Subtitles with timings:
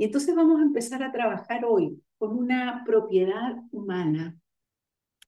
[0.00, 4.34] Y entonces vamos a empezar a trabajar hoy con una propiedad humana.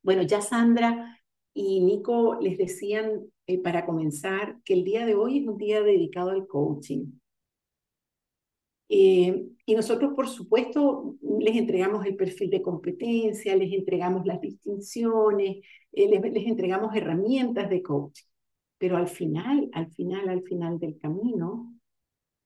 [0.02, 1.20] Bueno, ya Sandra
[1.52, 5.82] y Nico les decían eh, para comenzar que el día de hoy es un día
[5.82, 7.04] dedicado al coaching.
[8.88, 15.58] Eh, y nosotros, por supuesto, les entregamos el perfil de competencia, les entregamos las distinciones,
[15.92, 18.24] eh, les, les entregamos herramientas de coaching.
[18.78, 21.74] Pero al final, al final, al final del camino,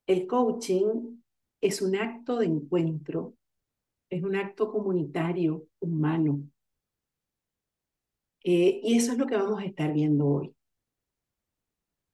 [0.08, 1.20] el coaching
[1.60, 3.34] es un acto de encuentro,
[4.10, 6.42] es un acto comunitario, humano.
[8.44, 10.54] Eh, y eso es lo que vamos a estar viendo hoy.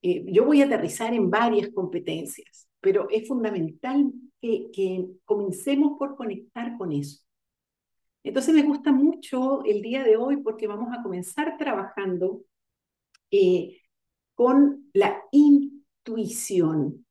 [0.03, 6.17] Eh, yo voy a aterrizar en varias competencias, pero es fundamental que, que comencemos por
[6.17, 7.21] conectar con eso.
[8.25, 12.43] Entonces me gusta mucho el día de hoy porque vamos a comenzar trabajando
[13.31, 13.81] eh,
[14.35, 17.02] con la intuición.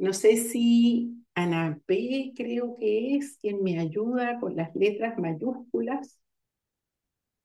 [0.00, 2.32] No sé si Ana P.
[2.34, 6.18] creo que es quien me ayuda con las letras mayúsculas,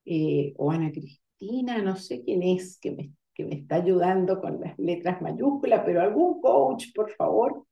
[0.05, 4.61] eh, o Ana Cristina, no sé quién es que me, que me está ayudando con
[4.61, 7.65] las letras mayúsculas, pero algún coach, por favor,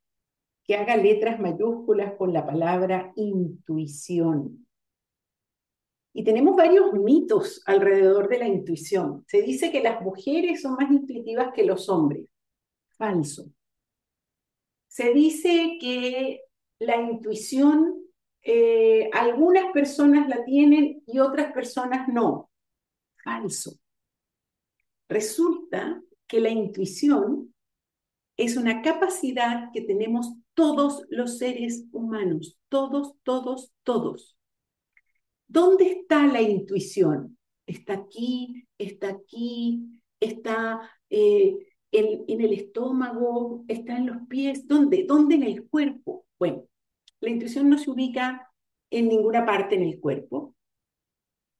[0.64, 4.66] que haga letras mayúsculas con la palabra intuición.
[6.12, 9.24] Y tenemos varios mitos alrededor de la intuición.
[9.28, 12.28] Se dice que las mujeres son más intuitivas que los hombres.
[12.98, 13.46] Falso
[14.94, 16.42] se dice que
[16.78, 17.96] la intuición,
[18.42, 22.48] eh, algunas personas la tienen y otras personas no.
[23.24, 23.72] Falso.
[25.08, 27.52] Resulta que la intuición
[28.36, 34.38] es una capacidad que tenemos todos los seres humanos, todos, todos, todos.
[35.48, 37.36] ¿Dónde está la intuición?
[37.66, 45.04] Está aquí, está aquí, está eh, en, el estómago, está en los pies, ¿dónde?
[45.06, 46.26] ¿Dónde en el cuerpo?
[46.38, 46.64] Bueno,
[47.20, 48.50] la intuición no se ubica
[48.90, 50.54] en ninguna parte en el cuerpo.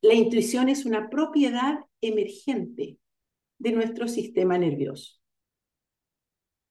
[0.02, 2.98] La intuición es una propiedad emergente
[3.58, 5.18] de nuestro sistema nervioso.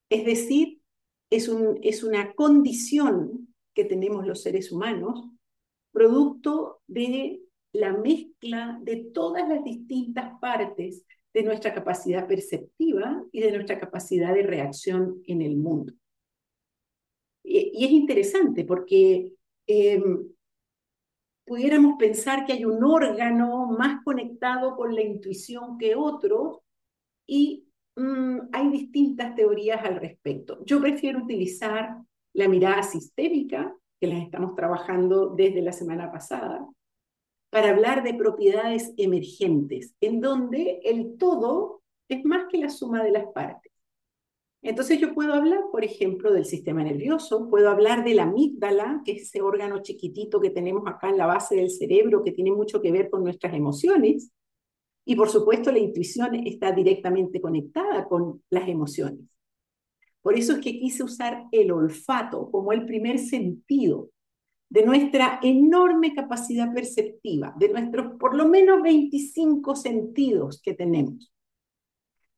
[0.10, 0.82] Es decir,
[1.30, 5.26] es, un, es una condición que tenemos los seres humanos,
[5.92, 7.42] producto de
[7.72, 14.34] la mezcla de todas las distintas partes de nuestra capacidad perceptiva y de nuestra capacidad
[14.34, 15.94] de reacción en el mundo.
[17.44, 19.34] Y, es interesante porque
[19.68, 20.28] em,
[21.46, 26.64] pudiéramos pensar que hay un órgano más conectado con la intuición que otro
[27.26, 30.64] y mm, hay distintas teorías al respecto.
[30.66, 31.98] Yo prefiero utilizar
[32.34, 36.66] la mirada sistémica, que las estamos trabajando desde la semana pasada,
[37.54, 43.12] para hablar de propiedades emergentes, en donde el todo es más que la suma de
[43.12, 43.72] las partes.
[44.64, 49.12] Entonces yo puedo hablar, por ejemplo, del sistema nervioso, puedo hablar de la amígdala, que
[49.12, 52.82] es ese órgano chiquitito que tenemos acá en la base del cerebro, que tiene mucho
[52.82, 54.32] que ver con nuestras emociones.
[55.06, 59.28] Y por supuesto la intuición está directamente conectada con las emociones.
[60.24, 64.10] Por eso es que quise usar el olfato como el primer sentido
[64.74, 71.32] de nuestra enorme capacidad perceptiva, de nuestros por lo menos 25 sentidos que tenemos.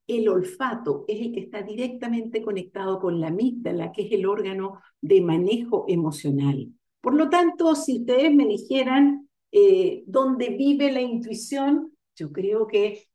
[0.06, 4.82] El olfato es el que está directamente conectado con la amígdala, que es el órgano
[5.00, 6.74] de manejo emocional.
[7.00, 13.08] Por lo tanto, si ustedes me dijeran eh, dónde vive la intuición, yo creo que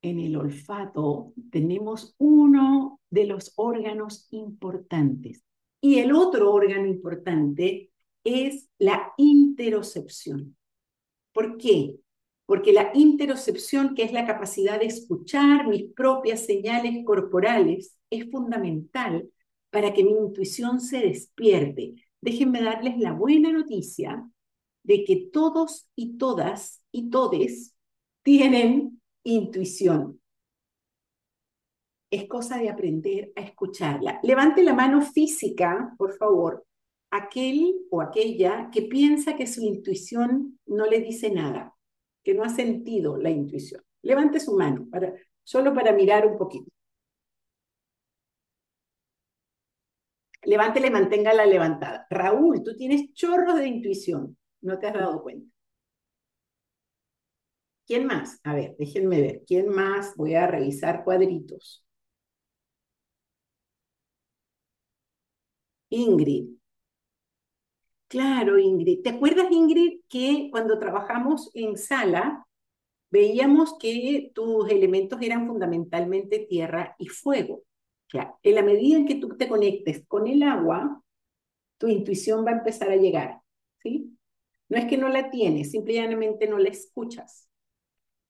[0.00, 5.42] en el olfato tenemos uno de los órganos importantes.
[5.80, 7.90] Y el otro órgano importante
[8.24, 10.56] es la interocepción.
[11.32, 11.96] ¿Por qué?
[12.46, 19.30] Porque la interocepción, que es la capacidad de escuchar mis propias señales corporales, es fundamental
[19.70, 21.94] para que mi intuición se despierte.
[22.20, 24.28] Déjenme darles la buena noticia
[24.82, 27.74] de que todos y todas y todes
[28.22, 30.19] tienen intuición
[32.10, 34.20] es cosa de aprender a escucharla.
[34.22, 36.66] Levante la mano física, por favor,
[37.10, 41.74] aquel o aquella que piensa que su intuición no le dice nada,
[42.24, 43.82] que no ha sentido la intuición.
[44.02, 45.12] Levante su mano, para,
[45.44, 46.70] solo para mirar un poquito.
[50.42, 52.06] Levántela y manténgala levantada.
[52.10, 55.50] Raúl, tú tienes chorros de intuición, no te has dado cuenta.
[57.86, 58.40] ¿Quién más?
[58.44, 59.42] A ver, déjenme ver.
[59.46, 60.14] ¿Quién más?
[60.16, 61.84] Voy a revisar cuadritos.
[65.90, 66.56] Ingrid.
[68.08, 69.02] Claro, Ingrid.
[69.02, 72.44] ¿Te acuerdas, Ingrid, que cuando trabajamos en sala,
[73.10, 77.62] veíamos que tus elementos eran fundamentalmente tierra y fuego?
[78.08, 81.02] Claro, en la medida en que tú te conectes con el agua,
[81.78, 83.40] tu intuición va a empezar a llegar,
[83.82, 84.16] ¿sí?
[84.68, 87.48] No es que no la tienes, simplemente no la escuchas.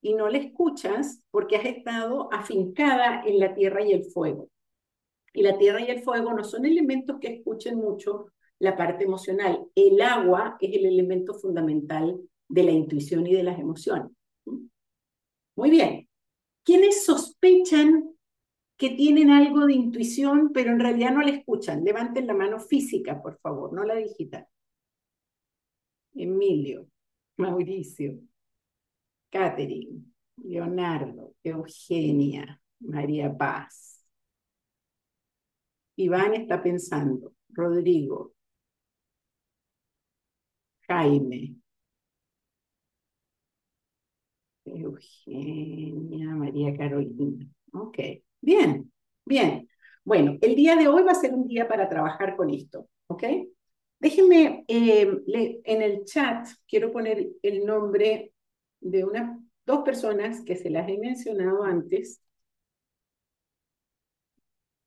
[0.01, 4.49] Y no la escuchas porque has estado afincada en la tierra y el fuego.
[5.33, 8.27] Y la tierra y el fuego no son elementos que escuchen mucho
[8.59, 9.65] la parte emocional.
[9.75, 14.11] El agua es el elemento fundamental de la intuición y de las emociones.
[15.55, 16.07] Muy bien.
[16.63, 18.15] ¿Quiénes sospechan
[18.77, 21.83] que tienen algo de intuición, pero en realidad no la escuchan?
[21.83, 24.47] Levanten la mano física, por favor, no la digital.
[26.13, 26.87] Emilio,
[27.37, 28.19] Mauricio,
[29.29, 30.03] Catherine,
[30.43, 33.90] Leonardo, Eugenia, María Paz.
[36.03, 38.33] Iván está pensando, Rodrigo,
[40.87, 41.41] Jaime,
[44.65, 47.47] Eugenia, María Carolina.
[47.73, 47.97] Ok,
[48.41, 48.91] bien,
[49.25, 49.67] bien.
[50.03, 53.23] Bueno, el día de hoy va a ser un día para trabajar con esto, ¿ok?
[53.99, 55.07] Déjenme, eh,
[55.63, 58.33] en el chat quiero poner el nombre
[58.79, 62.21] de unas dos personas que se las he mencionado antes.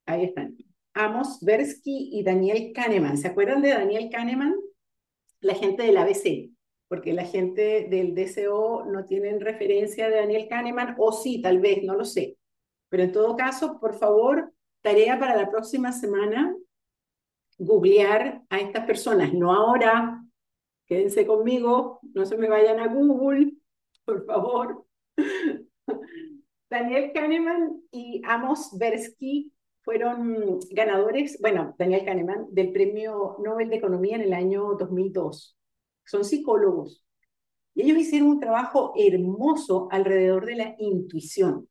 [0.07, 0.57] Ahí están.
[0.95, 3.19] Amos Bersky y Daniel Kahneman.
[3.19, 4.55] ¿Se acuerdan de Daniel Kahneman?
[5.41, 6.55] La gente del ABC
[6.89, 11.83] porque la gente del DCO no tienen referencia de Daniel Kahneman, o sí, tal vez,
[11.83, 12.37] no lo sé.
[12.89, 14.53] Pero en todo caso, por favor,
[14.83, 16.55] tarea para la próxima semana,
[17.59, 20.23] googlear a estas personas, no ahora,
[20.87, 23.55] quédense conmigo, no se me vayan a Google,
[24.05, 24.87] por favor.
[26.71, 29.53] Daniel Kahneman y Amos Bersky
[29.85, 35.57] fueron ganadores, bueno, Daniel Kahneman, del Premio Nobel de Economía en el año 2002
[36.05, 37.05] son psicólogos.
[37.75, 41.69] Y ellos hicieron un trabajo hermoso alrededor de la intuición.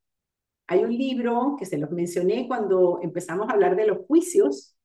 [0.68, 4.76] Hay un libro que se los mencioné cuando empezamos a hablar de los juicios,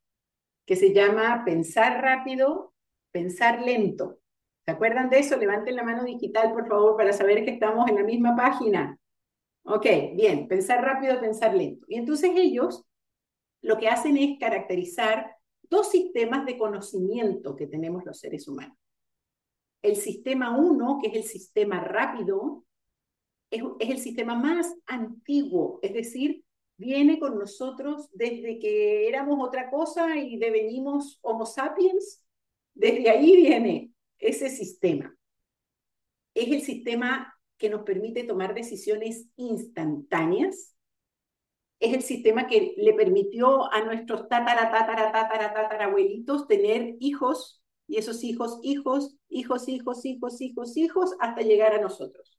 [0.67, 2.73] que se llama Pensar rápido,
[3.11, 4.19] pensar lento.
[4.65, 5.37] ¿Se acuerdan de eso?
[5.37, 8.99] Levanten la mano digital, por favor, para saber que estamos en la misma página.
[9.65, 11.87] Ok, bien, pensar rápido, pensar lento.
[11.89, 12.85] Y entonces ellos
[13.63, 18.77] lo que hacen es caracterizar dos sistemas de conocimiento que tenemos los seres humanos.
[19.83, 22.65] El sistema 1, que es el sistema rápido,
[23.51, 26.45] es, el sistema más antiguo, es decir,
[26.77, 32.25] viene con nosotros desde que éramos otra cosa y devenimos Homo sapiens.
[32.75, 35.15] Desde ahí viene ese sistema.
[36.35, 40.77] Es el sistema que nos permite tomar decisiones instantáneas.
[41.81, 45.95] Es el sistema que le permitió a nuestros tatara, tatara, tatara, tatara
[46.49, 52.39] tener hijos y esos hijos, hijos, hijos, hijos, hijos, hijos, hijos, hasta llegar a nosotros.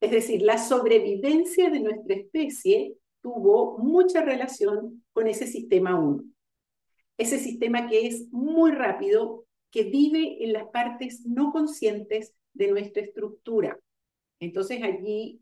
[0.00, 6.22] Es decir, la sobrevivencia de nuestra especie tuvo mucha relación con ese sistema 1.
[7.18, 13.02] Ese sistema que es muy rápido, que vive en las partes no conscientes de nuestra
[13.02, 13.78] estructura.
[14.38, 15.40] Entonces allí,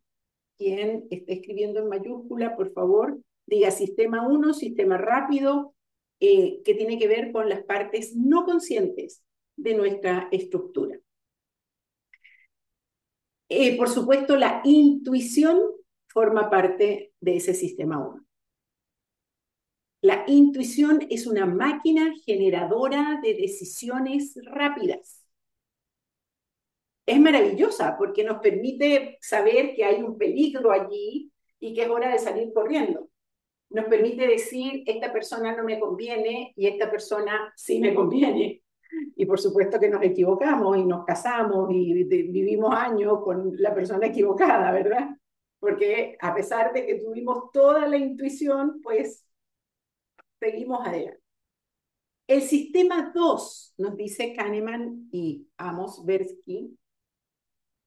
[0.56, 5.74] quien esté escribiendo en mayúscula, por favor, diga sistema 1, sistema rápido,
[6.20, 9.22] eh, que tiene que ver con las partes no conscientes
[9.56, 10.98] de nuestra estructura.
[13.48, 15.60] Eh, por supuesto, la intuición
[16.08, 18.24] forma parte de ese sistema 1.
[20.00, 25.23] La intuición es una máquina generadora de decisiones rápidas.
[27.06, 31.30] Es maravillosa porque nos permite saber que hay un peligro allí
[31.60, 33.08] y que es hora de salir corriendo.
[33.70, 38.62] Nos permite decir, esta persona no me conviene y esta persona sí me conviene.
[39.16, 44.06] Y por supuesto que nos equivocamos y nos casamos y vivimos años con la persona
[44.06, 45.08] equivocada, ¿verdad?
[45.58, 49.26] Porque a pesar de que tuvimos toda la intuición, pues
[50.38, 51.20] seguimos adelante.
[52.26, 56.78] El sistema 2, nos dice Kahneman y Amos Bersky,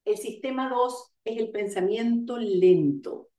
[0.08, 3.30] el sistema 2 es el pensamiento lento.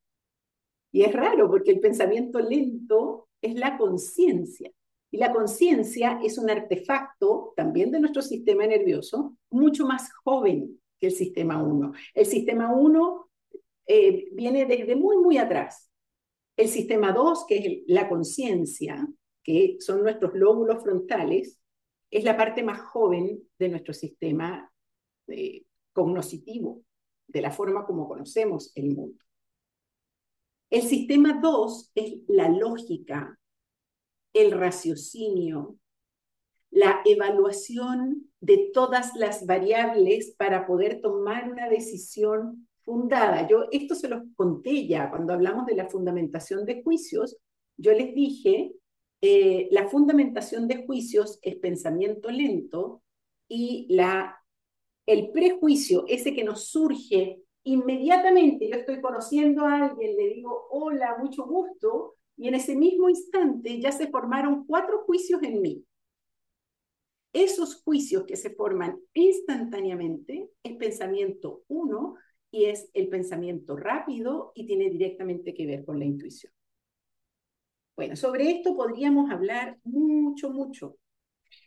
[0.92, 4.70] Y es raro porque el pensamiento lento es la conciencia.
[5.10, 11.06] Y la conciencia es un artefacto también de nuestro sistema nervioso, mucho más joven que
[11.06, 11.92] el sistema 1.
[12.14, 13.30] El sistema 1
[13.86, 15.90] eh, viene desde muy, muy atrás.
[16.54, 19.08] El sistema 2, que es la conciencia,
[19.42, 21.58] que son nuestros lóbulos frontales,
[22.10, 24.70] es la parte más joven de nuestro sistema
[25.28, 25.62] eh,
[27.26, 29.24] de la forma como conocemos el mundo.
[30.70, 33.38] El sistema 2 es la lógica,
[34.32, 35.78] el raciocinio,
[36.70, 43.48] la evaluación de todas las variables para poder tomar una decisión fundada.
[43.48, 47.36] Yo esto se los conté ya cuando hablamos de la fundamentación de juicios,
[47.76, 48.72] yo les dije,
[49.20, 53.02] eh, la fundamentación de juicios es pensamiento lento
[53.48, 54.37] y la,
[55.08, 61.16] el prejuicio, ese que nos surge inmediatamente, yo estoy conociendo a alguien, le digo, hola,
[61.18, 65.82] mucho gusto, y en ese mismo instante ya se formaron cuatro juicios en mí.
[67.32, 72.16] Esos juicios que se forman instantáneamente es pensamiento uno
[72.50, 76.52] y es el pensamiento rápido y tiene directamente que ver con la intuición.
[77.96, 80.96] Bueno, sobre esto podríamos hablar mucho, mucho,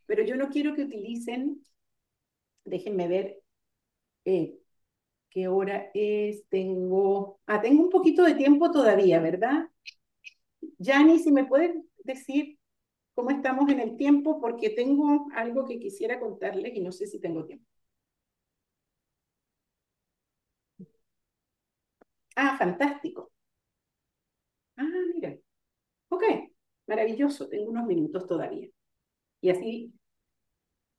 [0.06, 1.60] pero yo no quiero que utilicen,
[2.66, 3.42] déjenme ver
[4.26, 4.58] eh,
[5.30, 9.70] qué hora es, tengo, ah, tengo un poquito de tiempo todavía, ¿verdad?
[10.80, 11.72] Yani, si me puedes
[12.04, 12.60] decir
[13.16, 17.20] cómo estamos en el tiempo, porque tengo algo que quisiera contarles y no sé si
[17.22, 17.66] tengo tiempo.
[22.36, 23.32] Ah, fantástico.
[24.78, 25.38] Ah, mira.
[26.10, 26.24] Ok,
[26.88, 28.70] maravilloso, tengo unos minutos todavía.
[29.42, 29.94] Y así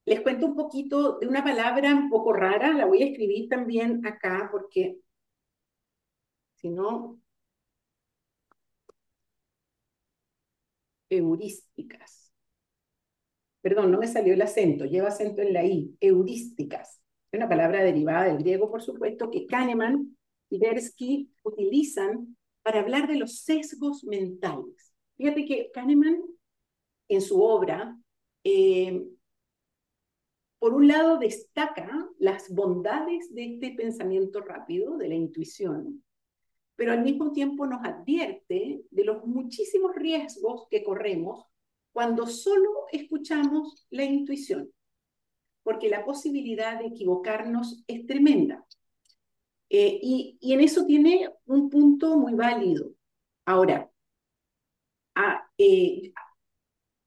[0.04, 4.04] les cuento un poquito de una palabra un poco rara, la voy a escribir también
[4.06, 4.98] acá porque
[6.56, 7.20] si no,
[11.10, 12.32] heurísticas.
[13.60, 17.00] Perdón, no me salió el acento, lleva acento en la I, heurísticas.
[17.30, 20.16] Es una palabra derivada del griego, por supuesto, que Kahneman
[20.50, 24.94] y Bersky utilizan para hablar de los sesgos mentales.
[25.16, 26.22] Fíjate que Kahneman,
[27.08, 27.96] en su obra,
[28.44, 29.04] eh,
[30.62, 36.04] por un lado destaca las bondades de este pensamiento rápido, de la intuición,
[36.76, 41.46] pero al mismo tiempo nos advierte de los muchísimos riesgos que corremos
[41.90, 44.72] cuando solo escuchamos la intuición,
[45.64, 48.64] porque la posibilidad de equivocarnos es tremenda.
[49.68, 52.92] Eh, y, en eso tiene un punto muy válido.
[53.46, 53.90] Ahora,
[55.58, 56.12] eh,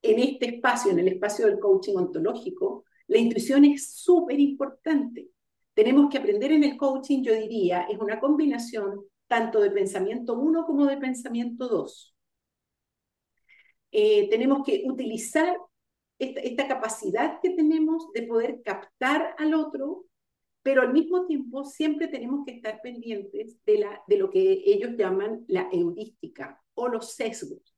[0.01, 5.29] en este espacio, en el espacio del coaching ontológico, la intuición es súper importante.
[5.74, 10.65] Tenemos que aprender en el coaching, yo diría, es una combinación tanto de pensamiento 1
[10.65, 12.15] como de pensamiento 2.
[13.91, 15.55] Eh, tenemos que utilizar
[16.19, 20.05] esta, capacidad que tenemos de poder captar al otro,
[20.63, 25.45] pero al mismo tiempo siempre tenemos que estar pendientes de, de lo que ellos llaman
[25.47, 27.75] la heurística o los sesgos.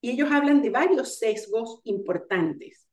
[0.00, 2.91] Y ellos hablan de varios sesgos importantes.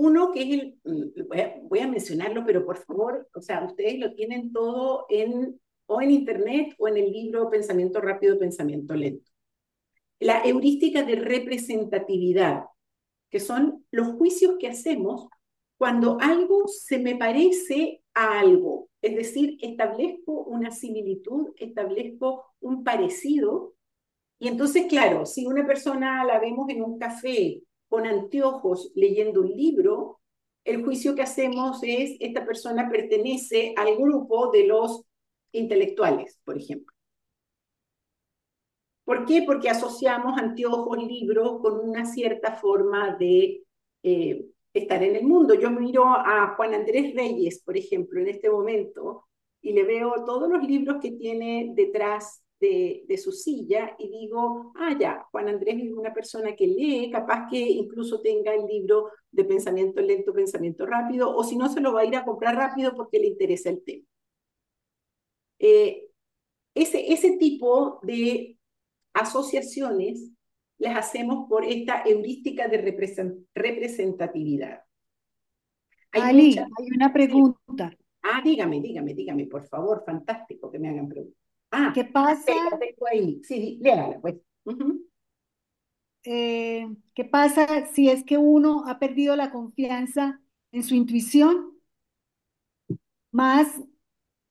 [0.00, 4.14] Uno que es el, mm, voy a, mencionarlo, pero por favor, o sea, ustedes lo
[4.14, 9.30] tienen todo en, o en internet o en el libro Pensamiento Rápido, Pensamiento Lento.
[10.18, 12.64] La heurística de representatividad,
[13.28, 15.28] que son los juicios que hacemos
[15.76, 18.88] cuando algo se me parece a algo.
[19.02, 23.74] Es decir, establezco una similitud, establezco un parecido.
[24.38, 29.48] Y entonces, claro, si una persona la vemos en un café con anteojos leyendo un
[29.48, 30.20] libro,
[30.64, 35.04] el juicio que hacemos es, esta persona pertenece al grupo de los
[35.52, 36.94] intelectuales, por ejemplo.
[39.04, 39.42] ¿Por qué?
[39.44, 43.64] Porque asociamos anteojos, libros con una cierta forma de
[44.04, 45.54] eh, estar en el mundo.
[45.54, 49.24] Yo miro a Juan Andrés Reyes, por ejemplo, en este momento,
[49.60, 54.94] y le veo todos los libros que tiene detrás de, su silla y digo, ah,
[54.98, 59.44] ya, Juan Andrés es una persona que lee, capaz que incluso tenga el libro de
[59.44, 62.94] pensamiento lento, pensamiento rápido, o si no, se lo va a ir a comprar rápido
[62.94, 64.04] porque le interesa el tema.
[65.58, 66.08] Eh,
[66.74, 68.58] ese, ese tipo de
[69.14, 70.30] asociaciones
[70.78, 72.78] las hacemos por esta heurística de
[73.54, 74.82] representatividad.
[76.12, 77.96] Hay hay una pregunta.
[78.22, 81.39] Ah, dígame, dígame, dígame, por favor, fantástico que me hagan preguntas.
[81.72, 82.52] Ah, ¿qué pasa?
[83.42, 84.36] Sí, léala, pues.
[86.24, 90.40] Eh, ¿Qué pasa si es que uno ha perdido la confianza
[90.72, 91.72] en su intuición?
[93.32, 93.68] Más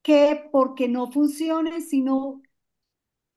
[0.04, 2.42] que porque no funcione, sino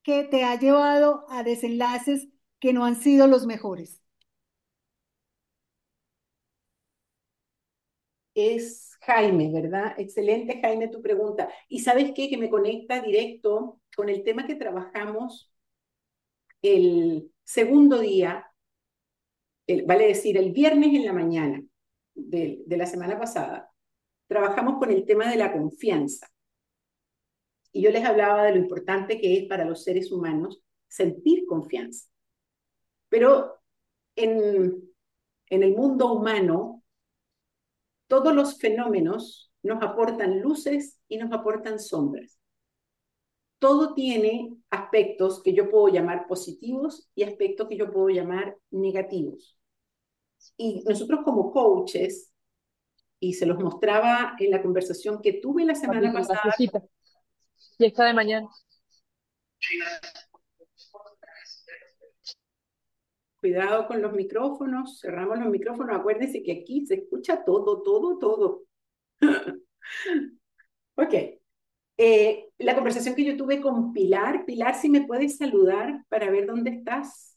[0.05, 2.29] que te ha llevado a desenlaces
[2.61, 4.01] que no han sido los mejores.
[8.35, 9.95] Es Jaime, ¿verdad?
[9.99, 11.49] Excelente, Jaime, tu pregunta.
[11.69, 12.29] Y sabes qué?
[12.31, 15.53] Que me conecta directo con el tema que trabajamos
[16.63, 18.47] el segundo día,
[19.87, 21.63] vale decir, el viernes en la mañana
[22.15, 23.71] de, de la semana pasada.
[24.29, 26.29] Trabajamos con el tema de la confianza.
[27.73, 32.09] Y yo les hablaba de lo importante que es para los seres humanos sentir confianza.
[33.09, 33.61] Pero
[34.17, 34.83] en,
[35.49, 36.72] en el mundo humano
[38.13, 42.39] todos los fenómenos nos aportan luces y nos aportan sombras.
[43.59, 49.59] todo tiene aspectos que yo puedo llamar positivos y aspectos que yo puedo llamar negativos.
[50.59, 52.31] Y nosotros como coaches,
[53.19, 56.55] y se los mostraba en la conversación que tuve la semana pasada.
[56.59, 58.47] Y está de mañana.
[63.43, 65.99] Cuidado con los micrófonos, cerramos los micrófonos.
[65.99, 68.63] Acuérdense que aquí se escucha todo, todo, todo.
[70.95, 71.15] ok.
[71.99, 74.45] Eh, la conversación que yo tuve con Pilar.
[74.45, 77.37] Pilar, si me puedes saludar para ver dónde estás.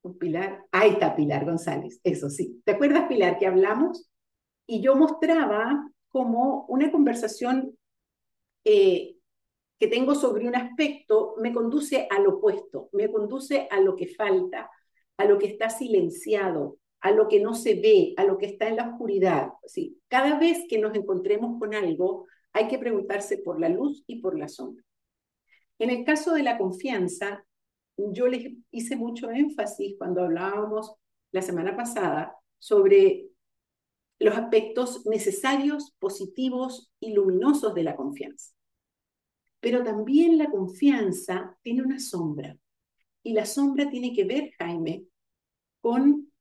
[0.00, 0.64] Con Pilar.
[0.72, 2.62] Ahí está Pilar González, eso sí.
[2.64, 4.08] ¿Te acuerdas, Pilar, que hablamos?
[4.66, 7.76] Y yo mostraba como una conversación
[8.64, 9.11] eh,
[9.82, 14.70] que tengo sobre un aspecto me conduce al opuesto, me conduce a lo que falta,
[15.16, 18.68] a lo que está silenciado, a lo que no se ve, a lo que está
[18.68, 19.48] en la oscuridad.
[19.66, 19.98] ¿sí?
[20.06, 24.38] Cada vez que nos encontremos con algo, hay que preguntarse por la luz y por
[24.38, 24.84] la sombra.
[25.80, 27.44] En el caso de la confianza,
[27.96, 30.94] yo les hice mucho énfasis cuando hablábamos
[31.32, 33.30] la semana pasada sobre
[34.20, 38.54] los aspectos necesarios, positivos y luminosos de la confianza.
[39.62, 42.58] Pero también la confianza tiene una sombra.
[43.22, 45.04] Y la sombra tiene que ver, Jaime,
[45.80, 46.32] con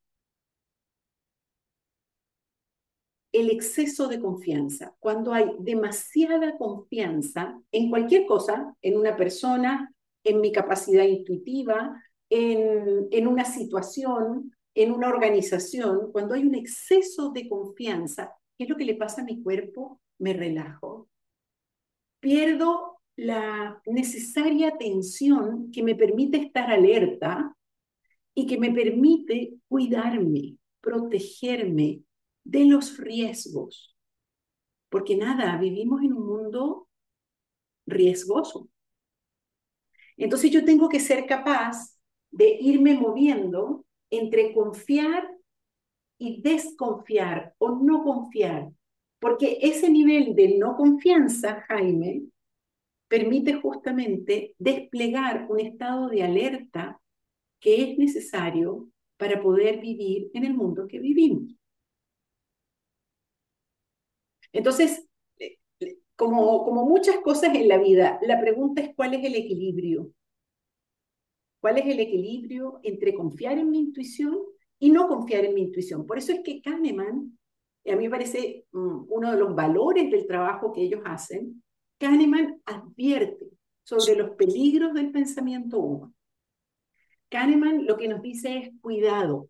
[3.31, 4.95] el exceso de confianza.
[4.99, 13.07] Cuando hay demasiada confianza en cualquier cosa, en una persona, en mi capacidad intuitiva, en,
[13.11, 18.77] en una situación, en una organización, cuando hay un exceso de confianza, ¿qué es lo
[18.77, 20.01] que le pasa a mi cuerpo?
[20.17, 21.07] Me relajo.
[22.19, 27.55] Pierdo la necesaria atención que me permite estar alerta
[28.33, 32.01] y que me permite cuidarme, protegerme
[32.43, 33.95] de los riesgos.
[34.89, 36.87] Porque nada, vivimos en un mundo
[37.85, 38.69] riesgoso.
[40.17, 41.97] Entonces yo tengo que ser capaz
[42.29, 45.29] de irme moviendo entre confiar
[46.17, 48.71] y desconfiar o no confiar.
[49.19, 52.23] Porque ese nivel de no confianza, Jaime,
[53.11, 57.01] permite justamente desplegar un estado de alerta
[57.59, 61.53] que es necesario para poder vivir en el mundo que vivimos.
[64.53, 65.05] Entonces,
[65.39, 65.57] eh,
[66.15, 70.09] como, como muchas cosas en la vida, la pregunta es cuál es el equilibrio.
[71.59, 74.37] ¿Cuál es el equilibrio entre confiar en mi intuición
[74.79, 76.07] y no confiar en mi intuición?
[76.07, 77.37] Por eso es que Kahneman,
[77.85, 81.61] a mí me parece mm, uno de los valores del trabajo que ellos hacen,
[82.01, 83.45] Kahneman advierte
[83.83, 86.15] sobre los peligros del pensamiento humano.
[87.29, 89.49] Kahneman lo que nos dice es cuidado,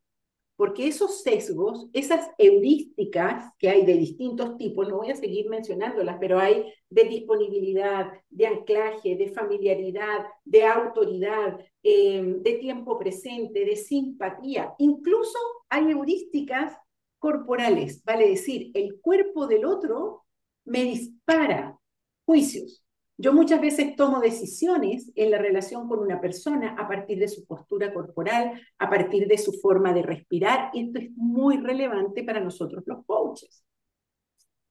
[0.57, 6.17] porque esos sesgos, esas heurísticas que hay de distintos tipos, no voy a seguir mencionándolas,
[6.19, 13.77] pero hay de disponibilidad, de anclaje, de familiaridad, de autoridad, em, de tiempo presente, de
[13.77, 14.73] simpatía.
[14.77, 16.75] Incluso hay heurísticas
[17.17, 20.25] corporales, vale decir, el cuerpo del otro
[20.65, 21.77] me dispara
[22.25, 22.81] juicios.
[23.21, 27.45] Yo muchas veces tomo decisiones en la relación con una persona a partir de su
[27.45, 32.83] postura corporal, a partir de su forma de respirar, esto es muy relevante para nosotros
[32.87, 33.63] los coaches.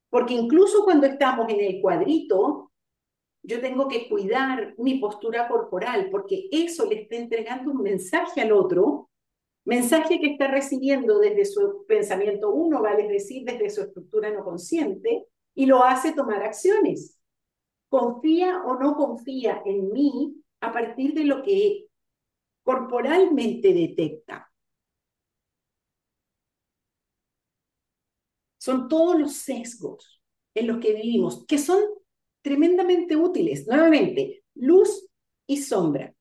[0.09, 2.73] Porque incluso cuando estamos en el cuadrito,
[3.45, 8.51] yo tengo que cuidar mi postura corporal, porque eso le está entregando un mensaje al
[8.51, 9.11] otro,
[9.65, 15.27] mensaje que está recibiendo desde su pensamiento uno, vale decir, desde su estructura no consciente,
[15.55, 17.20] y lo hace tomar acciones
[17.91, 21.89] confía o no confía en mí a partir de lo que
[22.63, 24.51] corporalmente detecta.
[28.59, 30.23] Son todos los sesgos
[30.55, 31.81] en los que vivimos, que son
[32.43, 33.67] tremendamente útiles.
[33.67, 35.09] Nuevamente, luz
[35.47, 36.15] y sombra.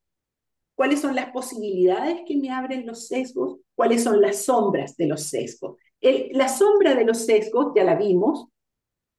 [0.73, 3.59] ¿Cuáles son las posibilidades que me abren los sesgos?
[3.75, 5.77] ¿Cuáles son las sombras de los sesgos?
[6.01, 8.47] la sombra de los sesgos, ya la vimos,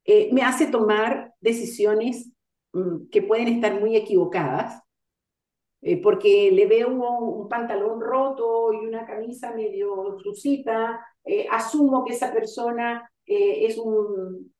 [0.03, 2.31] eh, me hace tomar decisiones
[3.11, 4.81] que pueden estar muy equivocadas,
[5.81, 12.13] eh, porque le veo un, pantalón roto y una camisa medio sucita, eh, asumo que
[12.13, 14.53] esa persona eh, es un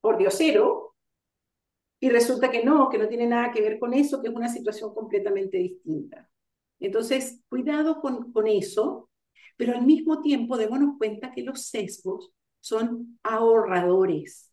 [0.00, 0.94] pordiosero,
[2.00, 4.48] y resulta que no, que no tiene nada que ver con eso, que es una
[4.48, 6.30] situación completamente distinta.
[6.78, 9.10] Entonces, cuidado con, con eso,
[9.56, 14.47] pero al mismo tiempo démonos cuenta que los sesgos son ahorradores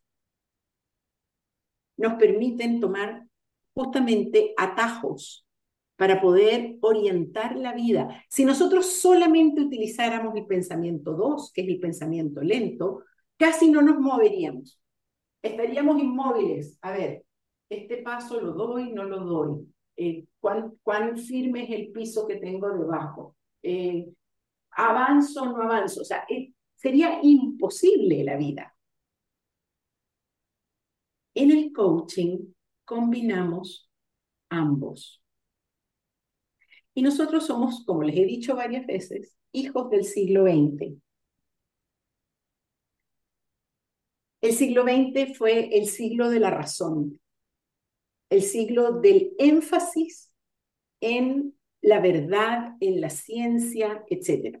[1.96, 3.26] nos permiten tomar
[3.74, 5.46] justamente atajos
[5.96, 8.24] para poder orientar la vida.
[8.28, 13.02] Si nosotros solamente utilizáramos el pensamiento 2, que es el pensamiento lento,
[13.38, 14.80] casi no nos moveríamos.
[15.42, 16.78] Estaríamos inmóviles.
[16.82, 17.24] A ver,
[17.68, 22.70] este paso lo doy, no lo doy, eh, ¿cuán, firme es el piso que tengo
[22.70, 24.08] debajo, eh,
[24.72, 28.75] avanzo o no avanzo, o sea, eh, sería imposible la vida.
[31.36, 32.54] En el coaching
[32.86, 33.90] combinamos
[34.48, 35.22] ambos.
[36.94, 40.96] Y nosotros somos, como les he dicho varias veces, hijos del siglo XX.
[44.40, 47.20] El siglo XX fue el siglo de la razón,
[48.30, 50.32] el siglo del énfasis
[51.02, 54.58] en la verdad, en la ciencia, etc.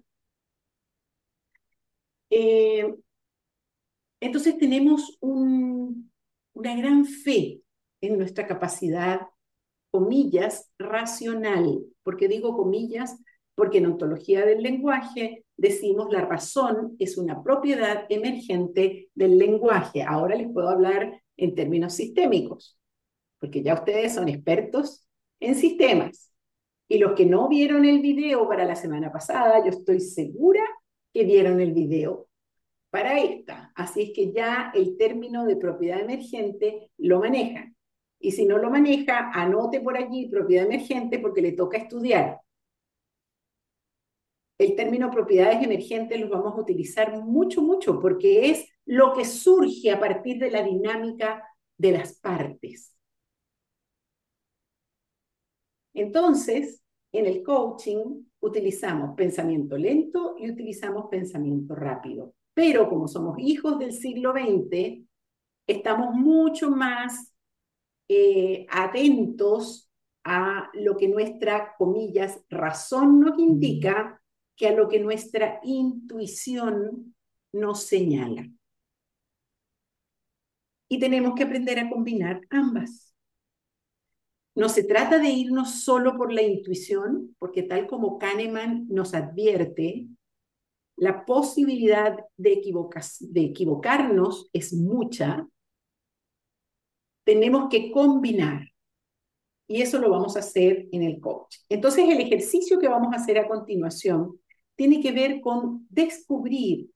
[2.28, 2.94] Eh,
[4.20, 6.12] entonces tenemos un,
[6.56, 7.60] una gran fe
[8.00, 9.20] en nuestra capacidad,
[9.90, 11.84] comillas, racional.
[12.02, 13.16] porque digo comillas?
[13.54, 20.02] Porque en ontología del lenguaje decimos la razón es una propiedad emergente del lenguaje.
[20.02, 22.78] Ahora les puedo hablar en términos sistémicos
[23.38, 25.06] porque ya ustedes son expertos
[25.40, 26.32] en sistemas.
[26.88, 30.62] Y los que no vieron el video para la semana pasada, yo estoy segura
[31.12, 32.28] que vieron el video
[32.96, 33.72] para esta.
[33.74, 37.76] Así es que ya el término de propiedad emergente lo manejan.
[38.18, 42.40] Y si no lo maneja, anote por allí propiedad emergente porque le toca estudiar.
[44.56, 49.90] El término propiedades emergentes los vamos a utilizar mucho, mucho, porque es lo que surge
[49.90, 51.44] a partir de la dinámica
[51.76, 52.96] de las partes.
[55.92, 56.82] Entonces,
[57.12, 62.35] en el coaching utilizamos pensamiento lento y utilizamos pensamiento rápido.
[62.56, 65.04] Pero como somos hijos del siglo XX,
[65.66, 67.34] estamos mucho más
[68.08, 69.90] eh, atentos
[70.24, 74.22] a lo que nuestra, comillas, razón nos indica
[74.56, 77.14] que a lo que nuestra intuición
[77.52, 78.48] nos señala.
[80.88, 83.14] Y tenemos que aprender a combinar ambas.
[84.54, 90.08] No se trata de irnos solo por la intuición, porque tal como Kahneman nos advierte,
[90.96, 92.62] la posibilidad de,
[93.20, 95.46] de equivocarnos es mucha.
[97.24, 98.68] Tenemos que combinar.
[99.68, 101.56] Y eso lo vamos a hacer en el coach.
[101.68, 104.40] Entonces, el ejercicio que vamos a hacer a continuación
[104.76, 106.90] tiene que ver con descubrir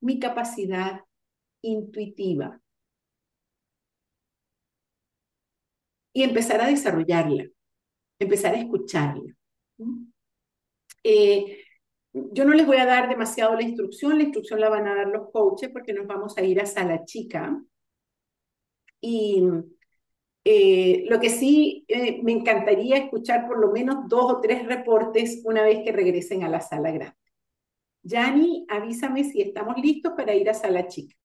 [0.00, 1.00] mi capacidad
[1.62, 2.60] intuitiva.
[6.16, 7.44] y empezar a desarrollarla,
[8.18, 9.36] empezar a escucharla.
[11.04, 11.65] Eh,
[12.32, 15.08] yo no les voy a dar demasiado la instrucción, la instrucción la van a dar
[15.08, 17.62] los coaches porque nos vamos a ir a sala chica.
[19.00, 19.42] Y
[20.44, 25.42] eh, lo que sí eh, me encantaría escuchar por lo menos dos o tres reportes
[25.44, 27.16] una vez que regresen a la sala grande.
[28.02, 31.16] Yani, avísame si estamos listos para ir a sala chica.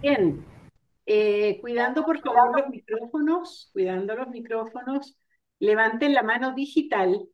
[0.00, 0.44] Bien,
[1.06, 5.18] eh, cuidando por favor los micrófonos, cuidando los micrófonos,
[5.58, 7.26] levanten la mano digital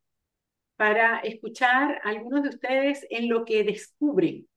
[0.76, 4.48] para escuchar a algunos de ustedes en lo que descubren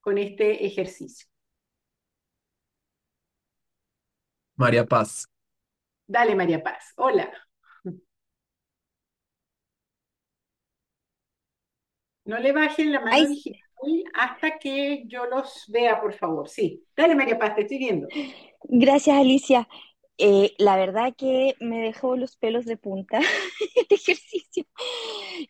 [0.00, 1.28] con este ejercicio.
[4.56, 5.26] María Paz.
[6.06, 6.94] Dale, María Paz.
[6.96, 7.30] Hola.
[12.24, 13.63] No le bajen la mano digital
[14.14, 16.48] hasta que yo los vea, por favor.
[16.48, 18.08] Sí, dale María Paz, te estoy viendo.
[18.64, 19.68] Gracias, Alicia.
[20.16, 23.18] Eh, la verdad que me dejó los pelos de punta
[23.76, 24.64] este ejercicio.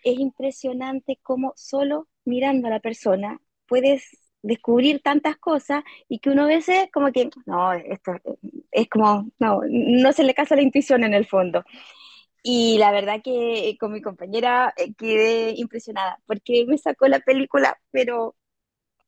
[0.02, 4.08] Es impresionante cómo solo mirando a la persona puedes
[4.42, 8.12] descubrir tantas cosas y que uno a veces como que, no, esto
[8.70, 11.64] es como, no, no se le casa la intuición en el fondo.
[12.46, 17.80] Y la verdad que con mi compañera eh, quedé impresionada porque me sacó la película,
[17.90, 18.36] pero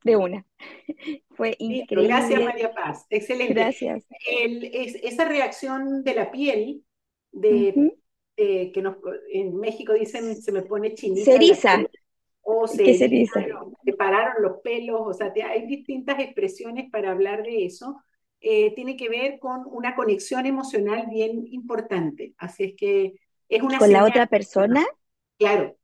[0.05, 0.47] de una.
[1.37, 2.09] Fue increíble.
[2.09, 3.05] Gracias, María Paz.
[3.11, 3.53] Excelente.
[3.53, 4.07] Gracias.
[4.27, 6.83] esa reacción de la piel,
[7.31, 7.93] de,
[8.37, 8.97] que nos,
[9.31, 11.33] en México dicen se me pone chinita.
[11.33, 11.85] Ceriza.
[12.41, 18.01] O se, se pararon los pelos, o sea, hay distintas expresiones para hablar de eso.
[18.41, 22.35] Eh, tiene que ver con una conexión emocional bien importante.
[22.39, 23.15] Así es que
[23.79, 24.85] ¿Con la otra persona?
[25.39, 25.77] Claro,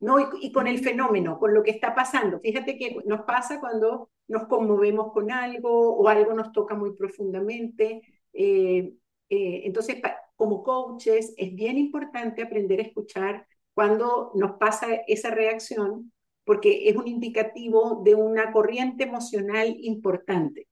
[0.00, 2.38] no, y, con el fenómeno, con lo que está pasando.
[2.40, 8.02] Fíjate que nos pasa cuando nos conmovemos con algo o algo nos toca muy profundamente.
[8.32, 8.92] Eh,
[9.28, 10.00] eh, entonces,
[10.36, 16.12] como coaches es bien importante aprender a escuchar cuando nos pasa esa reacción,
[16.44, 20.68] porque es un indicativo de una corriente emocional importante.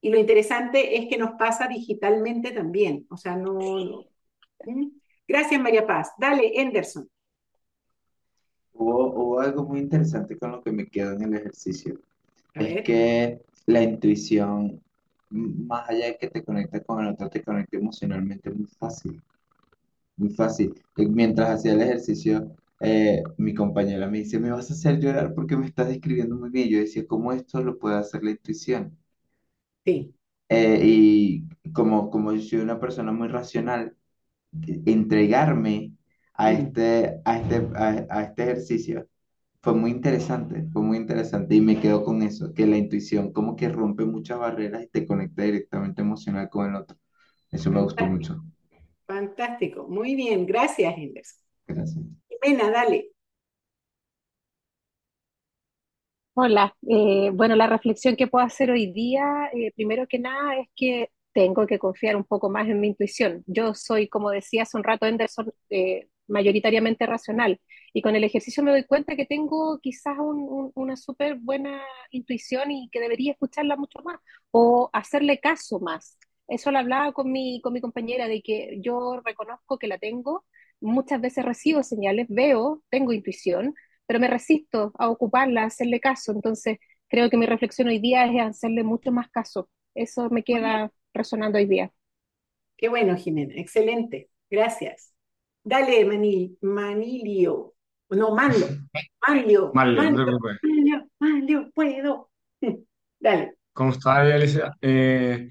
[0.00, 4.06] Y lo interesante es que nos pasa digitalmente también, o sea, no...
[4.64, 5.01] ¿Mm?
[5.32, 6.12] Gracias, María Paz.
[6.18, 7.08] Dale, Anderson.
[8.72, 12.00] Hubo, hubo algo muy interesante con lo que me quedó en el ejercicio.
[12.54, 14.82] Es que la intuición,
[15.30, 19.22] más allá de que te conecta con el otro, te conecta emocionalmente muy fácil,
[20.16, 20.74] muy fácil.
[20.96, 25.34] Y Mientras hacía el ejercicio, eh, mi compañera me dice, me vas a hacer llorar
[25.34, 26.68] porque me estás describiendo muy bien.
[26.70, 28.98] Yo decía, ¿cómo esto lo puede hacer la intuición?
[29.84, 30.14] Sí,
[30.48, 33.96] Eh, y como, como yo soy una persona muy racional,
[34.86, 35.92] entregarme
[36.34, 36.72] a Mm.
[36.72, 39.08] este, a este, a, a este ejercicio
[39.62, 43.56] fue muy interesante, fue muy interesante y me quedo con eso, que la intuición como
[43.56, 46.98] que rompe muchas barreras y te conecta directamente emocional con el otro.
[47.50, 48.44] Eso me gustó mucho.
[49.06, 49.86] fantástico.
[49.88, 51.42] Muy bien, gracias, Anderson.
[51.66, 52.04] Gracias.
[52.28, 53.12] Jimena, dale.
[56.34, 60.68] Hola, eh, bueno, la reflexión que puedo hacer hoy día, eh, primero que nada, es
[60.74, 63.42] que tengo que confiar un poco más en mi intuición.
[63.46, 67.60] Yo soy, como decía hace un rato, Anderson, eh, mayoritariamente racional,
[67.92, 71.80] y con el ejercicio me doy cuenta que tengo quizás un- un- una súper buena
[72.10, 74.18] intuición y que debería escucharla mucho más
[74.50, 76.18] o hacerle caso más.
[76.48, 80.44] Eso lo hablaba con mi, con mi compañera, de que yo reconozco que la tengo,
[80.80, 83.74] muchas veces recibo señales, veo, tengo intuición
[84.06, 86.32] pero me resisto a ocuparla, a hacerle caso.
[86.32, 89.70] Entonces, creo que mi reflexión hoy día es hacerle mucho más caso.
[89.94, 91.92] Eso me queda resonando hoy día.
[92.76, 93.54] Qué bueno, Jimena.
[93.56, 94.30] Excelente.
[94.50, 95.12] Gracias.
[95.64, 97.74] Dale, Manil, Manilio.
[98.10, 98.66] No, Manlo.
[99.28, 99.74] Manlio.
[99.74, 100.24] Vale, no te Manlio.
[100.24, 100.58] preocupes.
[100.62, 101.08] Manlio.
[101.20, 102.30] Manlio, puedo.
[103.20, 103.56] Dale.
[103.72, 104.72] ¿Cómo estás, Alicia?
[104.80, 105.48] Eh,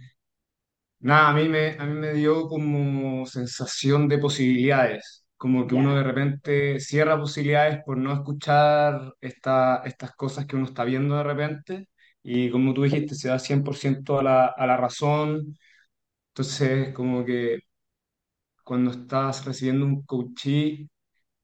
[1.00, 5.96] nada, a mí me, a mí me dio como sensación de posibilidades, como que uno
[5.96, 11.24] de repente cierra posibilidades por no escuchar esta, estas cosas que uno está viendo de
[11.24, 11.90] repente,
[12.24, 15.56] y como tú dijiste, se da 100% a la, a la razón,
[16.30, 17.60] entonces como que
[18.64, 20.90] cuando estás recibiendo un coachee,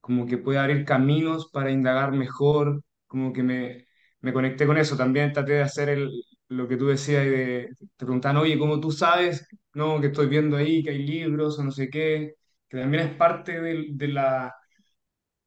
[0.01, 3.87] como que puede abrir caminos para indagar mejor, como que me,
[4.21, 4.97] me conecté con eso.
[4.97, 6.11] También traté de hacer el,
[6.49, 9.47] lo que tú decías, y de, te preguntan, oye, ¿cómo tú sabes?
[9.73, 12.35] No, que estoy viendo ahí, que hay libros o no sé qué,
[12.69, 14.55] que también es parte del- de, la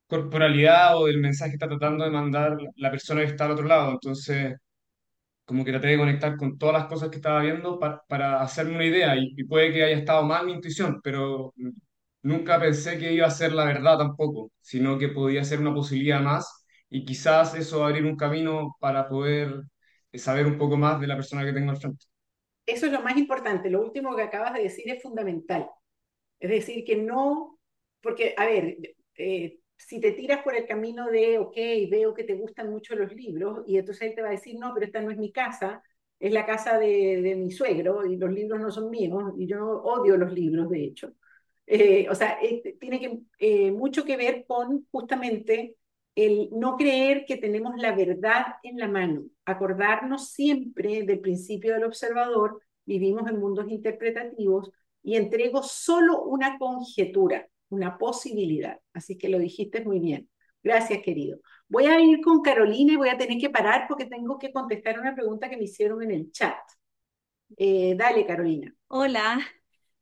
[0.07, 3.67] corporalidad o del mensaje que está tratando de mandar la persona que está al otro
[3.67, 3.93] lado.
[3.93, 4.57] Entonces,
[5.51, 8.77] como que traté de conectar con todas las cosas que estaba viendo pa- para hacerme
[8.77, 11.53] una idea y, y puede que haya estado mal mi intuición, pero
[12.23, 16.21] nunca pensé que iba a ser la verdad tampoco, sino que podía ser una posibilidad
[16.23, 19.63] más y quizás eso abrir un camino para poder
[20.15, 22.07] saber un poco más de la persona que tengo al frente.
[22.67, 23.71] Eso es lo más importante.
[23.71, 25.69] Lo último que acabas de decir es fundamental.
[26.41, 27.61] Es decir, que no,
[28.03, 28.79] porque, a ver,
[29.17, 31.57] eh, si te tiras por el camino de, ok,
[31.91, 34.73] veo que te gustan mucho los libros, y entonces él te va a decir, no,
[34.75, 35.83] pero esta no es mi casa,
[36.19, 40.17] es la casa de, mi suegro, y los libros no son míos, y yo odio
[40.17, 41.15] los libros, de hecho.
[41.67, 45.77] Eh, o sea, eh, tiene eh, mucho que ver con justamente
[46.15, 51.85] el no creer que tenemos la verdad en la mano, acordarnos siempre del principio del
[51.85, 54.71] observador, vivimos en mundos interpretativos
[55.03, 58.79] y entrego solo una conjetura, una posibilidad.
[58.93, 60.29] Así que lo dijiste muy bien.
[60.63, 61.39] Gracias, querido.
[61.69, 65.01] Voy a ir con Carolina y voy a tener que parar porque tengo que contestar
[65.01, 66.57] una pregunta que me hicieron en el chat.
[67.57, 68.75] Eh, dale, Carolina.
[68.89, 69.41] Hola.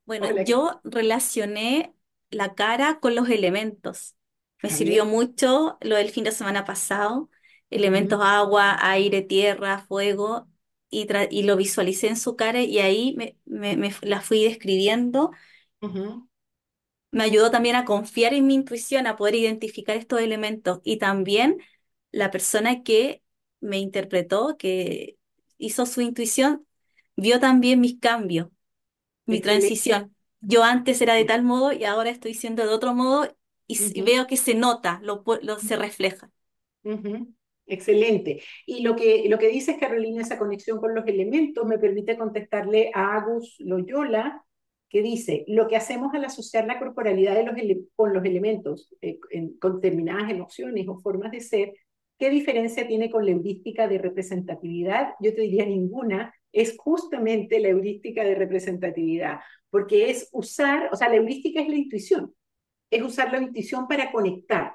[0.04, 0.44] Bueno, Hola.
[0.44, 1.94] yo relacioné
[2.30, 4.16] la cara con los elementos.
[4.62, 7.30] Me sirvió mucho lo del fin de semana pasado,
[7.70, 10.48] elementos agua, aire, tierra, fuego,
[10.90, 11.06] y,
[11.44, 15.30] lo visualicé en su cara y ahí me, me, me f- la fui describiendo.
[17.18, 20.80] Me ayudó también a confiar en mi intuición, a poder identificar estos elementos.
[20.84, 21.58] Y también
[22.12, 23.22] la persona que
[23.60, 25.18] me interpretó, que
[25.58, 26.66] hizo su intuición,
[27.16, 28.48] vio también mis cambios
[29.26, 30.14] mi transición.
[30.40, 34.02] Yo antes era de tal modo y ahora estoy siendo de otro modo y Ujú.
[34.02, 35.24] veo que se nota, lo,
[35.60, 36.30] se refleja.
[37.66, 38.42] Excelente.
[38.66, 42.90] Y lo que, lo que dices, Carolina, esa conexión con los elementos, me permite contestarle
[42.94, 44.42] a Agus Loyola,
[44.88, 47.54] que dice, lo que hacemos al asociar la corporalidad de los
[47.96, 51.74] con los elementos, eh, en- con determinadas emociones o formas de ser,
[52.18, 55.10] ¿qué diferencia tiene con la heurística de representatividad?
[55.20, 61.08] Yo te diría ninguna, es justamente la heurística de representatividad, porque es usar, o sea,
[61.08, 62.34] la heurística es la intuición,
[62.90, 64.74] es usar la intuición para conectar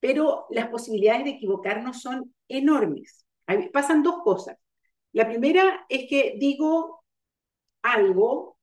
[0.00, 3.24] pero las posibilidades de equivocarnos son enormes.
[3.46, 4.56] Hay- pasan dos cosas.
[5.12, 7.02] La primera es que digo
[7.82, 8.55] algo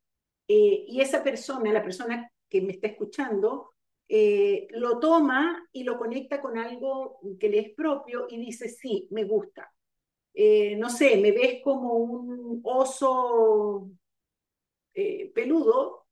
[0.47, 3.71] eh, y esa persona, la persona que me está escuchando
[4.07, 9.07] eh, lo toma y lo conecta con algo que le es propio y dice, sí,
[9.11, 9.71] me gusta.
[10.33, 13.89] Eh, no sé, me ves como un oso
[15.33, 16.05] peludo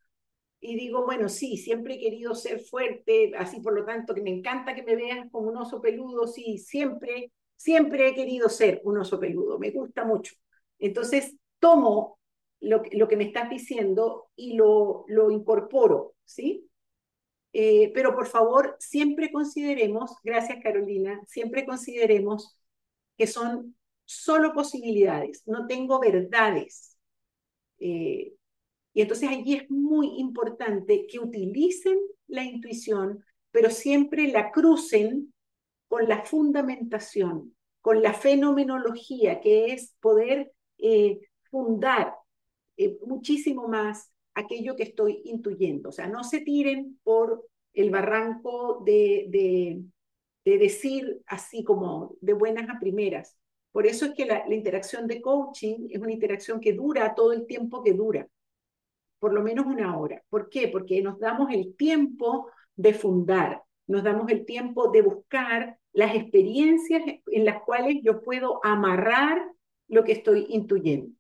[0.60, 4.30] y digo, bueno, sí, siempre he querido ser fuerte, así por lo tanto que me
[4.30, 9.00] encanta que me veas como un oso peludo, sí, siempre, siempre he querido ser un
[9.00, 10.36] oso peludo, me gusta mucho.
[10.78, 12.20] Entonces tomo
[12.62, 16.70] lo, que me estás diciendo y lo, lo incorporo, ¿sí?
[17.54, 22.58] Eh, pero por favor, siempre consideremos, gracias Carolina, siempre consideremos
[23.18, 26.98] que son solo posibilidades, no tengo verdades.
[27.80, 28.34] Eh,
[28.94, 31.98] y entonces allí es muy importante que utilicen
[32.28, 35.34] la intuición, pero siempre la crucen
[35.88, 41.20] con la fundamentación, con la fenomenología, que es poder eh,
[41.50, 42.14] fundar
[43.06, 45.90] muchísimo más aquello que estoy intuyendo.
[45.90, 52.70] O sea, no se tiren por el barranco de, de, decir así como de buenas
[52.70, 53.38] a primeras.
[53.72, 57.32] Por eso es que la, la, interacción de coaching es una interacción que dura todo
[57.32, 58.28] el tiempo que dura,
[59.20, 60.22] por lo menos una hora.
[60.30, 60.68] ¿Por qué?
[60.68, 67.02] Porque nos damos el tiempo de fundar, nos damos el tiempo de buscar las experiencias
[67.28, 69.42] en las cuales yo puedo amarrar
[69.88, 71.14] lo que estoy intuyendo.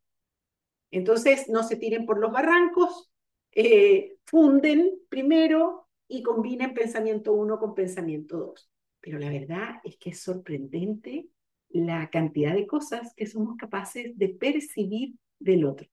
[0.91, 3.11] Entonces, no se tiren por los barrancos,
[3.53, 8.69] eh, funden primero y combinen pensamiento uno con pensamiento dos.
[8.99, 11.27] Pero la verdad es que es sorprendente
[11.69, 15.87] la cantidad de cosas que somos capaces de percibir del otro.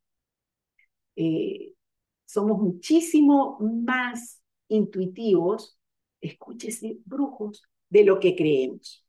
[1.16, 1.74] Eh,
[2.26, 5.78] somos muchísimo más intuitivos,
[6.20, 9.04] escúchese, brujos, de lo que creemos.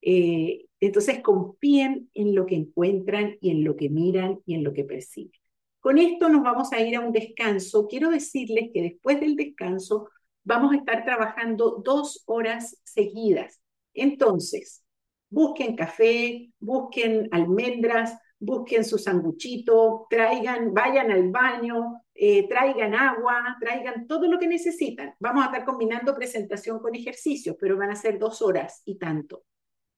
[0.00, 4.72] Eh, entonces confíen en lo que encuentran y en lo que miran y en lo
[4.72, 5.32] que perciben.
[5.80, 7.86] Con esto nos vamos a ir a un descanso.
[7.86, 10.08] Quiero decirles que después del descanso
[10.44, 13.60] vamos a estar trabajando dos horas seguidas.
[13.94, 14.84] Entonces,
[15.30, 24.06] busquen café, busquen almendras, busquen su sanguchito, traigan, vayan al baño, eh, traigan agua, traigan
[24.06, 25.14] todo lo que necesitan.
[25.18, 29.44] Vamos a estar combinando presentación con ejercicios, pero van a ser dos horas y tanto.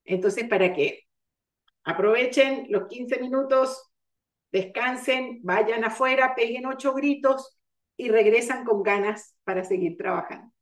[0.08, 1.04] Entonces, para que
[1.84, 3.90] aprovechen los 15 minutos,
[4.52, 7.58] descansen, vayan afuera, peguen ocho gritos
[7.96, 10.52] y regresan con ganas para seguir trabajando.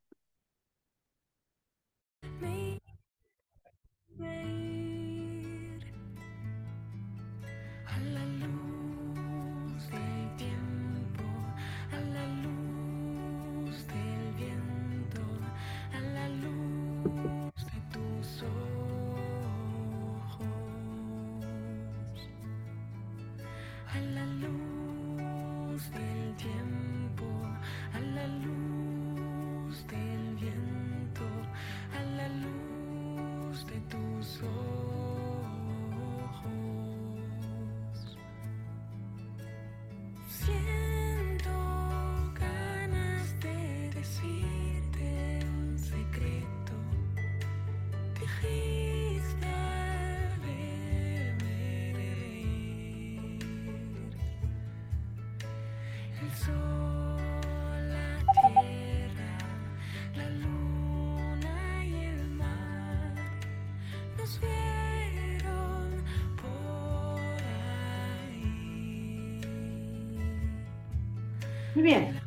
[71.77, 72.19] Muy bien.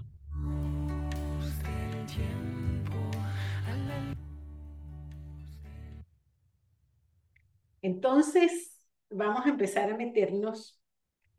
[7.82, 10.80] Entonces, vamos a empezar a meternos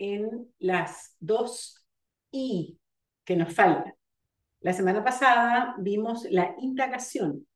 [0.00, 1.86] en las dos
[2.32, 2.80] I
[3.24, 3.94] que nos faltan.
[4.58, 7.46] La semana pasada vimos la indagación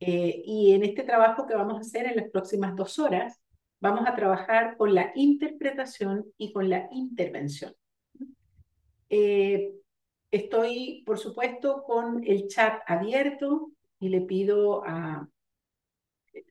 [0.00, 3.40] eh, y en este trabajo que vamos a hacer en las próximas dos horas,
[3.78, 7.72] vamos a trabajar con la interpretación y con la intervención.
[9.14, 9.74] Eh,
[10.30, 13.70] estoy, por supuesto, con el chat abierto
[14.00, 15.28] y le pido a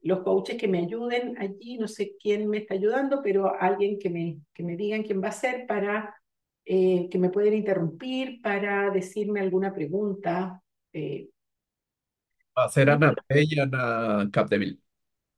[0.04, 4.12] los coaches que me ayuden allí, no sé quién me está ayudando, pero alguien que
[4.12, 6.16] me, que me digan quién va a ser para
[6.66, 10.62] eh, que me pueden interrumpir, para decirme alguna pregunta.
[10.94, 11.30] Eh.
[12.56, 14.80] Va a ser Ana y Ana Capdeville.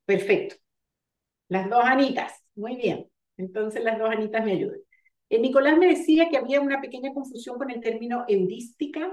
[0.06, 0.56] Perfecto.
[1.48, 3.10] Las dos Anitas, muy bien.
[3.38, 4.83] Entonces las dos Anitas me ayudan.
[5.34, 9.12] Eh, Nicolás me decía que había una pequeña confusión con el término heurística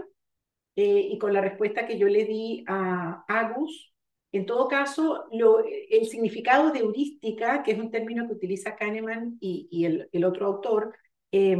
[0.76, 3.94] eh, y con la respuesta que yo le di a Agus.
[4.30, 9.86] En todo caso, el significado de heurística, que es un término que utiliza Kahneman y,
[9.86, 10.94] el, otro autor,
[11.32, 11.56] eh,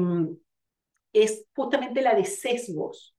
[1.15, 3.17] es justamente la de sesgos.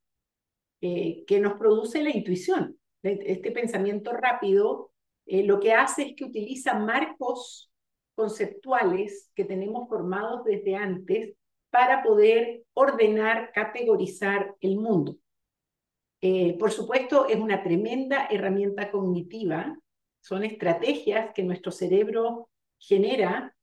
[0.80, 2.76] eh, que nos produce la intuición.
[3.02, 4.92] Este pensamiento rápido
[5.26, 7.71] lo que hace es que utiliza marcos
[8.14, 11.34] conceptuales que tenemos formados desde antes
[11.70, 15.16] para poder ordenar, categorizar el mundo.
[16.20, 19.76] Eh, por supuesto, es una tremenda herramienta cognitiva,
[20.20, 23.56] son estrategias que nuestro cerebro genera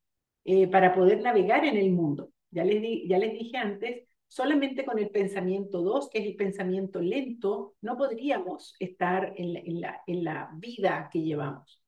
[0.44, 2.30] eh, para poder navegar en el mundo.
[2.50, 7.96] Ya les, dije antes, solamente con el pensamiento 2, que es el pensamiento lento, no
[7.96, 11.79] podríamos estar en la vida que llevamos.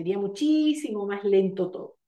[0.00, 1.98] Sería muchísimo más lento todo.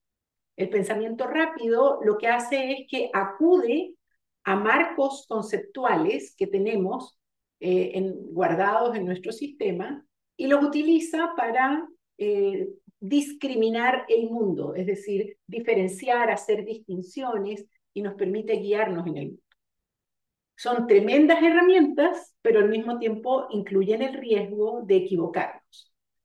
[0.56, 3.96] El pensamiento rápido lo que hace es que acude
[4.44, 7.18] a marcos conceptuales que tenemos
[7.60, 10.02] eh, guardados en nuestro sistema
[10.38, 11.86] y los utiliza para
[12.16, 12.66] eh,
[12.98, 19.42] discriminar el mundo, es decir, diferenciar, hacer distinciones y nos permite guiarnos en el mundo.
[20.56, 25.61] Son tremendas herramientas, pero al mismo tiempo incluyen el riesgo de equivocarnos.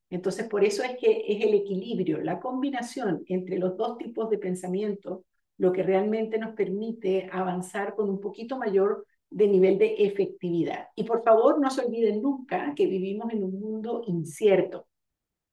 [0.10, 4.38] Entonces, por eso es que es el equilibrio, la combinación entre los dos tipos de
[4.38, 5.26] pensamiento,
[5.58, 10.88] lo que realmente nos permite avanzar con un poquito mayor de nivel de efectividad.
[10.96, 14.88] Y por favor, no se olviden nunca que vivimos en un mundo incierto.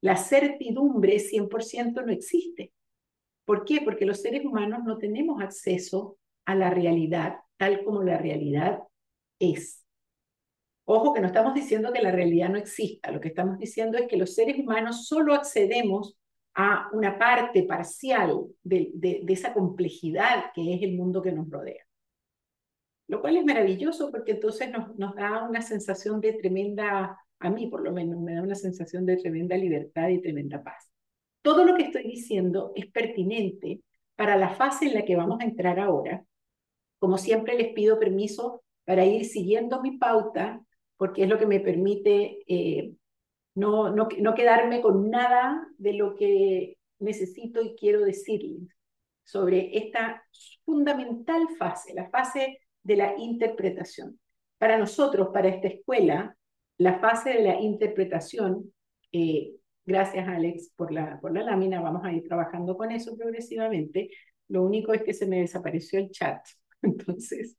[0.00, 2.72] La certidumbre 100% no existe.
[3.44, 3.80] ¿Por qué?
[3.84, 8.80] Porque los seres humanos no tenemos acceso a la realidad tal como la realidad
[9.38, 9.83] es.
[10.86, 14.06] Ojo que no estamos diciendo que la realidad no exista, lo que estamos diciendo es
[14.06, 16.16] que los seres humanos solo accedemos
[16.54, 21.82] a una parte parcial de, esa complejidad que es el mundo que nos rodea.
[23.08, 27.82] Lo cual es maravilloso porque entonces nos da una sensación de tremenda, a mí por
[27.82, 30.90] lo menos me da una sensación de tremenda libertad y tremenda paz.
[31.42, 33.80] Todo lo que estoy diciendo es pertinente
[34.16, 36.24] para la fase en la que vamos a entrar ahora.
[36.98, 40.62] Como siempre les pido permiso para ir siguiendo mi pauta
[40.96, 42.92] porque es lo que me permite eh,
[43.54, 48.68] no, no, no quedarme con nada de lo que necesito y quiero decirles
[49.22, 50.22] sobre esta
[50.64, 54.20] fundamental fase, la fase de la interpretación.
[54.58, 56.36] Para nosotros, para esta escuela,
[56.78, 58.72] la fase de la interpretación,
[59.12, 64.10] eh, gracias Alex por la, por la lámina, vamos a ir trabajando con eso progresivamente.
[64.48, 66.44] Lo único es que se me desapareció el chat.
[66.82, 67.56] Entonces,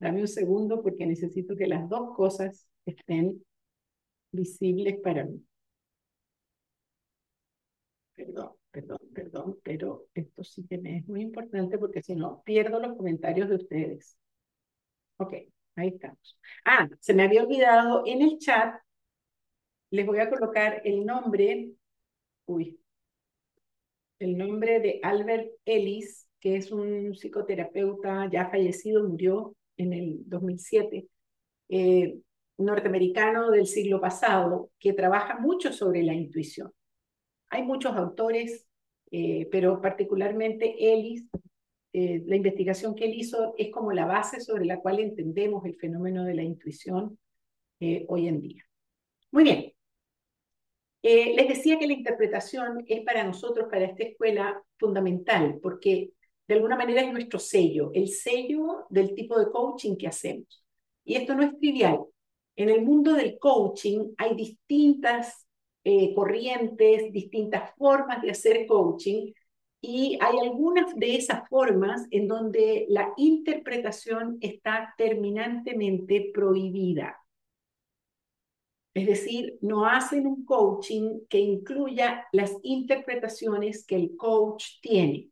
[0.00, 3.44] dame un segundo porque necesito que las dos cosas estén
[4.32, 5.42] visibles para mí.
[8.14, 12.80] Perdón, perdón, perdón, pero esto sí que me es muy importante porque si no, pierdo
[12.80, 14.16] los comentarios de ustedes.
[15.16, 15.34] Ok,
[15.76, 16.38] ahí estamos.
[16.64, 18.74] Ah, se me había olvidado en el chat,
[19.90, 21.70] les voy a colocar el nombre,
[22.46, 22.80] uy,
[24.18, 31.06] el nombre de Albert Ellis, que es un psicoterapeuta ya fallecido, murió en el 2007.
[31.68, 32.18] Eh,
[32.64, 36.72] norteamericano del siglo pasado que trabaja mucho sobre la intuición.
[37.50, 38.66] Hay muchos autores,
[39.10, 41.26] eh, pero particularmente Ellis,
[41.92, 45.76] eh, la investigación que él hizo es como la base sobre la cual entendemos el
[45.76, 47.18] fenómeno de la intuición
[47.80, 48.64] eh, hoy en día.
[49.30, 49.72] Muy bien.
[51.02, 56.12] les decía que la interpretación es para nosotros, para esta escuela, fundamental, porque
[56.46, 60.64] de alguna manera es nuestro sello, el sello del tipo de coaching que hacemos.
[61.04, 62.00] Y esto no es trivial,
[62.56, 65.46] en el mundo del coaching hay distintas
[65.84, 69.32] eh, corrientes, distintas formas de hacer coaching
[69.80, 77.18] y hay algunas de esas formas en donde la interpretación está terminantemente prohibida.
[78.94, 85.30] Es decir, no hacen un coaching que incluya las interpretaciones que el coach tiene.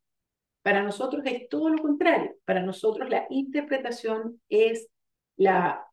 [0.63, 2.35] Para nosotros es todo lo contrario.
[2.45, 4.89] Para nosotros la interpretación es
[5.37, 5.90] la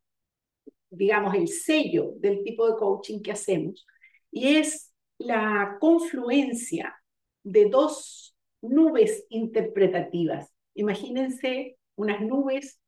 [0.90, 3.86] digamos, el sello del tipo de coaching que hacemos,
[4.30, 6.94] y es la confluencia
[7.42, 10.52] de dos nubes interpretativas.
[10.74, 12.80] Imagínense unas nubes,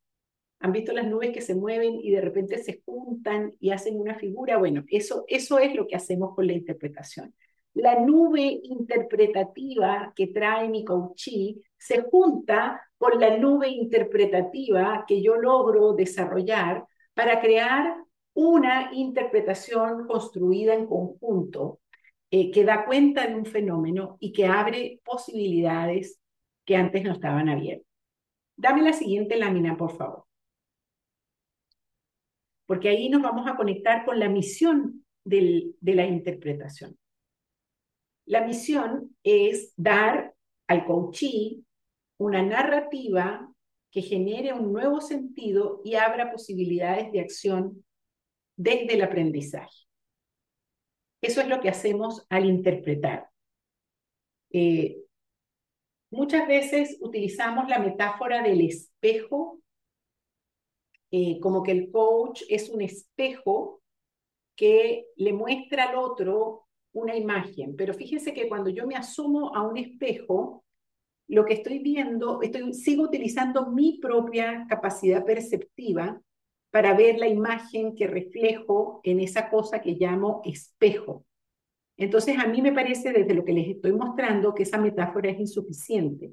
[0.61, 4.15] han visto las nubes que se mueven y de repente se juntan y hacen una
[4.15, 4.59] figura.
[4.59, 7.35] Bueno, eso, eso es lo que hacemos con la interpretación.
[7.75, 15.37] La nube interpretativa que trae mi coachee se junta con la nube interpretativa que yo
[15.37, 16.85] logro desarrollar
[17.21, 18.03] para crear
[18.33, 21.81] una interpretación construida en conjunto
[22.31, 26.19] eh, que da cuenta de un fenómeno y que abre posibilidades
[26.65, 27.87] que antes no estaban abiertas.
[28.57, 30.25] Dame la siguiente lámina, por favor.
[32.65, 36.97] Porque ahí nos vamos a conectar con la misión de la interpretación.
[38.25, 40.35] La misión es dar
[40.69, 41.67] al coachee
[42.17, 43.47] una narrativa
[43.91, 47.85] que genere un nuevo sentido y abra posibilidades de acción
[48.57, 49.87] desde el aprendizaje.
[51.21, 53.29] Eso es lo que hacemos al interpretar.
[54.53, 54.97] Eh,
[56.11, 59.61] muchas veces utilizamos la metáfora del espejo,
[61.11, 63.83] eh, como que el coach es un espejo
[64.57, 67.77] que le muestra al otro una imagen.
[67.77, 70.65] Pero fíjese que cuando yo me asumo a un espejo,
[71.31, 76.21] lo que estoy viendo, estoy, sigo utilizando mi propia capacidad perceptiva
[76.71, 81.25] para ver la imagen que reflejo en esa cosa que llamo espejo.
[81.97, 85.39] Entonces, a mí me parece, desde lo que les estoy mostrando, que esa metáfora es
[85.39, 86.33] insuficiente.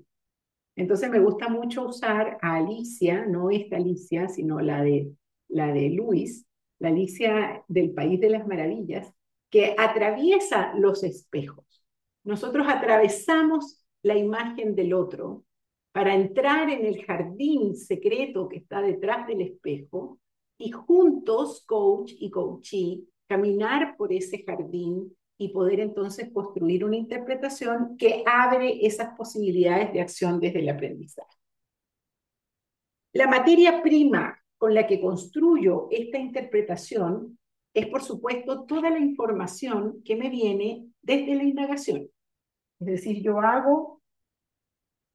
[0.76, 5.12] Entonces, me gusta mucho usar a Alicia, no esta Alicia, sino la de,
[5.48, 6.48] la de Luis,
[6.80, 9.14] la Alicia del País de las Maravillas,
[9.52, 11.84] que atraviesa los espejos.
[12.24, 15.44] Nosotros atravesamos la imagen del otro
[15.92, 20.20] para entrar en el jardín secreto que está detrás del espejo
[20.58, 27.98] y juntos, coach y coachee, caminar por ese jardín y poder entonces construir una interpretación
[27.98, 31.38] que abre esas posibilidades de acción desde el aprendizaje.
[33.14, 37.38] La materia prima con la que construyo esta interpretación
[37.74, 42.10] es, por supuesto, toda la información que me viene desde la indagación.
[42.80, 43.97] Es decir, yo hago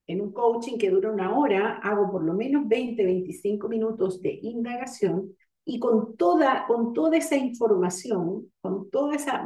[0.07, 4.39] en un coaching que dura una hora, hago por lo menos 20, 25 minutos de
[4.41, 5.35] indagación
[5.65, 9.45] y con toda, con toda esa información, con toda esa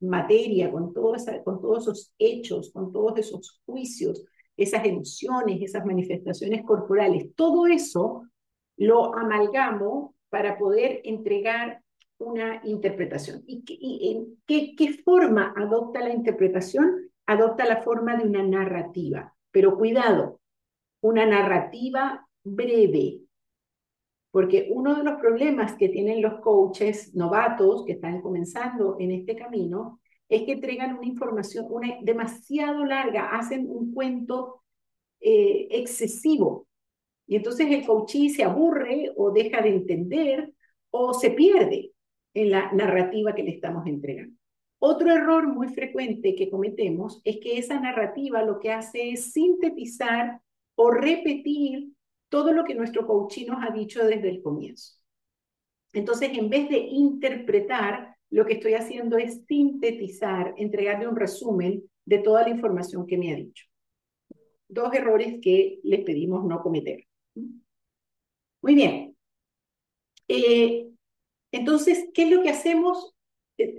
[0.00, 4.24] materia, con, todo esa, con todos esos hechos, con todos esos juicios,
[4.56, 8.22] esas emociones, esas manifestaciones corporales, todo eso
[8.76, 11.82] lo amalgamo para poder entregar
[12.18, 13.42] una interpretación.
[13.46, 17.10] ¿Y, y en qué, qué forma adopta la interpretación?
[17.26, 19.34] Adopta la forma de una narrativa.
[19.50, 20.40] Pero cuidado,
[21.00, 23.20] una narrativa breve,
[24.30, 29.34] porque uno de los problemas que tienen los coaches novatos que están comenzando en este
[29.36, 31.66] camino es que entregan una información
[32.02, 34.62] demasiado larga, hacen un cuento
[35.20, 36.66] eh, excesivo.
[37.26, 40.52] Y entonces el coachee se aburre o deja de entender
[40.90, 41.92] o se pierde
[42.34, 44.36] en la narrativa que le estamos entregando.
[44.80, 50.40] Otro error muy frecuente que cometemos es que esa narrativa lo que hace es sintetizar
[50.76, 51.92] o repetir
[52.28, 54.94] todo lo que nuestro coaching nos ha dicho desde el comienzo.
[55.92, 62.18] Entonces, en vez de interpretar, lo que estoy haciendo es sintetizar, entregarle un resumen de
[62.18, 63.64] toda la información que me ha dicho.
[64.68, 67.04] Dos errores que les pedimos no cometer.
[68.62, 69.16] Muy bien.
[70.28, 70.90] Eh,
[71.50, 73.14] entonces, ¿qué es lo que hacemos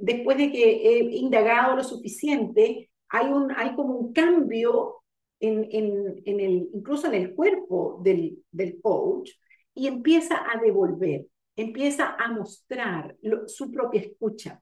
[0.01, 2.89] después de que he indagado lo suficiente?
[3.09, 4.97] Hay, un, hay como un cambio
[5.39, 9.31] en, en, el, incluso en el cuerpo del, del coach
[9.73, 11.25] y empieza a devolver,
[11.55, 13.15] empieza a mostrar
[13.47, 14.61] su propia escucha.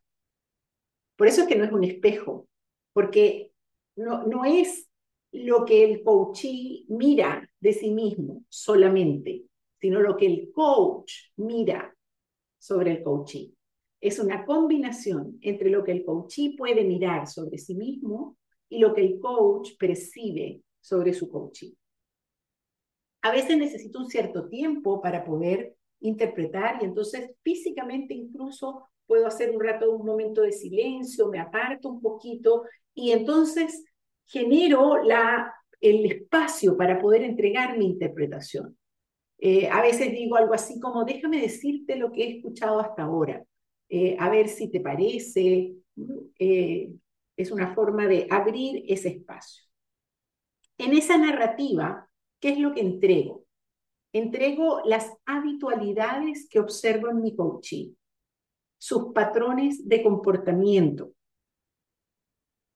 [1.15, 2.47] Por eso es que no es un espejo,
[2.93, 3.51] porque
[3.95, 4.88] no, no es
[5.32, 9.43] lo que el coachee mira de sí mismo solamente,
[9.80, 11.95] sino lo que el coach mira
[12.59, 13.53] sobre el coachee.
[14.08, 18.38] Es una combinación entre lo que el coachee puede mirar sobre sí mismo
[18.70, 21.74] y lo que el coach percibe sobre su coaching.
[23.24, 29.53] A veces necesito un cierto tiempo para poder interpretar y entonces físicamente incluso puedo hacer
[29.53, 33.84] un rato, un momento de silencio, me aparto un poquito y entonces
[34.26, 38.78] genero la, el espacio para poder entregar mi interpretación.
[39.38, 43.43] Eh, a veces digo algo así como, déjame decirte lo que he escuchado hasta ahora,
[43.90, 45.76] eh, a ver si te parece.
[46.40, 46.92] Eh,
[47.36, 49.64] es una forma de abrir ese espacio.
[50.78, 52.10] En esa narrativa,
[52.40, 53.46] ¿qué es lo que entrego?
[54.14, 57.94] Entrego las habitualidades que observo en mi coaching,
[58.78, 61.12] sus patrones de comportamiento.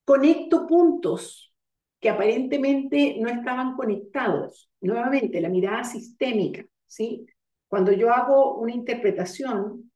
[0.05, 1.53] Conecto puntos
[1.99, 4.69] que aparentemente no estaban conectados.
[4.81, 7.25] Nuevamente, la mirada sistémica, ¿sí?
[7.67, 9.90] Cuando yo hago una interpretación,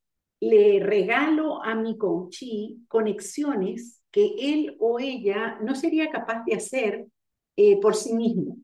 [0.45, 7.07] le regalo a mi coachee conexiones que él o ella no sería capaz de hacer
[7.55, 8.57] eh, por sí mismo.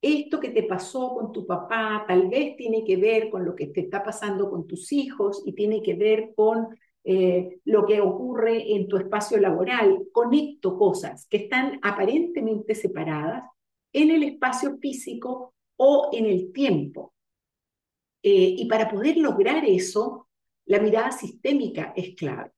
[0.00, 3.68] Esto que te pasó con tu papá tal vez tiene que ver con lo que
[3.68, 8.74] te está pasando con tus hijos y tiene que ver con eh, lo que ocurre
[8.74, 10.08] en tu espacio laboral.
[10.10, 13.44] Conecto cosas que están aparentemente separadas
[13.92, 17.14] en el espacio físico o en el tiempo.
[18.24, 20.26] Eh, y para poder lograr eso,
[20.66, 22.50] la mirada sistémica es clave.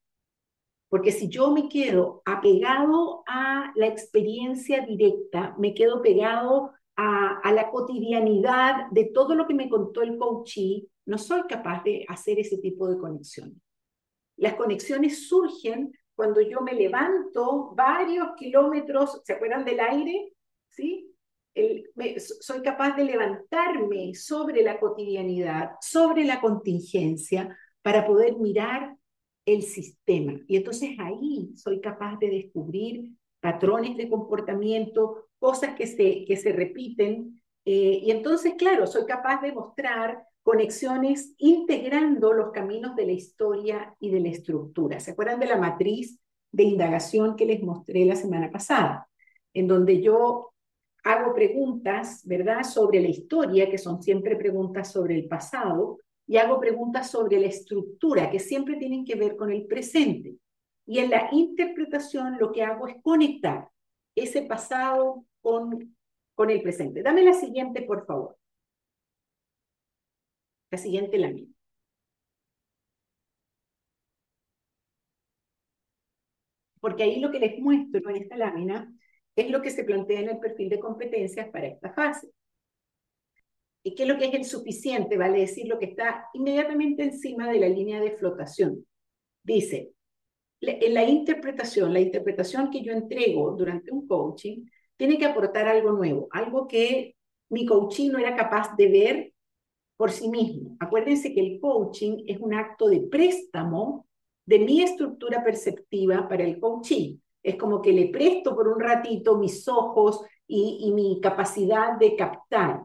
[0.89, 7.71] Porque si yo me quedo apegado a la experiencia directa, me quedo pegado a, la
[7.71, 12.59] cotidianidad de todo lo que me contó el coachee, no soy capaz de hacer ese
[12.59, 13.61] tipo de conexión.
[14.37, 20.33] Las conexiones surgen cuando yo me levanto varios kilómetros, ¿se acuerdan del aire?
[20.69, 21.11] ¿Sí?
[22.19, 28.97] soy capaz de levantarme sobre la cotidianidad, sobre la contingencia, para poder mirar
[29.45, 30.41] el sistema.
[30.49, 33.11] Y entonces ahí soy capaz de descubrir
[33.41, 37.43] patrones de comportamiento, cosas que se, que se repiten.
[37.67, 43.95] Eh, y entonces, claro, soy capaz de mostrar conexiones integrando los caminos de la historia
[44.01, 44.99] y de la estructura.
[44.99, 46.19] ¿Se acuerdan de la matriz
[46.53, 49.11] de indagación que les mostré la semana pasada?
[49.53, 50.55] En donde yo
[51.03, 56.61] hago preguntas, ¿verdad?, sobre la historia, que son siempre preguntas sobre el pasado, y hago
[56.61, 60.37] preguntas sobre la estructura, que siempre tienen que ver con el presente.
[60.87, 63.69] Y en la interpretación lo que hago es conectar
[64.15, 65.97] ese pasado con,
[66.35, 67.03] con el presente.
[67.03, 68.37] Dame la siguiente, por favor.
[70.71, 71.49] La siguiente lámina.
[76.81, 78.93] Porque ahí lo que les muestro en esta lámina
[79.37, 82.29] es lo que se plantea en el perfil de competencias para esta fase.
[83.87, 85.19] ¿Y qué es lo que es el suficiente?
[85.19, 88.87] Vale decir lo que está inmediatamente encima de la línea de flotación.
[89.43, 89.93] Dice,
[90.63, 94.65] en la interpretación, la interpretación que yo entrego durante un coaching,
[94.97, 97.15] tiene que aportar algo nuevo, algo que
[97.51, 99.33] mi coaching no era capaz de ver
[99.99, 100.79] por sí mismo.
[100.81, 104.07] Acuérdense que el coaching es un acto de préstamo
[104.47, 107.19] de mi estructura perceptiva para el coaching.
[107.43, 112.83] Es como que le presto por un ratito mis ojos y mi capacidad de captar.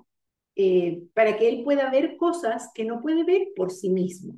[0.62, 4.36] Eh, para que él pueda ver cosas que no puede ver por sí mismo.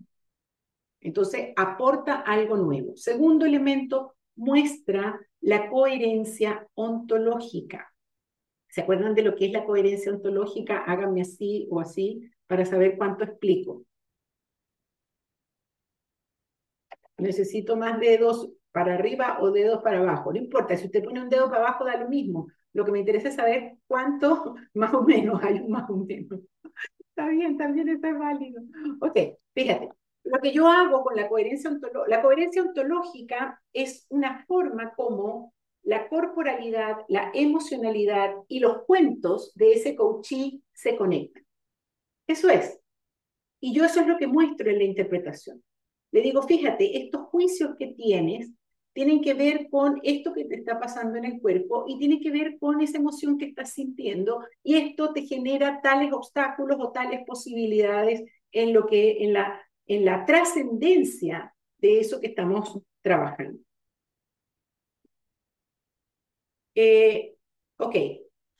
[1.00, 2.96] Entonces, aporta algo nuevo.
[2.96, 7.92] Segundo elemento, muestra la coherencia ontológica.
[8.70, 10.84] ¿Se acuerdan de lo que es la coherencia ontológica?
[10.86, 13.84] Háganme así o así para saber cuánto explico.
[17.18, 20.32] Necesito más dedos para arriba o dedos para abajo.
[20.32, 22.46] No importa, si usted pone un dedo para abajo da lo mismo.
[22.74, 26.40] Lo que me interesa es saber cuánto más o menos hay más o menos.
[27.00, 28.62] Está bien, también está válido.
[29.02, 29.18] Ok,
[29.54, 29.90] fíjate,
[30.24, 35.54] lo que yo hago con la coherencia ontológica, la coherencia ontológica es una forma como
[35.84, 41.44] la corporalidad, la emocionalidad y los cuentos de ese coachí se conectan.
[42.28, 42.80] Eso es.
[43.60, 45.64] Y yo eso es lo que muestro en la interpretación.
[46.12, 48.52] Le digo, fíjate, estos juicios que tienes
[48.94, 52.32] tienen que ver con esto que te está pasando en el cuerpo y tiene que
[52.32, 57.22] ver con esa emoción que estás sintiendo y esto te genera tales obstáculos o tales
[57.26, 63.60] posibilidades en lo que en la en la trascendencia de eso que estamos trabajando.
[66.76, 67.36] Eh,
[67.78, 67.96] ok,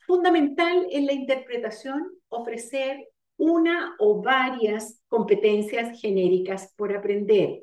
[0.06, 3.08] fundamental en la interpretación ofrecer
[3.38, 7.62] una o varias competencias genéricas por aprender.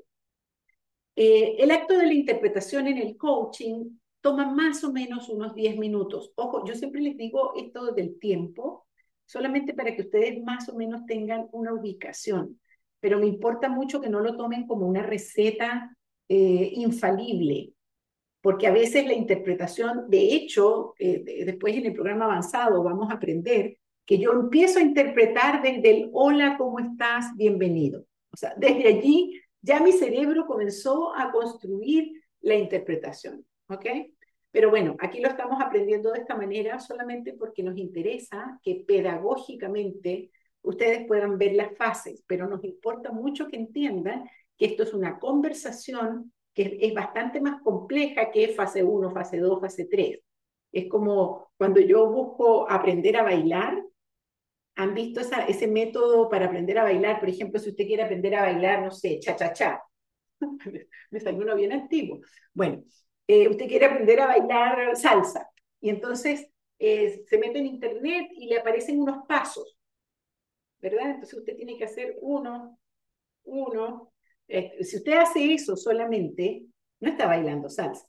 [1.22, 5.78] Eh, el acto de la interpretación en el coaching toma más o menos unos 10
[5.78, 6.32] minutos.
[6.36, 8.88] Ojo, yo siempre les digo esto del tiempo,
[9.26, 12.62] solamente para que ustedes más o menos tengan una ubicación,
[13.02, 15.94] pero me importa mucho que no lo tomen como una receta
[16.30, 17.74] eh, infalible,
[18.40, 23.16] porque a veces la interpretación, de hecho, eh, después en el programa avanzado vamos a
[23.16, 27.36] aprender que yo empiezo a interpretar desde el hola, ¿cómo estás?
[27.36, 28.06] Bienvenido.
[28.32, 33.86] O sea, desde allí ya mi cerebro comenzó a construir la interpretación, ¿ok?
[34.52, 40.32] Pero bueno, aquí lo estamos aprendiendo de esta manera solamente porque nos interesa que pedagógicamente
[40.62, 45.20] ustedes puedan ver las fases, pero nos importa mucho que entiendan que esto es una
[45.20, 50.20] conversación que es bastante más compleja que fase 1, fase 2, fase 3.
[50.72, 53.82] Es como cuando yo busco aprender a bailar,
[54.80, 57.20] han visto ese método para aprender a bailar.
[57.20, 59.84] Por ejemplo, si usted quiere aprender a bailar, no sé, cha-cha-cha.
[61.12, 62.22] Me salió uno bien antiguo.
[62.54, 62.86] Bueno,
[63.28, 65.50] eh, usted quiere aprender a bailar salsa.
[65.82, 66.48] Y entonces
[66.80, 69.78] eh, se mete en internet y le aparecen unos pasos.
[70.80, 71.10] ¿Verdad?
[71.10, 72.80] Entonces usted tiene que hacer uno,
[73.44, 74.14] uno.
[74.48, 76.68] Eh, si usted hace eso solamente,
[77.02, 78.08] no está bailando salsa.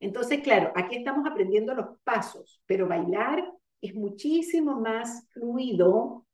[0.00, 3.42] Entonces, claro, aquí estamos aprendiendo los pasos, pero bailar
[3.84, 6.24] es muchísimo más fluido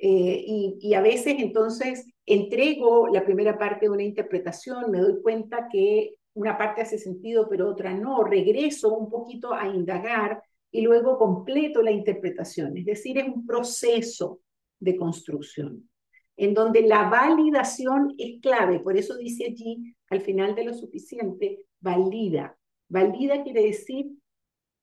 [0.00, 0.44] eh,
[0.80, 6.14] y, a veces entonces entrego la primera parte de una interpretación, me doy cuenta que
[6.34, 10.42] una parte hace sentido pero otra no, regreso un poquito a indagar
[10.72, 12.76] y luego completo la interpretación.
[12.76, 14.40] Es decir, es un proceso
[14.80, 15.88] de construcción
[16.36, 18.80] en donde la validación es clave.
[18.80, 22.56] Por eso dice allí, al final de lo suficiente, valida.
[22.88, 24.06] Valida quiere decir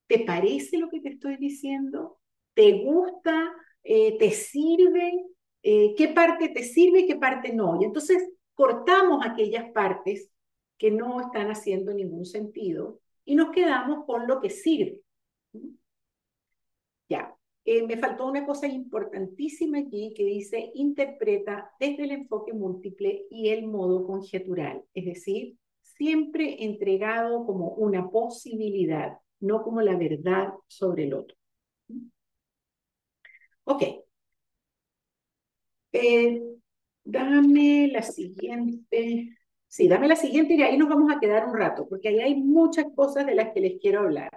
[0.08, 2.20] ¿Te parece lo que te estoy diciendo?
[2.54, 3.54] ¿Te gusta?
[3.84, 5.26] Eh, ¿Te sirve?
[5.64, 7.82] Eh, ¿Qué parte te sirve y qué parte no?
[7.82, 10.32] Y entonces cortamos aquellas partes
[10.78, 15.02] que no están haciendo ningún sentido y nos quedamos con lo que sirve.
[17.10, 17.36] Ya,
[17.66, 23.50] eh, me faltó una cosa importantísima aquí que dice interpreta desde el enfoque múltiple y
[23.50, 31.06] el modo conjetural, es decir, siempre entregado como una posibilidad, no como la verdad sobre
[31.06, 31.36] el otro.
[33.66, 33.84] Ok.
[35.92, 36.42] Eh,
[37.04, 39.30] dame la siguiente.
[39.68, 42.36] Sí, dame la siguiente y ahí nos vamos a quedar un rato, porque ahí hay
[42.36, 44.30] muchas cosas de las que les quiero hablar.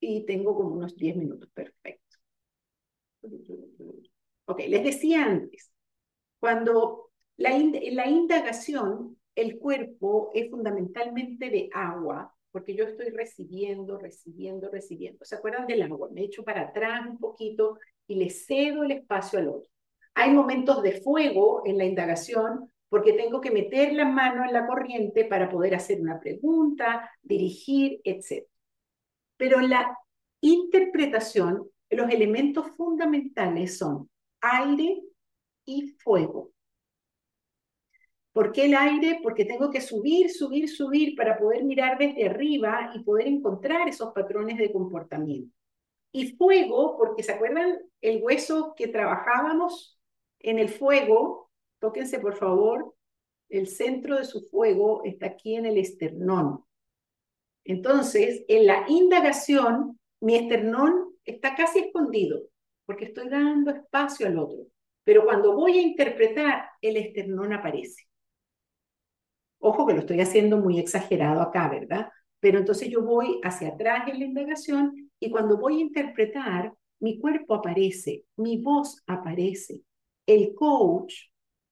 [0.00, 2.18] Y tengo como unos 10 minutos, perfecto.
[4.46, 5.72] Ok, les decía antes,
[6.40, 7.50] cuando la,
[7.92, 15.24] la indagación, el cuerpo es fundamentalmente de agua, porque yo estoy recibiendo, recibiendo, recibiendo.
[15.24, 16.10] ¿Se acuerdan del agua?
[16.12, 19.70] Me echo para atrás un poquito y le cedo el espacio al otro.
[20.14, 24.66] Hay momentos de fuego en la indagación porque tengo que meter la mano en la
[24.66, 28.46] corriente para poder hacer una pregunta, dirigir, etc.
[29.38, 29.96] Pero la
[30.42, 34.10] interpretación, los elementos fundamentales son
[34.42, 35.00] aire
[35.64, 36.50] y fuego.
[38.32, 39.20] ¿Por qué el aire?
[39.22, 44.12] Porque tengo que subir, subir, subir para poder mirar desde arriba y poder encontrar esos
[44.14, 45.54] patrones de comportamiento.
[46.12, 49.98] Y fuego, porque ¿se acuerdan el hueso que trabajábamos
[50.40, 51.50] en el fuego?
[51.78, 52.94] Tóquense por favor,
[53.50, 56.64] el centro de su fuego está aquí en el esternón.
[57.64, 62.40] Entonces, en la indagación, mi esternón está casi escondido,
[62.86, 64.66] porque estoy dando espacio al otro.
[65.04, 68.04] Pero cuando voy a interpretar, el esternón aparece.
[69.64, 72.08] Ojo que lo estoy haciendo muy exagerado acá, ¿verdad?
[72.40, 77.18] Pero entonces yo voy hacia atrás en la indagación y cuando voy a interpretar, mi
[77.18, 79.80] cuerpo aparece, mi voz aparece.
[80.26, 81.14] El coach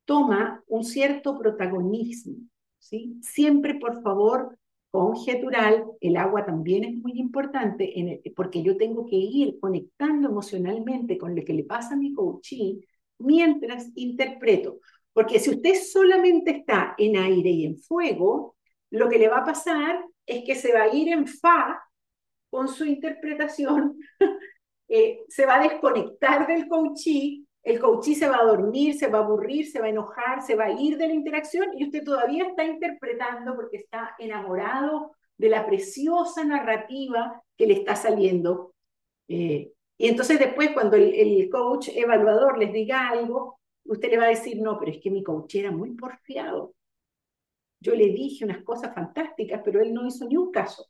[0.04, 2.36] toma un cierto protagonismo,
[2.78, 3.18] ¿sí?
[3.22, 4.56] Siempre, por favor,
[4.92, 11.18] conjetural, el agua también es muy importante en porque yo tengo que ir conectando emocionalmente
[11.18, 12.80] con lo que le pasa a mi coaching
[13.18, 14.80] mientras interpreto.
[15.20, 18.56] Porque si usted solamente está en aire y en fuego,
[18.88, 21.78] lo que le va a pasar es que se va a ir en fa
[22.48, 23.98] con su interpretación,
[24.88, 29.18] eh, se va a desconectar del coachí, el coachí se va a dormir, se va
[29.18, 32.02] a aburrir, se va a enojar, se va a ir de la interacción y usted
[32.02, 38.72] todavía está interpretando porque está enamorado de la preciosa narrativa que le está saliendo.
[39.28, 43.59] Eh, y entonces después cuando el, el coach evaluador les diga algo,
[43.90, 46.74] usted le va a decir, no, pero es que mi coach era muy porfiado.
[47.80, 50.86] Yo le dije unas cosas fantásticas, pero él no hizo ni un caso.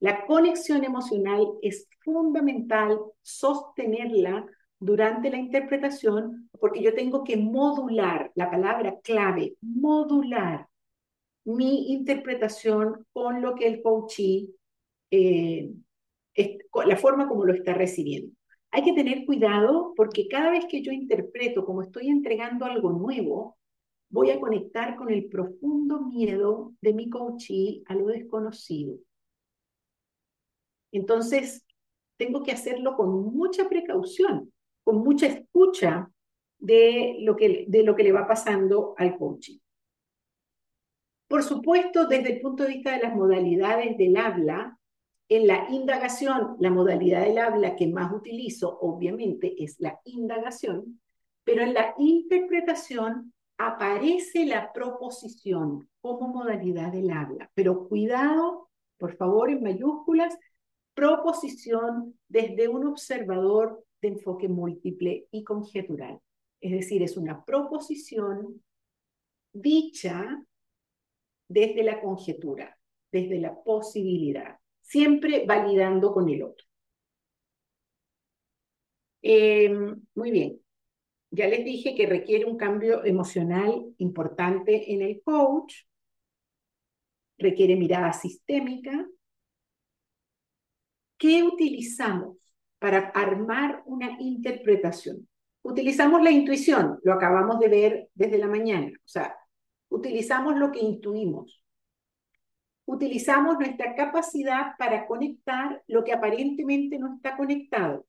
[0.00, 4.46] La conexión emocional es fundamental sostenerla
[4.78, 10.68] durante la interpretación porque yo tengo que modular, la palabra clave, modular
[11.44, 14.48] mi interpretación con lo que el coachee,
[15.10, 15.70] eh,
[16.86, 18.37] la forma como lo está recibiendo.
[18.70, 23.56] Hay que tener cuidado porque cada vez que yo interpreto como estoy entregando algo nuevo,
[24.10, 28.98] voy a conectar con el profundo miedo de mi coachee a lo desconocido.
[30.92, 31.66] Entonces,
[32.16, 34.52] tengo que hacerlo con mucha precaución,
[34.84, 36.10] con mucha escucha
[36.58, 39.58] de lo que, de lo que le va pasando al coaching.
[41.28, 44.77] Por supuesto, desde el punto de vista de las modalidades del habla,
[45.28, 51.00] en la indagación, la modalidad del habla que más utilizo, obviamente, es la indagación,
[51.44, 57.50] pero en la interpretación aparece la proposición como modalidad del habla.
[57.54, 60.36] Pero cuidado, por favor, en mayúsculas,
[60.94, 66.20] proposición desde un observador de enfoque múltiple y conjetural.
[66.60, 68.62] Es decir, es una proposición
[69.52, 70.42] dicha
[71.48, 72.78] desde la conjetura,
[73.10, 74.58] desde la posibilidad,
[74.88, 76.66] siempre validando con el otro.
[79.22, 80.60] Em, muy bien,
[81.30, 85.74] ya les dije que requiere un cambio emocional importante en el coach,
[87.38, 89.06] requiere mirada sistémica,
[91.18, 92.36] ¿Qué utilizamos
[92.78, 95.28] para armar una interpretación?
[95.62, 99.36] Utilizamos la intuición, lo acabamos de ver desde la mañana, o sea,
[99.90, 101.62] utilizamos lo que intuimos.
[102.88, 108.06] Utilizamos nuestra capacidad para conectar lo que aparentemente no está conectado.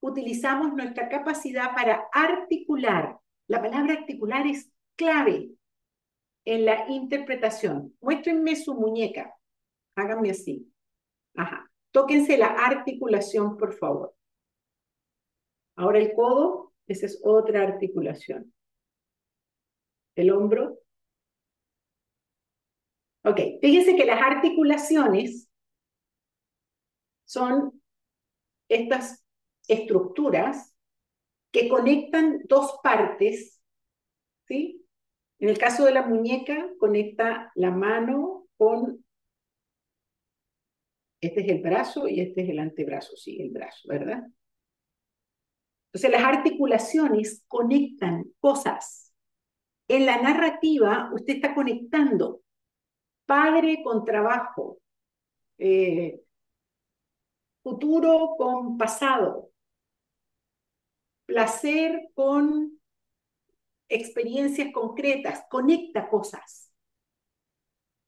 [0.00, 3.18] Utilizamos nuestra capacidad para articular.
[3.46, 5.52] La palabra articular es clave
[6.44, 7.96] en la interpretación.
[8.02, 9.34] Muéstrenme su muñeca.
[9.94, 10.70] Háganme así.
[11.34, 11.70] Ajá.
[11.92, 14.14] Tóquense la articulación, por favor.
[15.76, 18.52] Ahora el codo, esa es otra articulación.
[20.14, 20.83] el hombro.
[23.24, 25.48] Ok, fíjense que las articulaciones
[27.24, 27.82] son
[28.68, 29.24] estas
[29.66, 30.76] estructuras
[31.50, 33.62] que conectan dos partes,
[34.46, 34.84] ¿sí?
[35.38, 39.04] En el caso de la muñeca, conecta la mano con,
[41.22, 44.22] este es el brazo y este es el antebrazo, sí, el brazo, ¿verdad?
[45.86, 49.14] Entonces las articulaciones conectan cosas.
[49.88, 52.43] En la narrativa usted está conectando
[53.26, 54.78] padre con trabajo,
[55.58, 56.20] eh,
[57.62, 59.50] futuro con pasado,
[61.26, 62.78] placer con
[63.88, 66.72] experiencias concretas, conecta cosas.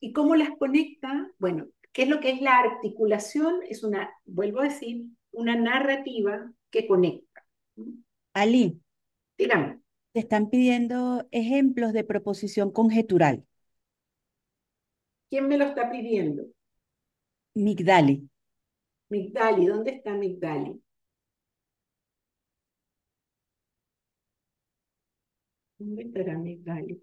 [0.01, 1.31] ¿Y cómo las conecta?
[1.39, 3.61] Bueno, ¿qué es lo que es la articulación?
[3.69, 7.45] Es una, vuelvo a decir, una narrativa que conecta.
[8.35, 8.81] Ali,
[9.39, 9.81] Dígame.
[10.13, 13.47] te están pidiendo ejemplos de proposición conjetural.
[15.29, 16.45] ¿Quién me lo está pidiendo?
[17.55, 18.29] Migdali.
[19.09, 20.81] Migdali, ¿dónde está Migdali?
[25.79, 27.03] ¿Dónde estará Migdali?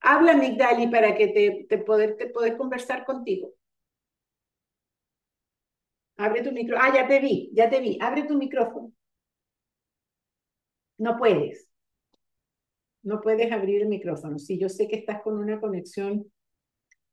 [0.00, 3.54] Habla Migdali para que te, te poder, te poder conversar contigo.
[6.16, 6.88] Abre tu micrófono.
[6.88, 7.98] Ah, ya te vi, ya te vi.
[8.00, 8.92] Abre tu micrófono.
[10.98, 11.68] No puedes.
[13.02, 14.38] No puedes abrir el micrófono.
[14.38, 16.30] Sí, yo sé que estás con una conexión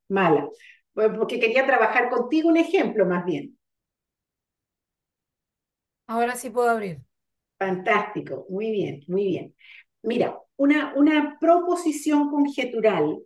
[0.09, 0.49] mala.
[0.93, 3.57] Pues porque quería trabajar contigo un ejemplo más bien.
[6.07, 7.01] Ahora sí puedo abrir.
[7.57, 9.55] Fantástico, muy bien, muy bien.
[10.03, 13.19] Mira, una, una proposición conjetural,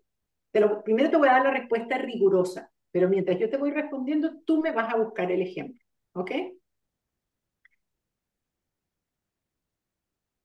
[0.51, 3.71] te lo, primero te voy a dar la respuesta rigurosa, pero mientras yo te voy
[3.71, 5.79] respondiendo, tú me vas a buscar el ejemplo,
[6.13, 6.31] ¿ok?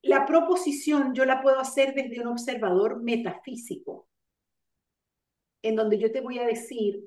[0.03, 4.09] La proposición yo la puedo hacer desde un observador metafísico,
[5.62, 7.04] en donde yo te voy a decir,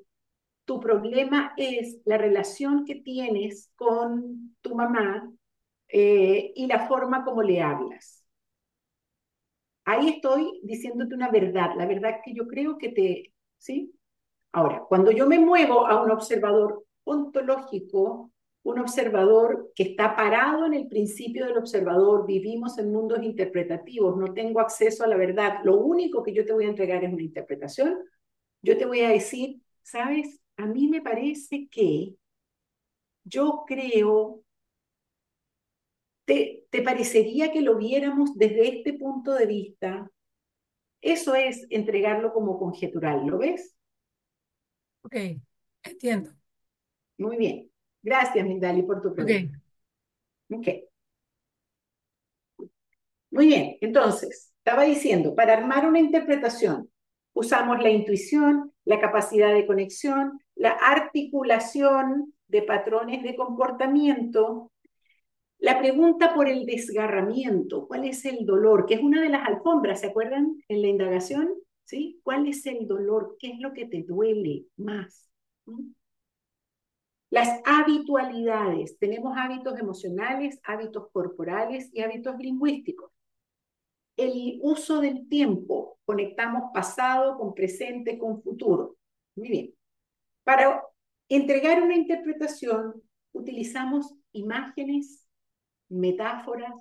[0.64, 5.30] tu problema es la relación que tienes con tu mamá
[5.88, 8.24] eh, y la forma como le hablas.
[9.84, 13.92] Ahí estoy diciéndote una verdad, la verdad que yo creo que te, ¿sí?
[14.52, 18.30] Ahora, cuando yo me muevo a un observador ontológico,
[18.64, 24.32] un observador que está parado en el principio del observador, vivimos en mundos interpretativos, no
[24.32, 27.22] tengo acceso a la verdad, lo único que yo te voy a entregar es una
[27.22, 27.98] interpretación,
[28.62, 30.40] yo te voy a decir, ¿sabes?
[30.56, 32.14] A mí me parece que
[33.24, 34.42] yo creo,
[36.24, 40.10] te, te parecería que lo viéramos desde este punto de vista.
[41.00, 43.76] Eso es entregarlo como conjetural, ¿lo ves?
[45.02, 45.16] Ok,
[45.82, 46.30] entiendo.
[47.18, 47.70] Muy bien.
[48.02, 49.60] Gracias, Migdali, por tu pregunta.
[50.48, 50.58] Ok.
[50.58, 50.68] Ok.
[53.30, 56.91] Muy bien, entonces, estaba diciendo, para armar una interpretación,
[57.34, 64.70] usamos la intuición, la capacidad de conexión, la articulación de patrones de comportamiento,
[65.58, 68.84] la pregunta por el desgarramiento, ¿cuál es el dolor?
[68.84, 71.48] Que es una de las alfombras, ¿se acuerdan en la indagación?
[71.84, 72.20] ¿Sí?
[72.24, 73.36] ¿Cuál es el dolor?
[73.38, 75.30] ¿Qué es lo que te duele más?
[75.66, 75.92] ¿Mm?
[77.30, 83.10] Las habitualidades, tenemos hábitos emocionales, hábitos corporales y hábitos lingüísticos.
[84.16, 88.96] El uso del tiempo, conectamos pasado con presente, con futuro.
[89.36, 89.74] Muy bien.
[90.44, 90.82] Para
[91.28, 93.02] entregar una interpretación,
[93.32, 95.26] utilizamos imágenes,
[95.88, 96.72] metáforas,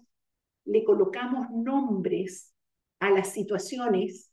[0.65, 2.53] le colocamos nombres
[2.99, 4.31] a las situaciones,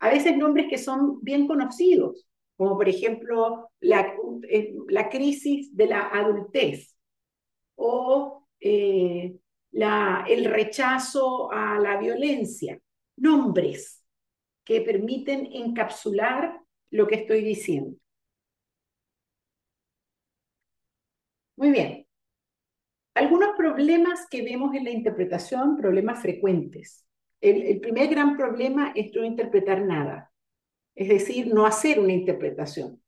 [0.00, 2.26] a veces nombres que son bien conocidos,
[2.56, 4.14] como por ejemplo la,
[4.48, 6.96] eh, la crisis de la adultez
[7.76, 9.36] o eh,
[9.72, 12.80] la, el rechazo a la violencia,
[13.16, 14.04] nombres
[14.64, 16.60] que permiten encapsular
[16.90, 17.96] lo que estoy diciendo.
[21.56, 22.06] Muy bien.
[23.14, 27.04] Algunos problemas que vemos en la interpretación, problemas frecuentes.
[27.40, 30.28] El, primer gran problema es no interpretar nada
[30.98, 33.00] es decir, no hacer una interpretación,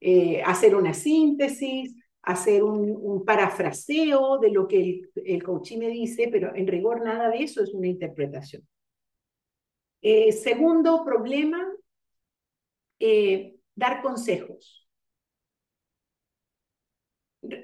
[0.00, 5.42] eh, hacer una síntesis, hacer un, parafraseo de lo que el, el
[5.78, 8.66] me dice, pero en rigor nada de eso es una interpretación.
[10.00, 11.58] Eh, segundo problema,
[13.00, 14.88] eh, dar consejos,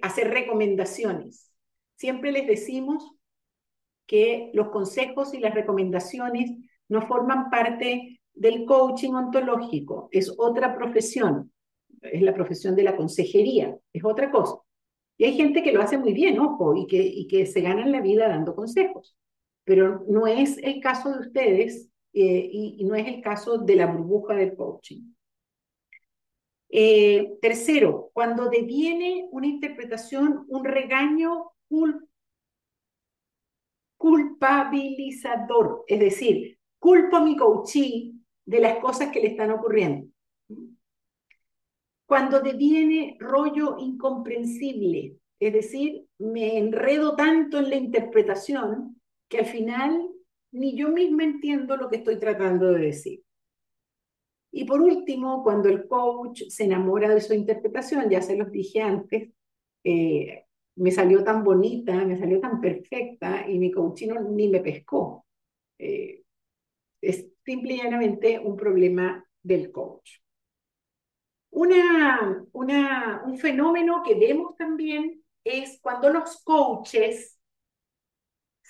[0.03, 1.53] hacer recomendaciones.
[1.97, 3.13] Siempre les decimos
[4.07, 6.51] que los consejos y las recomendaciones
[6.89, 11.54] no forman parte del coaching ontológico, es otra profesión,
[12.05, 14.57] es la profesión de la consejería, es otra cosa.
[15.19, 17.93] Y hay gente que lo hace muy bien, ojo, y que, y que se ganan
[17.93, 19.17] la vida dando consejos.
[19.65, 23.87] Pero no es el caso de ustedes eh, y, no es el caso de la
[23.87, 25.13] burbuja del coaching.
[26.69, 32.07] Eh, tercero, cuando deviene una interpretación un regaño cul-
[33.97, 40.09] culpabilizador, es decir, culpo a mi coachee de las cosas que le están ocurriendo.
[42.07, 50.09] Cuando deviene rollo incomprensible, es decir, me enredo tanto en la interpretación que al final
[50.53, 53.23] ni yo misma entiendo lo que estoy tratando de decir.
[54.53, 58.81] Y por último, cuando el coach se enamora de su interpretación, ya se los dije
[58.81, 59.31] antes,
[59.83, 60.45] eh,
[60.77, 65.27] me salió tan bonita, me salió tan perfecta y mi coachino ni me pescó.
[65.79, 66.23] Eh,
[67.01, 70.24] es simple y llanamente un problema del coach.
[71.55, 77.39] Una, una, un fenómeno que vemos también es cuando los coaches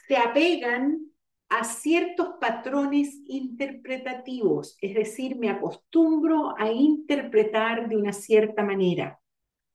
[0.06, 0.98] se apegan
[1.48, 9.18] a ciertos patrones interpretativos, es decir, me acostumbro a interpretar de una cierta manera,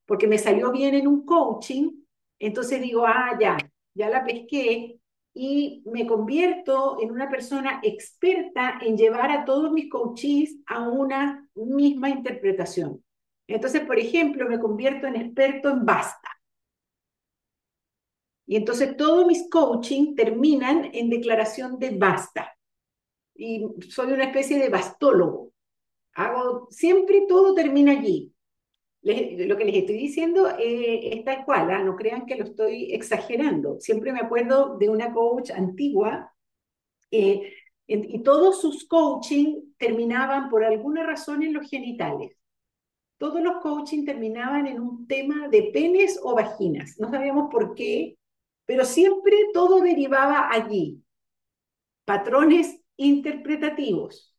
[0.06, 1.90] porque me salió bien en un coaching,
[2.38, 3.58] entonces digo, ah, ya,
[3.96, 4.99] ya la pesqué
[5.42, 11.48] y me convierto en una persona experta en llevar a todos mis coaches a una
[11.56, 13.02] misma interpretación.
[13.48, 16.30] Entonces, por ejemplo, me convierto en experto en basta.
[18.48, 22.54] Y entonces todos mis coaching terminan en declaración de basta.
[23.34, 25.54] Y soy una especie de bastólogo.
[26.16, 28.30] Hago, siempre todo termina allí.
[29.02, 31.84] Lo que les estoy diciendo eh, es tal cual, ¿ah?
[31.84, 33.80] no crean que lo estoy exagerando.
[33.80, 36.34] Siempre me acuerdo de una coach antigua
[37.12, 37.54] eh,
[37.88, 42.36] y todos sus coaching terminaban por alguna razón en los genitales.
[43.18, 47.00] Todos los coaching terminaban en un tema de penes o vaginas.
[47.00, 48.18] No sabíamos por qué,
[48.66, 51.02] pero siempre todo derivaba allí.
[52.06, 54.36] Patrones interpretativos.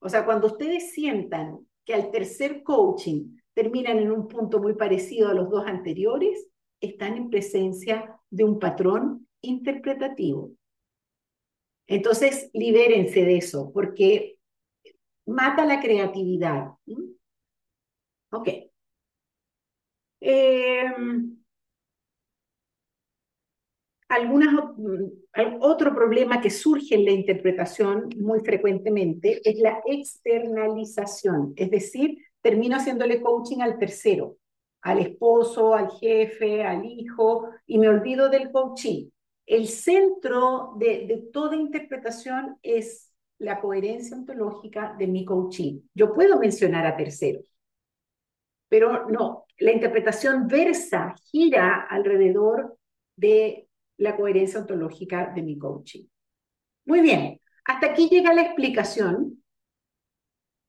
[0.00, 5.28] O sea, cuando ustedes sientan que al tercer coaching terminan en un punto muy parecido
[5.28, 6.48] a los dos anteriores,
[6.80, 10.52] están en presencia de un patrón interpretativo.
[11.88, 14.38] Entonces, libérense de eso, porque
[15.26, 16.68] mata la creatividad.
[16.86, 17.02] ¿Mm?
[18.30, 18.48] Ok.
[20.20, 20.84] Eh,
[24.08, 24.54] algunas,
[25.60, 32.76] otro problema que surge en la interpretación muy frecuentemente es la externalización, es decir, termino
[32.76, 34.36] haciéndole coaching al tercero,
[34.82, 39.08] al esposo, al jefe, al hijo, y me olvido del coaching.
[39.46, 45.80] El centro de, toda interpretación es la coherencia ontológica de mi coaching.
[45.94, 47.50] Yo puedo mencionar a terceros,
[48.68, 52.76] pero no, la interpretación versa, gira alrededor
[53.16, 56.04] de la coherencia ontológica de mi coaching.
[56.84, 59.37] Muy bien, hasta aquí llega la explicación.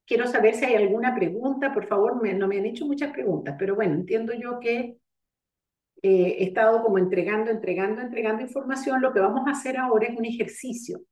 [0.09, 3.75] Quiero saber si hay alguna pregunta, por favor, no me han hecho muchas preguntas, pero
[3.75, 4.97] bueno, entiendo yo que
[6.01, 9.03] eh, he estado como entregando, entregando, entregando información.
[9.03, 11.03] Lo que vamos a hacer ahora es un ejercicio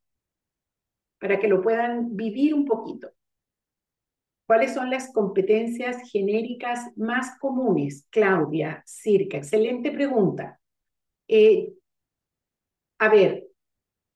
[1.19, 3.11] para que lo puedan vivir un poquito.
[4.47, 8.07] ¿Cuáles son las competencias genéricas más comunes?
[8.09, 10.59] Claudia, Circa, excelente pregunta.
[11.27, 11.71] Eh,
[12.97, 13.47] a ver,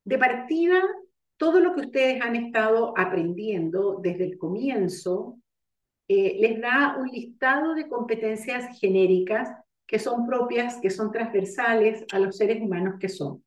[0.06, 0.82] de partida,
[1.42, 5.40] todo lo que ustedes han estado aprendiendo desde el comienzo
[6.08, 9.50] eh, les da un listado de competencias genéricas
[9.88, 13.44] que son propias, que son transversales a los seres humanos que son.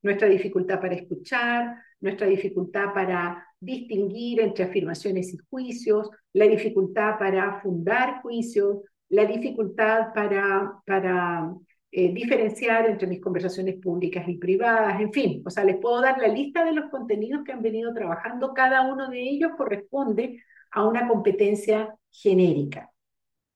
[0.00, 7.60] Nuestra dificultad para escuchar, nuestra dificultad para distinguir entre afirmaciones y juicios, la dificultad para
[7.60, 8.78] fundar juicios,
[9.10, 11.54] la dificultad para, para
[11.90, 16.18] eh, diferenciar entre mis conversaciones públicas y privadas, en fin, o sea, les puedo dar
[16.18, 20.86] la lista de los contenidos que han venido trabajando, cada uno de ellos corresponde a
[20.86, 22.90] una competencia genérica.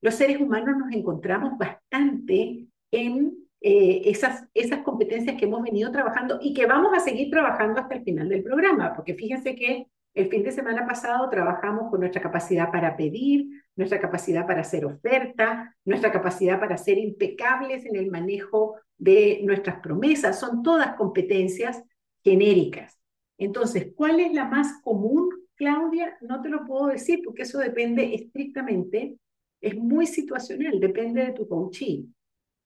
[0.01, 6.39] Los seres humanos nos encontramos bastante en eh, esas, esas competencias que hemos venido trabajando
[6.41, 10.29] y que vamos a seguir trabajando hasta el final del programa, porque fíjense que el
[10.29, 15.75] fin de semana pasado trabajamos con nuestra capacidad para pedir, nuestra capacidad para hacer oferta,
[15.85, 20.39] nuestra capacidad para ser impecables en el manejo de nuestras promesas.
[20.39, 21.83] Son todas competencias
[22.23, 22.99] genéricas.
[23.39, 26.17] Entonces, ¿cuál es la más común, Claudia?
[26.21, 29.17] No te lo puedo decir porque eso depende estrictamente,
[29.61, 32.13] es muy situacional, depende de tu coaching.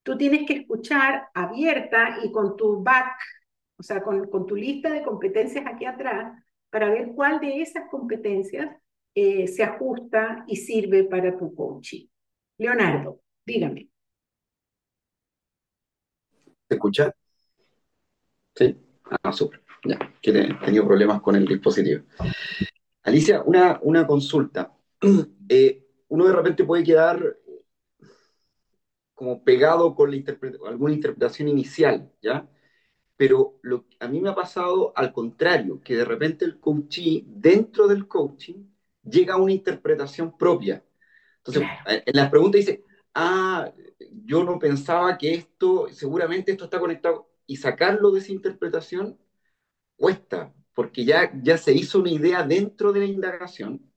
[0.03, 3.17] Tú tienes que escuchar abierta y con tu back,
[3.77, 7.89] o sea, con, con tu lista de competencias aquí atrás, para ver cuál de esas
[7.89, 8.75] competencias
[9.19, 12.05] eh, se ajusta y sirve para tu coaching.
[12.59, 13.89] Leonardo, dígame.
[16.69, 17.11] ¿Se escucha?
[18.55, 18.75] Sí,
[19.23, 19.63] ah, súper.
[19.83, 22.03] Ya, que he tenido problemas con el dispositivo.
[23.03, 24.71] Alicia, una, una consulta.
[25.49, 27.37] Eh, uno de repente puede quedar
[29.13, 32.49] como pegado con la interpre- alguna interpretación inicial, ¿ya?
[33.15, 37.87] Pero lo, a mí me ha pasado al contrario, que de repente el coachee, dentro
[37.87, 38.65] del coaching,
[39.09, 40.83] llega a una interpretación propia.
[41.37, 42.03] Entonces, Claro.
[42.05, 42.83] en la pregunta dice,
[43.13, 43.71] ah,
[44.25, 49.17] yo no pensaba que esto, seguramente esto está conectado, y sacarlo de esa interpretación
[49.97, 53.91] cuesta, porque ya, ya se hizo una idea dentro de la indagación,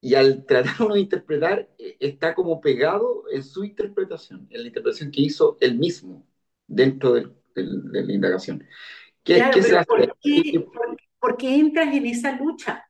[0.00, 4.68] y al tratar uno de interpretar, eh, está como pegado en su interpretación, en la
[4.68, 6.26] interpretación que hizo él mismo
[6.66, 8.64] dentro del- del- de la indagación.
[9.24, 9.86] ¿Qué, Claro, qué se hace?
[9.86, 12.84] ¿por qué, por, por qué entras en esa lucha?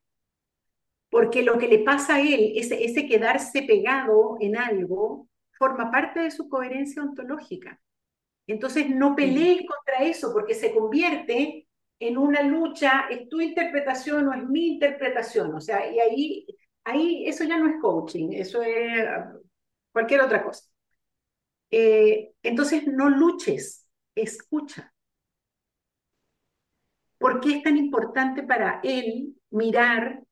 [1.16, 6.20] Porque lo que le pasa a él, ese, ese quedarse pegado en algo, forma parte
[6.20, 7.80] de su coherencia ontológica.
[8.46, 11.66] Entonces no pelees contra eso porque se convierte
[12.00, 15.54] en una lucha, es tu interpretación o es mi interpretación.
[15.54, 16.46] O sea, y ahí,
[16.84, 19.32] ahí eso ya no es coaching, eso es ah,
[19.92, 20.66] cualquier otra cosa.
[21.70, 24.92] Eh, entonces no luches, escucha.
[27.16, 30.25] ¿Por qué es tan importante para él mirar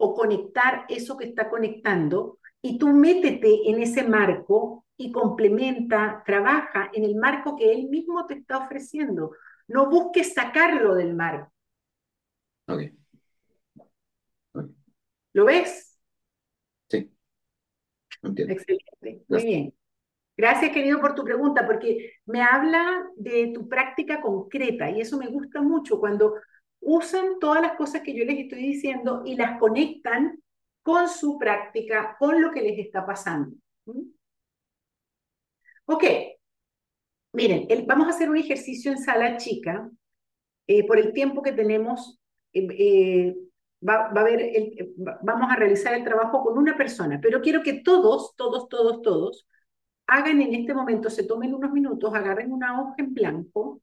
[0.00, 2.38] o conectar eso que está conectando?
[2.62, 8.26] Y tú métete en ese marco y complementa, trabaja en el marco que él mismo
[8.26, 9.32] te está ofreciendo.
[9.68, 11.52] No busques sacarlo del marco.
[12.66, 12.80] Ok,
[14.52, 14.70] ok,
[15.32, 15.98] ¿Lo ves?
[16.88, 17.10] sí,
[18.22, 18.54] entiendo.
[18.54, 19.24] Excelente.
[19.28, 19.74] Muy bien.
[20.36, 25.28] Gracias, querido, por tu pregunta, porque me habla de tu práctica concreta y eso me
[25.28, 26.34] gusta mucho cuando
[26.80, 30.42] usan todas las cosas que yo les estoy diciendo y las conectan
[30.82, 33.56] con su práctica, con lo que les está pasando.
[33.86, 34.00] ¿Mm?
[35.86, 36.04] Ok,
[37.32, 39.88] miren, vamos a hacer un ejercicio en sala chica.
[40.68, 42.20] Eh, por el tiempo que tenemos,
[42.54, 43.36] eh, eh,
[43.88, 47.20] va, va a haber el- eh, va- vamos a realizar el trabajo con una persona,
[47.22, 49.48] pero quiero que todos, todos, todos, todos
[50.08, 53.82] hagan en este momento, se tomen unos minutos, agarren una hoja en blanco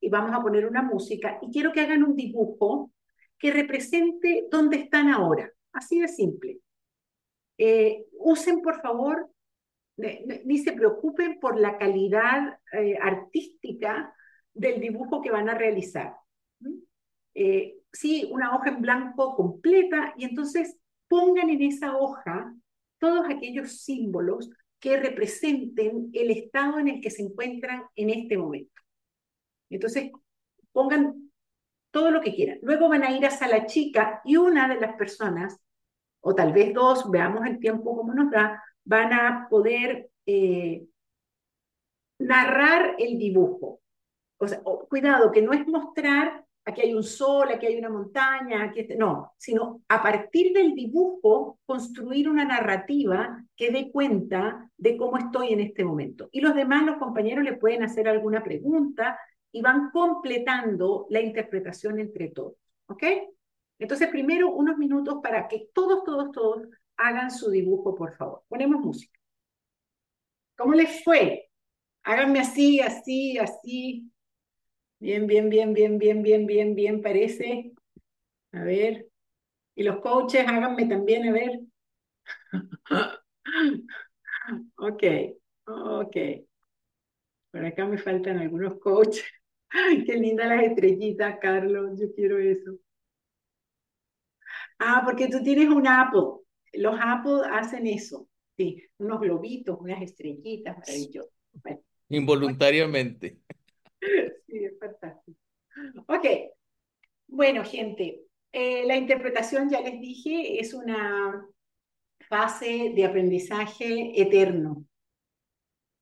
[0.00, 2.90] y vamos a poner una música y quiero que hagan un dibujo
[3.38, 5.50] que represente dónde están ahora.
[5.72, 6.58] Así de simple.
[7.58, 9.30] Eh, usen, por favor,
[10.44, 14.14] ni se preocupen por la calidad eh, artística
[14.54, 16.16] del dibujo que van a realizar.
[16.60, 16.78] ¿Mm?
[17.34, 20.78] Eh, sí, una hoja en blanco completa y entonces
[21.08, 22.54] pongan en esa hoja
[22.98, 28.80] todos aquellos símbolos que representen el estado en el que se encuentran en este momento.
[29.70, 30.10] Entonces,
[30.72, 31.30] pongan
[31.90, 32.58] todo lo que quieran.
[32.62, 35.58] Luego van a ir a sala chica y una de las personas,
[36.20, 40.84] o tal vez dos, veamos el tiempo como nos da, van a poder eh,
[42.18, 43.80] narrar el dibujo.
[44.38, 48.64] O sea, cuidado, que no es mostrar aquí hay un sol, aquí hay una montaña,
[48.64, 54.96] aquí este- no, sino a partir del dibujo construir una narrativa que dé cuenta de
[54.96, 56.28] cómo estoy en este momento.
[56.32, 59.18] Y los demás, los compañeros, le pueden hacer alguna pregunta
[59.52, 62.54] y van completando la interpretación entre todos.
[62.86, 63.04] ¿Ok?
[63.78, 68.42] Entonces, primero unos minutos para que todos, todos, todos hagan su dibujo, por favor.
[68.48, 69.18] Ponemos música.
[70.56, 71.48] ¿Cómo les fue?
[72.02, 74.10] Háganme así, así, así.
[75.00, 77.72] Bien, bien, bien, bien, bien, bien, bien, bien, parece.
[78.52, 79.08] A ver.
[79.76, 81.60] Y los coaches, háganme también, a ver.
[84.76, 85.02] Ok,
[85.66, 86.16] ok.
[87.52, 89.24] Por acá me faltan algunos coaches.
[90.06, 91.98] Qué lindas las estrellitas, Carlos.
[91.98, 92.78] Yo quiero eso.
[94.78, 96.44] Ah, porque tú tienes un Apple.
[96.72, 98.28] Los Apple hacen eso.
[98.56, 101.30] Sí, unos globitos, unas estrellitas, maravilloso.
[101.62, 103.38] Bueno, Involuntariamente.
[104.46, 105.38] sí, es fantástico.
[106.06, 106.26] Ok,
[107.28, 108.22] bueno, gente,
[108.52, 111.46] eh, la interpretación, ya les dije, es una
[112.28, 114.84] fase de aprendizaje eterno.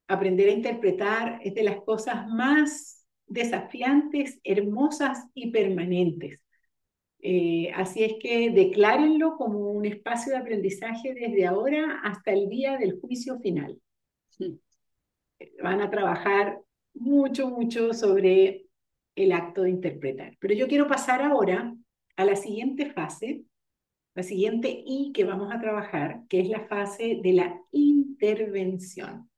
[0.08, 2.97] Aprender a interpretar es de las cosas más
[3.28, 6.40] desafiantes, hermosas y permanentes.
[7.20, 12.76] Eh, así es que declárenlo como un espacio de aprendizaje desde ahora hasta el día
[12.76, 13.80] del juicio final.
[15.62, 16.60] Van a trabajar
[16.94, 18.66] mucho, mucho sobre
[19.16, 20.36] el acto de interpretar.
[20.38, 21.74] Pero yo quiero pasar ahora
[22.16, 23.42] a la siguiente fase,
[24.14, 29.28] la siguiente I que vamos a trabajar, que es la fase de la intervención.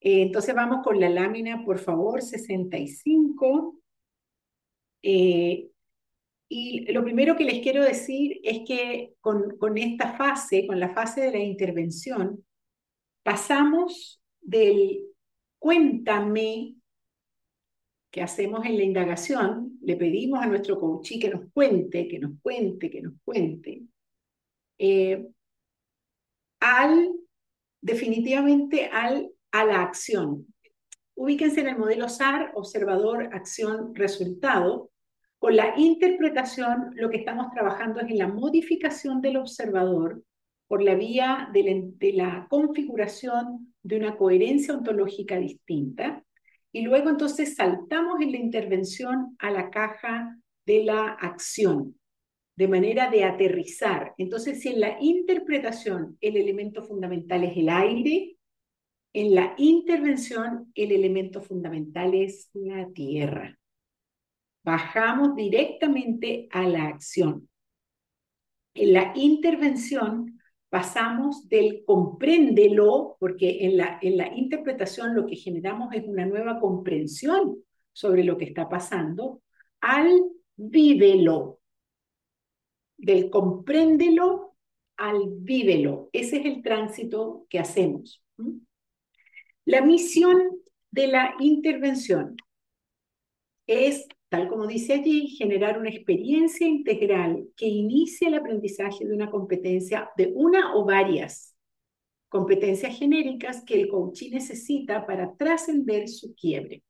[0.00, 3.80] Eh, entonces vamos con la lámina, por favor, 65.
[5.02, 5.70] Eh,
[6.48, 11.20] y lo primero que les quiero decir es que con, esta fase, con la fase
[11.20, 12.44] de la intervención,
[13.22, 15.04] pasamos del
[15.58, 16.76] cuéntame
[18.10, 22.32] que hacemos en la indagación, le pedimos a nuestro coachí que nos cuente, que nos
[22.40, 23.82] cuente, que nos cuente,
[24.78, 25.28] eh,
[26.60, 27.12] al,
[27.82, 30.46] definitivamente al, a la acción.
[31.14, 34.90] Ubíquense en el modelo SAR, observador, acción, resultado.
[35.38, 40.22] Con la interpretación, lo que estamos trabajando es en la modificación del observador
[40.68, 46.22] por la vía de la, configuración de una coherencia ontológica distinta.
[46.70, 51.98] Y luego entonces saltamos en la intervención a la caja de la acción,
[52.54, 54.14] de manera de aterrizar.
[54.18, 58.37] Entonces, si en la interpretación el elemento fundamental es el aire,
[59.12, 63.58] en la intervención el elemento fundamental es la tierra.
[64.62, 67.48] Bajamos directamente a la acción.
[68.74, 75.94] En la intervención pasamos del compréndelo, porque en la, en la interpretación lo que generamos
[75.94, 77.56] es una nueva comprensión
[77.92, 79.42] sobre lo que está pasando,
[79.80, 80.08] al
[80.56, 81.60] vívelo.
[82.96, 84.56] Del compréndelo
[84.96, 86.10] al vívelo.
[86.12, 88.22] Ese es el tránsito que hacemos.
[89.68, 92.36] La misión de la intervención
[93.66, 99.30] es tal como dice allí, generar una experiencia integral que inicie el aprendizaje de una
[99.30, 101.54] competencia, de una o varias
[102.30, 106.82] competencias genéricas que el coachí necesita para trascender su quiebre.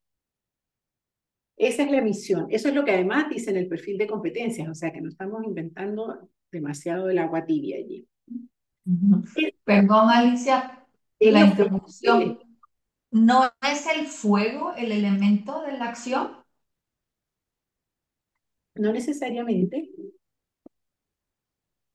[1.56, 2.46] Esa es la misión.
[2.48, 5.08] Eso es lo que además dice en el perfil de competencias, o sea que no
[5.08, 8.06] estamos inventando demasiado el agua tibia allí.
[9.64, 10.86] Perdón, Alicia,
[11.18, 12.47] la interrupción.
[13.10, 16.36] ¿No es el fuego el elemento de la acción?
[18.74, 19.90] No necesariamente.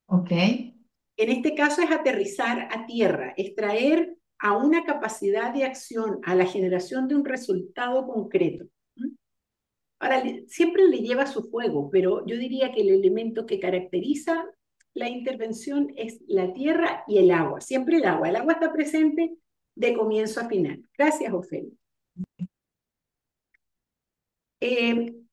[0.06, 0.30] Ok.
[1.16, 6.34] En este caso es aterrizar a tierra, es traer a una capacidad de acción, a
[6.34, 8.66] la generación de un resultado concreto.
[10.00, 14.44] Ahora, siempre le lleva su fuego, pero yo diría que el elemento que caracteriza
[14.92, 18.28] la intervención es la tierra y el agua, siempre el agua.
[18.28, 19.36] El agua está presente
[19.74, 20.82] de comienzo a final.
[20.96, 21.72] Gracias, Ofelia.
[24.60, 25.24] Eh,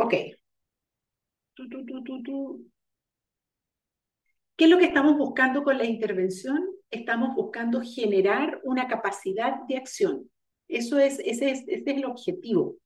[0.00, 0.14] Ok.
[4.56, 6.66] ¿Qué es lo que estamos buscando con la intervención?
[6.90, 10.30] Estamos buscando generar una capacidad de acción.
[10.68, 12.76] Eso es, ese es, ese es el objetivo.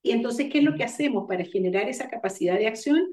[0.00, 3.04] Y entonces, ¿qué es lo que hacemos para generar esa capacidad de acción?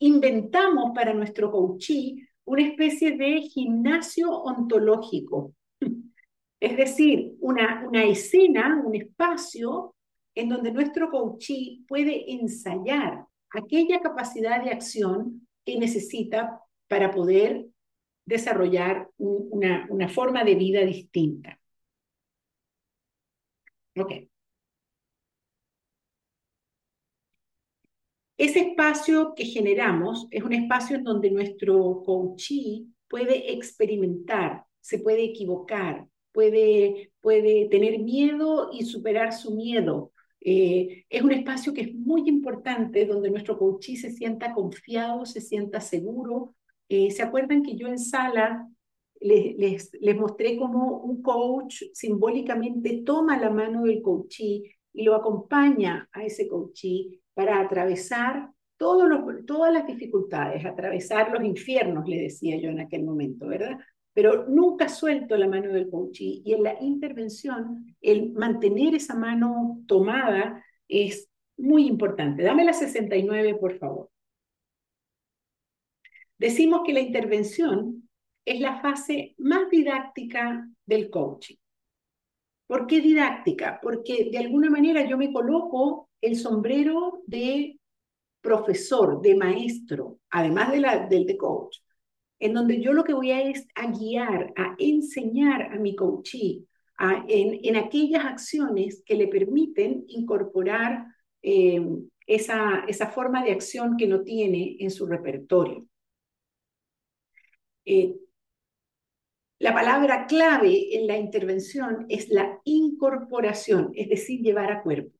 [0.00, 5.54] Inventamos para nuestro coachí una especie de gimnasio ontológico.
[6.60, 9.94] Es decir, una, una escena, un espacio
[10.34, 17.66] en donde nuestro coachee puede ensayar aquella capacidad de acción que necesita para poder
[18.26, 21.60] desarrollar una, una forma de vida distinta.
[23.96, 24.12] Ok.
[28.38, 35.24] Ese espacio que generamos es un espacio en donde nuestro coachee puede experimentar, se puede
[35.24, 41.94] equivocar, puede, puede tener miedo y superar su miedo, eh, es un espacio que es
[41.94, 46.54] muy importante donde nuestro coachí se sienta confiado, se sienta seguro.
[46.88, 48.68] Eh, ¿Se acuerdan que yo en sala
[49.20, 54.62] les, les, les, mostré cómo un coach simbólicamente toma la mano del coachí
[54.98, 62.22] y lo acompaña a ese coachí para atravesar todas las dificultades, atravesar los infiernos, le
[62.22, 63.78] decía yo en aquel momento, ¿verdad?
[64.18, 69.80] pero nunca suelto la mano del coachí y en la intervención el mantener esa mano
[69.86, 72.42] tomada es muy importante.
[72.42, 74.10] Dame la 69, por favor.
[76.36, 78.08] Decimos que la intervención
[78.44, 81.54] es la fase más didáctica del coaching.
[82.68, 83.80] ¿Por qué didáctica?
[83.82, 87.80] Porque de alguna manera yo me coloco el sombrero de
[88.40, 91.78] profesor, de maestro, además de la, del de coach
[92.38, 96.64] en donde yo lo que voy a es a guiar, a enseñar a mi coachee
[97.28, 101.06] en, en, aquellas acciones que le permiten incorporar
[101.42, 101.80] eh,
[102.26, 105.86] esa, esa forma de acción que no tiene en su repertorio.
[107.84, 108.16] Eh,
[109.60, 115.12] la palabra clave en la intervención es la incorporación, es decir, llevar a cuerpo.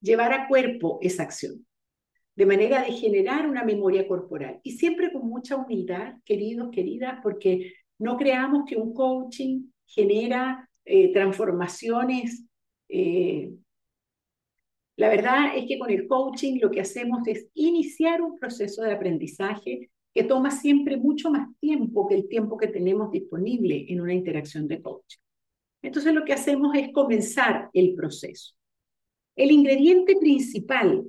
[0.00, 1.64] Llevar a cuerpo esa acción
[2.36, 4.60] de manera de generar una memoria corporal.
[4.62, 11.12] Y siempre con mucha humildad, queridos, queridas, porque no creamos que un coaching genera eh,
[11.12, 12.44] transformaciones.
[12.88, 13.52] Eh,
[14.96, 18.92] la verdad es que con el coaching lo que hacemos es iniciar un proceso de
[18.92, 24.14] aprendizaje que toma siempre mucho más tiempo que el tiempo que tenemos disponible en una
[24.14, 25.18] interacción de coaching.
[25.82, 28.54] Entonces lo que hacemos es comenzar el proceso.
[29.36, 31.04] El ingrediente principal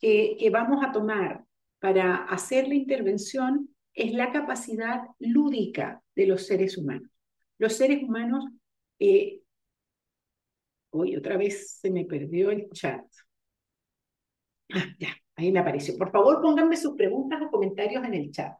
[0.00, 1.44] que, que vamos a tomar
[1.78, 7.10] para hacer la intervención es la capacidad lúdica de los seres humanos.
[7.58, 8.44] Los seres humanos,
[8.98, 9.40] eh,
[10.90, 13.04] hoy otra vez se me perdió el chat.
[14.70, 15.96] Ah, ya, ahí me apareció.
[15.96, 18.54] Por favor, pónganme sus preguntas o comentarios en el chat.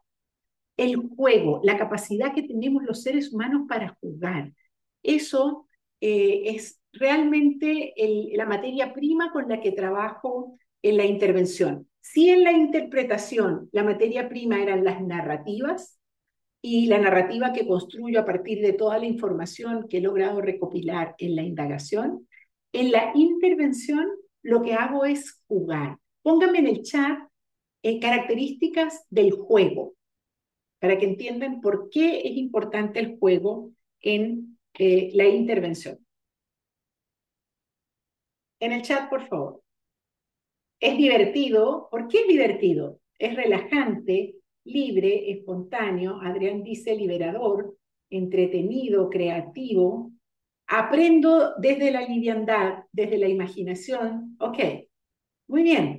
[0.76, 4.52] El juego, la capacidad que tenemos los seres humanos para jugar,
[5.02, 5.66] eso
[6.00, 7.94] eh, es realmente
[8.34, 11.88] la materia prima con la que trabajo en la intervención.
[12.00, 15.98] Si en la interpretación la materia prima eran las narrativas
[16.62, 21.16] y la narrativa que construyo a partir de toda la información que he logrado recopilar
[21.18, 22.26] en la indagación,
[22.72, 24.06] en la intervención
[24.42, 25.98] lo que hago es jugar.
[26.28, 27.20] Pónganme en el chat
[27.82, 29.94] eh, características del juego
[30.78, 33.70] para que entiendan por qué es importante el juego
[34.02, 35.98] en eh, la intervención.
[38.60, 39.62] En el chat, por favor.
[40.78, 41.88] Es divertido.
[41.90, 43.00] ¿Por qué es divertido?
[43.18, 44.34] Es relajante,
[44.64, 46.20] libre, espontáneo.
[46.20, 47.74] Adrián dice liberador,
[48.10, 50.12] entretenido, creativo.
[50.66, 54.36] Aprendo desde la liviandad, desde la imaginación.
[54.40, 54.59] Ok,
[55.46, 55.97] muy bien.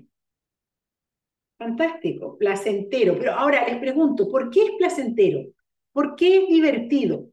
[1.60, 3.16] Fantástico, placentero.
[3.20, 5.42] Pero ahora les pregunto, ¿por qué es placentero?
[5.92, 7.30] ¿Por qué es divertido?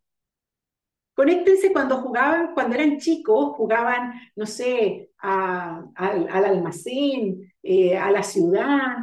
[1.14, 8.96] Conéctense cuando jugaban, cuando eran chicos, jugaban, no sé, al almacén, eh, a la ciudad.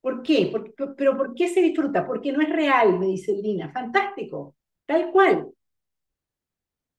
[0.00, 0.50] ¿Por qué?
[0.96, 2.06] ¿Pero por qué se disfruta?
[2.06, 3.70] Porque no es real, me dice Lina.
[3.72, 4.56] Fantástico,
[4.86, 5.50] tal cual.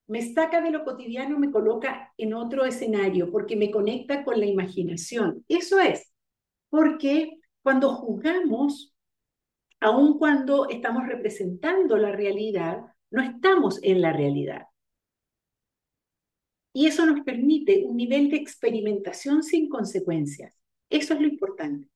[0.08, 4.46] Me saca de lo cotidiano, me coloca en otro escenario, porque me conecta con la
[4.46, 5.44] imaginación.
[5.48, 6.12] Eso es,
[6.70, 8.96] porque cuando jugamos,
[9.80, 14.68] aun cuando estamos representando la realidad, no estamos en la realidad.
[16.74, 20.58] Y eso nos permite un nivel de experimentación sin consecuencias.
[20.90, 21.90] Eso es lo importante.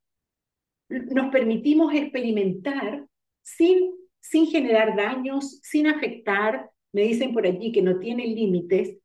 [0.89, 3.07] Nos permitimos experimentar
[3.41, 6.69] sin, sin generar daños, sin afectar.
[6.91, 8.97] Me dicen por allí que no tiene límites.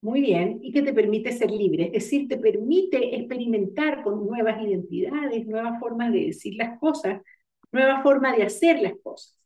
[0.00, 4.62] Muy bien, y que te permite ser libre, es decir, te permite experimentar con nuevas
[4.62, 7.20] identidades, nuevas formas de decir las cosas,
[7.72, 9.36] nuevas formas de hacer las cosas.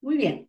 [0.00, 0.48] Muy bien.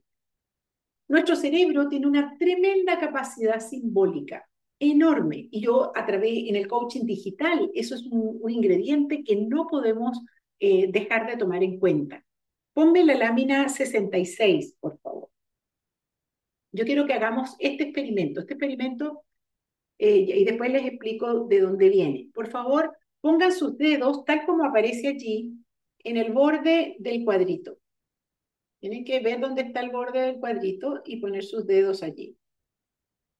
[1.09, 4.47] Nuestro cerebro tiene una tremenda capacidad simbólica,
[4.79, 5.49] enorme.
[5.51, 10.21] Y yo a través, en el coaching digital, eso es un, ingrediente que no podemos
[10.59, 12.23] eh, dejar de tomar en cuenta.
[12.73, 15.29] Ponme la lámina 66, por favor.
[16.71, 18.41] Yo quiero que hagamos este experimento.
[18.41, 19.23] Este experimento,
[19.99, 22.29] y después les explico de dónde viene.
[22.33, 25.53] Por favor, pongan sus dedos, tal como aparece allí,
[25.99, 27.77] en el borde del cuadrito.
[28.79, 32.37] Tienen que ver dónde está el borde del cuadrito y poner sus dedos allí.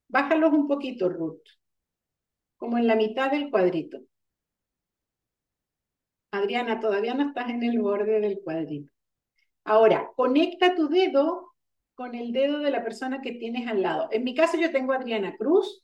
[0.10, 1.42] Bájalos un poquito, Ruth.
[2.58, 4.02] Como en la mitad del cuadrito.
[6.32, 8.92] Adriana, todavía no estás en el borde del cuadrito.
[9.64, 11.54] Ahora, conecta tu dedo
[11.96, 14.10] con el dedo de la persona que tienes al lado.
[14.12, 15.84] En mi caso yo tengo a Adriana Cruz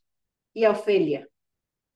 [0.55, 1.29] y a Ofelia.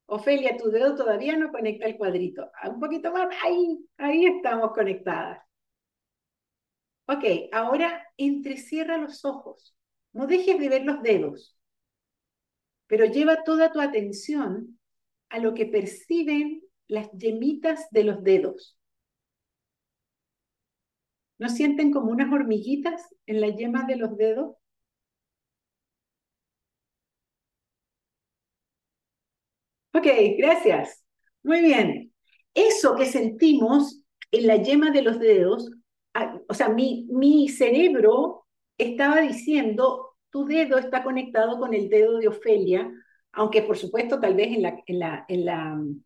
[0.07, 2.51] Ofelia, tu dedo todavía no conecta el cuadrito.
[2.61, 5.39] Ah, un poquito más, ahí, ahí estamos conectadas.
[7.07, 9.75] Ok, ahora entrecierra los ojos.
[10.13, 11.57] No dejes de ver los dedos,
[12.87, 14.79] pero lleva toda tu atención
[15.29, 18.77] a lo que perciben las yemitas de los dedos.
[21.39, 24.55] ¿No sienten como unas hormiguitas en las yemas de los dedos?
[29.93, 30.05] Ok,
[30.37, 31.03] gracias.
[31.43, 32.13] Muy bien.
[32.53, 34.01] Eso que sentimos
[34.31, 35.69] en la yema de los dedos
[36.47, 38.45] o sea, mi, mi cerebro
[38.77, 42.91] estaba diciendo, tu dedo está conectado con el dedo de Ofelia,
[43.31, 46.03] aunque por supuesto tal vez en la, en la, en la mm,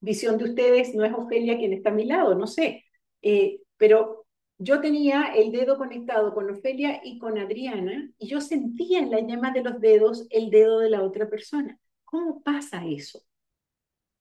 [0.00, 2.84] visión de ustedes no es Ofelia quien está a mi lado, no sé,
[3.22, 4.26] eh, pero
[4.58, 9.20] yo tenía el dedo conectado con Ofelia y con Adriana y yo sentía en la
[9.20, 11.78] llama de los dedos el dedo de la otra persona.
[12.14, 13.24] ¿Cómo pasa eso?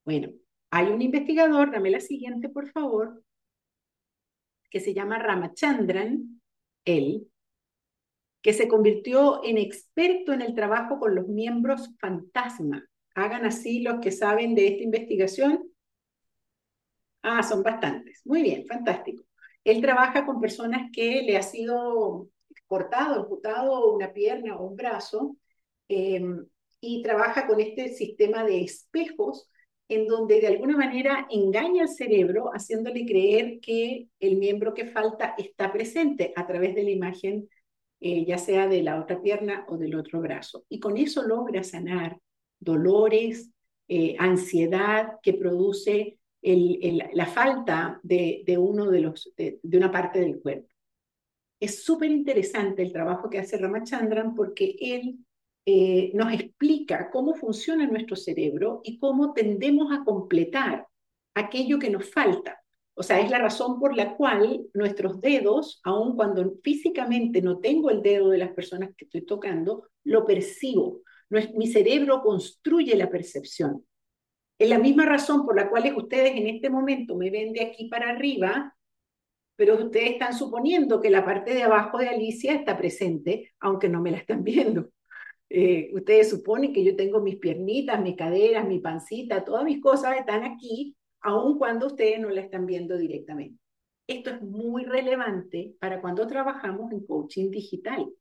[0.03, 0.29] Bueno,
[0.71, 3.23] hay un investigador, dame la siguiente por favor,
[4.71, 6.41] que se llama Ramachandran,
[6.85, 7.27] él,
[8.41, 12.83] que se convirtió en experto en el trabajo con los miembros fantasma.
[13.13, 15.63] Hagan así los que saben de esta investigación.
[17.21, 18.25] Ah, son bastantes.
[18.25, 19.23] Muy bien, fantástico.
[19.63, 22.27] Él trabaja con personas que le ha sido
[22.65, 25.37] cortado, amputado una pierna o un brazo,
[25.87, 26.43] em,
[26.85, 29.49] y trabaja con este sistema de espejos
[29.87, 35.33] en donde de alguna manera engaña al cerebro haciéndole creer que el miembro que falta
[35.37, 37.47] está presente a través de la imagen
[38.01, 40.65] eh, ya sea de la otra pierna o del otro brazo.
[40.67, 42.19] Y con eso logra sanar
[42.59, 43.49] dolores,
[43.87, 50.67] eh, ansiedad que produce la falta de, uno de, los, de, una parte del cuerpo.
[51.61, 55.19] Es súper interesante el trabajo que hace Ramachandran porque él
[55.65, 60.87] eh, nos explica cómo funciona nuestro cerebro y cómo tendemos a completar
[61.33, 62.59] aquello que nos falta.
[62.95, 67.89] O sea, es la razón por la cual nuestros dedos, aun cuando físicamente no tengo
[67.89, 71.01] el dedo de las personas que estoy tocando, lo percibo.
[71.55, 73.83] Mi cerebro construye la percepción.
[74.59, 77.87] Es la misma razón por la cual ustedes en este momento me ven de aquí
[77.89, 78.75] para arriba,
[79.55, 84.01] pero ustedes están suponiendo que la parte de abajo de Alicia está presente, aunque no
[84.01, 84.89] me la están viendo.
[85.55, 90.17] Eh, ustedes suponen que yo tengo mis piernitas, mis caderas, mi pancita, todas mis cosas
[90.17, 93.59] están aquí, aun cuando ustedes no la están viendo directamente.
[94.07, 98.11] Esto es muy relevante para cuando trabajamos en coaching digital,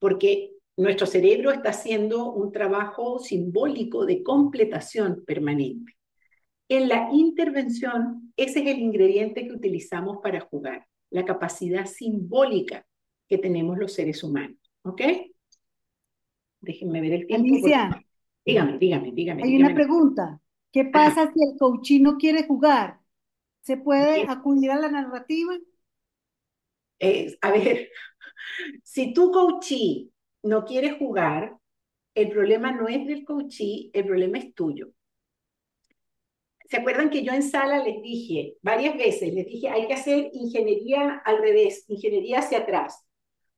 [0.00, 5.92] porque nuestro cerebro está haciendo un trabajo simbólico de completación permanente.
[6.68, 12.84] En la intervención, ese es el ingrediente que utilizamos para jugar, la capacidad simbólica
[13.28, 14.58] que tenemos los seres humanos.
[14.82, 15.02] ¿Ok?
[16.66, 17.46] Déjenme ver el tiempo.
[17.46, 18.04] Alicia.
[18.44, 19.42] Dígame, dígame, dígame.
[19.44, 20.40] Hay una pregunta.
[20.72, 23.00] ¿Qué pasa si el coaching no quiere jugar?
[23.62, 25.54] ¿Se puede acudir a la narrativa?
[27.40, 27.90] a ver,
[28.82, 30.10] si tu coachee
[30.42, 31.56] no quieres jugar,
[32.14, 34.92] el problema no es del coachee, el problema es tuyo.
[36.68, 40.30] ¿Se acuerdan que yo en sala les dije varias veces, les dije, hay que hacer
[40.32, 43.05] ingeniería al revés, ingeniería hacia atrás?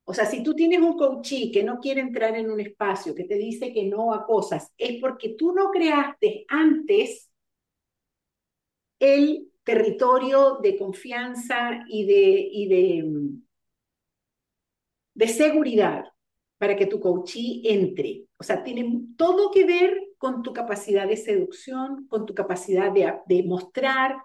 [0.09, 3.24] O sea, si tú tienes un coachee que no quiere entrar en un espacio, que
[3.24, 7.30] te dice que no a cosas, es porque tú no creaste antes
[9.01, 13.05] el territorio de confianza y de, y de,
[15.14, 16.05] de seguridad
[16.59, 18.26] para que tu coachee entre.
[18.39, 23.14] O sea, tiene todo que ver con tu capacidad de seducción, con tu capacidad de,
[23.26, 24.16] de mostrar.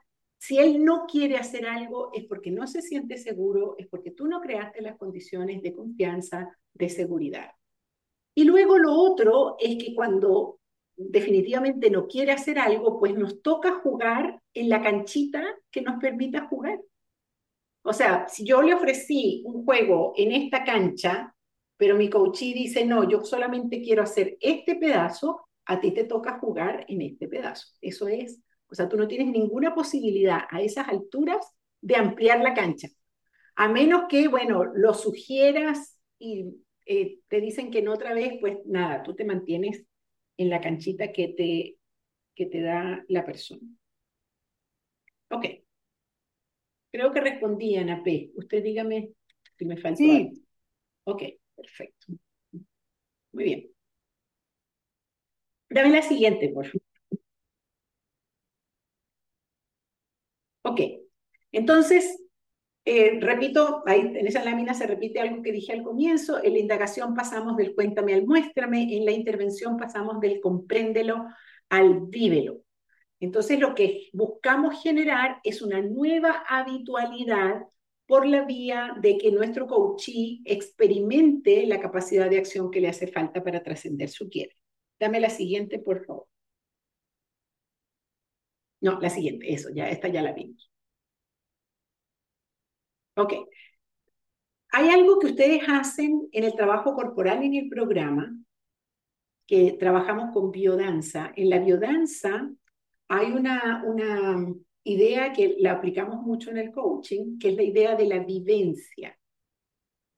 [0.44, 4.28] Si él no quiere hacer algo es porque no se siente seguro, es porque tú
[4.28, 7.52] no creaste las condiciones de confianza, de seguridad.
[8.36, 10.60] Y luego lo otro es que cuando
[10.98, 15.42] definitivamente no quiere hacer algo, pues nos toca jugar en la canchita
[15.72, 16.78] que nos permita jugar.
[17.84, 21.34] O sea, si yo le ofrecí un juego en esta cancha,
[21.78, 26.38] pero mi coachee dice, no, yo solamente quiero hacer este pedazo, a ti te toca
[26.38, 27.66] jugar en este pedazo.
[27.80, 28.42] Eso es,
[28.74, 31.46] o sea, tú no tienes ninguna posibilidad a esas alturas
[31.80, 32.88] de ampliar la cancha,
[33.56, 36.56] a menos que, bueno, lo sugieras y
[36.88, 39.86] eh, te dicen que no otra vez, pues nada, tú te mantienes
[40.38, 41.78] en la canchita que te,
[42.34, 43.62] que te da la persona.
[45.30, 45.46] Ok.
[46.92, 48.32] Creo que respondí, Ana P.
[48.34, 49.12] Usted dígame
[49.56, 50.32] si me faltó sí.
[51.04, 51.24] Ok.
[51.56, 52.08] Perfecto.
[53.34, 53.70] Muy bien.
[55.70, 56.82] Dame la siguiente, por favor.
[60.64, 60.82] Ok.
[61.52, 62.24] Entonces,
[62.86, 66.44] eh, repito, en esa lámina se repite algo que dije al comienzo.
[66.44, 68.96] En la indagación pasamos del cuéntame al muéstrame.
[68.96, 71.26] En la intervención pasamos del compréndelo
[71.70, 72.62] al vívelo.
[73.20, 77.62] Entonces, lo que buscamos generar es una nueva habitualidad
[78.06, 83.08] por la vía de que nuestro coachee experimente la capacidad de acción que le hace
[83.08, 84.58] falta para trascender su quiere.
[85.00, 86.28] Dame la siguiente, por favor.
[88.84, 90.70] No, la siguiente, eso, ya, esta ya la vimos.
[93.16, 93.34] Ok.
[94.74, 98.36] Hay algo que ustedes hacen en el trabajo corporal en el programa,
[99.48, 101.32] que trabajamos con biodanza.
[101.38, 102.52] En la biodanza
[103.08, 104.54] hay una, una
[104.84, 109.18] idea que la aplicamos mucho en el coaching, que es la idea de la vivencia.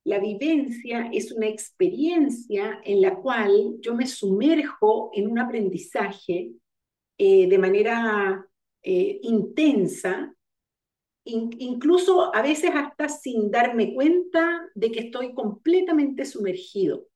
[0.05, 6.51] La vivencia es una experiencia en la cual yo me sumerjo en un aprendizaje
[7.17, 8.47] eh, de manera
[8.87, 10.35] eh, intensa,
[11.23, 17.07] incluso a veces hasta sin darme cuenta de que estoy completamente sumergido.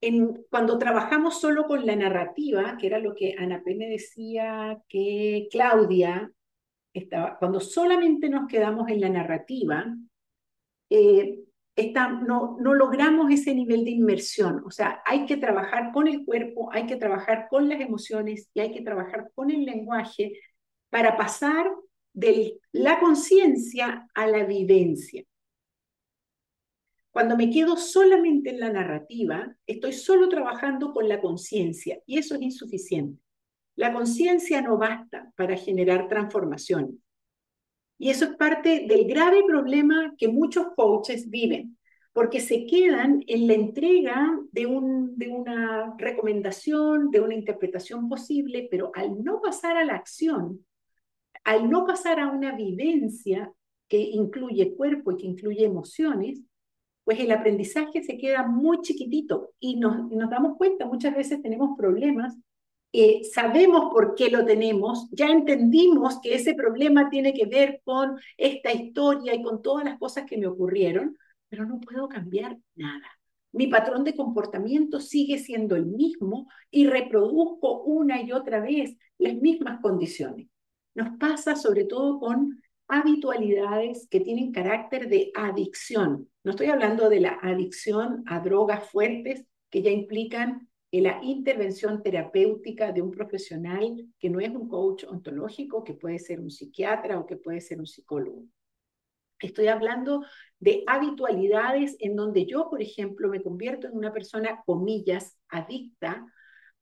[0.00, 3.74] En, cuando trabajamos solo con la narrativa, que era lo que Ana P.
[3.74, 6.32] me decía que Claudia
[6.94, 9.94] estaba, cuando solamente nos quedamos en la narrativa,
[10.88, 11.38] eh,
[12.26, 14.62] no, no logramos ese nivel de inmersión.
[14.64, 18.60] O sea, hay que trabajar con el cuerpo, hay que trabajar con las emociones y
[18.60, 20.32] hay que trabajar con el lenguaje
[20.90, 21.70] para pasar
[22.12, 25.24] de la conciencia a la vivencia.
[27.10, 32.36] Cuando me quedo solamente en la narrativa, estoy solo trabajando con la conciencia y eso
[32.36, 33.20] es insuficiente.
[33.74, 37.02] La conciencia no basta para generar transformación.
[38.00, 41.76] Y eso es parte del grave problema que muchos coaches viven.
[42.12, 48.66] porque se quedan en la entrega de, un, de una recomendación, de una interpretación posible,
[48.70, 50.66] pero al no pasar a la acción,
[51.44, 53.52] al no pasar a una vivencia
[53.88, 56.42] que incluye cuerpo y que incluye emociones,
[57.04, 62.36] pues el aprendizaje se queda muy chiquitito y nos damos cuenta, muchas veces tenemos problemas,
[62.92, 68.18] eh, sabemos por qué lo tenemos, ya entendimos que ese problema tiene que ver con
[68.36, 71.16] esta historia y con todas las cosas que me ocurrieron,
[71.48, 73.06] pero no puedo cambiar nada.
[73.52, 79.34] Mi patrón de comportamiento sigue siendo el mismo y reproduzco una y otra vez las
[79.34, 80.48] mismas condiciones.
[80.94, 86.28] Nos pasa sobre todo con habitualidades que tienen carácter de adicción.
[86.42, 92.90] No estoy hablando de la adicción a drogas fuertes que ya implican la intervención terapéutica
[92.90, 97.26] de un profesional que no es un coach ontológico, que puede ser un psiquiatra o
[97.26, 98.44] que puede ser un psicólogo.
[99.38, 100.24] Estoy hablando
[100.58, 106.26] de habitualidades en donde yo, por ejemplo, me convierto en una persona, comillas, adicta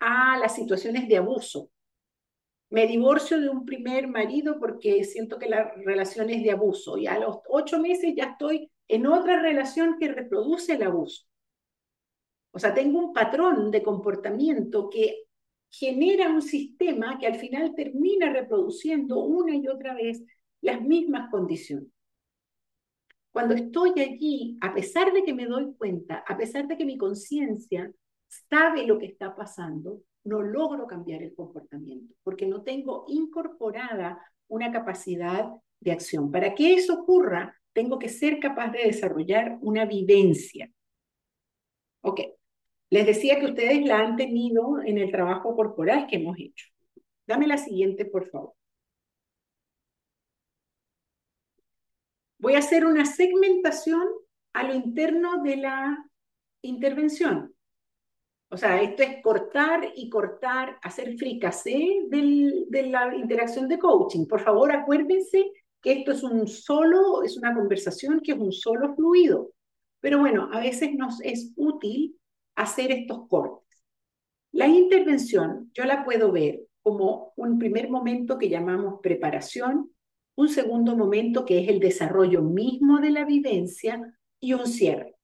[0.00, 1.70] a las situaciones de abuso.
[2.70, 7.06] Me divorcio de un primer marido porque siento que la relación es de abuso y
[7.06, 11.27] a los ocho meses ya estoy en otra relación que reproduce el abuso.
[12.50, 15.24] O sea, tengo un patrón de comportamiento que
[15.70, 20.22] genera un sistema que al final termina reproduciendo una y otra vez
[20.60, 21.88] las mismas condiciones.
[23.30, 26.96] Cuando estoy allí, a pesar de que me doy cuenta, a pesar de que mi
[26.96, 27.92] conciencia
[28.50, 34.72] sabe lo que está pasando, no logro cambiar el comportamiento, porque no tengo incorporada una
[34.72, 35.50] capacidad
[35.80, 36.30] de acción.
[36.30, 40.70] Para que eso ocurra, tengo que ser capaz de desarrollar una vivencia.
[42.02, 42.20] Ok,
[42.90, 46.66] les decía que ustedes la han tenido en el trabajo corporal que hemos hecho.
[47.26, 48.54] Dame la siguiente, por favor.
[52.38, 54.06] Voy a hacer una segmentación
[54.52, 56.10] a lo interno de la
[56.62, 57.54] intervención.
[58.50, 64.26] O sea, esto es cortar y cortar, hacer fricasé de la interacción de coaching.
[64.26, 65.52] Por favor, acuérdense
[65.82, 69.50] que esto es un solo, es una conversación que es un solo fluido.
[70.00, 72.17] Pero bueno, a veces nos es útil
[72.58, 73.66] hacer estos cortes.
[74.52, 79.90] La intervención yo la puedo ver como un primer momento que llamamos preparación,
[80.36, 84.00] un segundo momento que es el desarrollo mismo de la vivencia
[84.40, 85.14] y un cierre.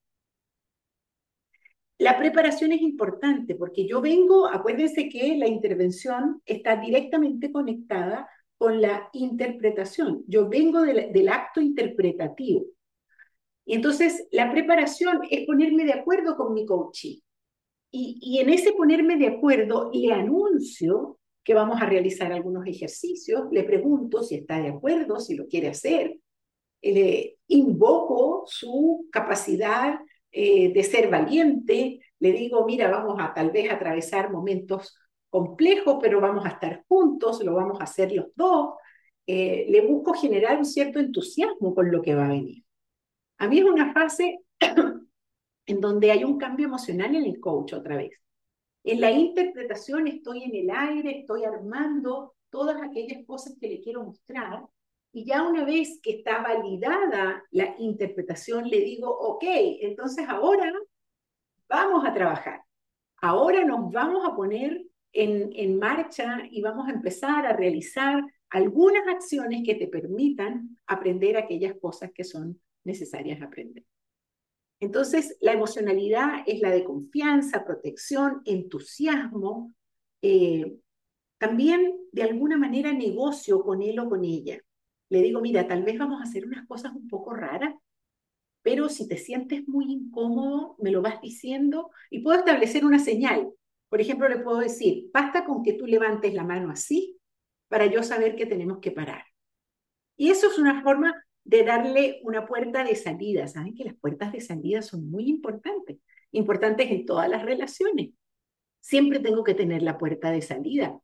[1.97, 8.81] La preparación es importante porque yo vengo, acuérdense que la intervención está directamente conectada con
[8.81, 10.23] la interpretación.
[10.27, 12.65] Yo vengo del, acto interpretativo.
[13.65, 17.19] Y entonces la preparación es ponerme de acuerdo con mi coaching.
[17.97, 23.43] Y, y, en ese ponerme de acuerdo le anuncio que vamos a realizar algunos ejercicios,
[23.51, 26.17] le pregunto si está de acuerdo, si lo quiere hacer,
[26.81, 29.97] le invoco su capacidad
[30.29, 34.97] eh, de ser valiente, le digo, mira, vamos a tal vez atravesar momentos
[35.29, 38.75] complejos, pero vamos a estar juntos, lo vamos a hacer los dos.
[39.25, 42.65] Eh, le busco generar un cierto entusiasmo con lo que va a venir.
[43.37, 44.39] A mí es una fase
[45.65, 48.11] en donde hay un cambio emocional en el coach otra vez.
[48.83, 54.03] En la interpretación estoy en el aire, estoy armando todas aquellas cosas que le quiero
[54.03, 54.63] mostrar
[55.11, 59.43] y ya una vez que está validada la interpretación, le digo, ok,
[59.81, 60.71] entonces ahora
[61.69, 62.61] vamos a trabajar.
[63.21, 69.07] Ahora nos vamos a poner en, en marcha y vamos a empezar a realizar algunas
[69.07, 73.83] acciones que te permitan aprender aquellas cosas que son necesarias aprender.
[74.79, 79.73] Entonces, la emocionalidad es la de confianza, protección, entusiasmo.
[80.21, 80.77] Eh,
[81.37, 84.59] también, de alguna manera, negocio con él o con ella.
[85.09, 87.73] Le digo, mira, tal vez vamos a hacer unas cosas un poco raras,
[88.61, 93.49] pero si te sientes muy incómodo, me lo vas diciendo y puedo establecer una señal.
[93.89, 97.19] Por ejemplo, le puedo decir, basta con que tú levantes la mano así
[97.67, 99.23] para yo saber que tenemos que parar.
[100.17, 101.13] Y eso es una forma
[101.45, 103.47] de darle una puerta de salida.
[103.47, 105.99] Saben que las puertas de salida son muy importantes,
[106.31, 108.09] importantes en todas las relaciones.
[108.81, 110.99] Siempre tengo que tener la puerta de salida,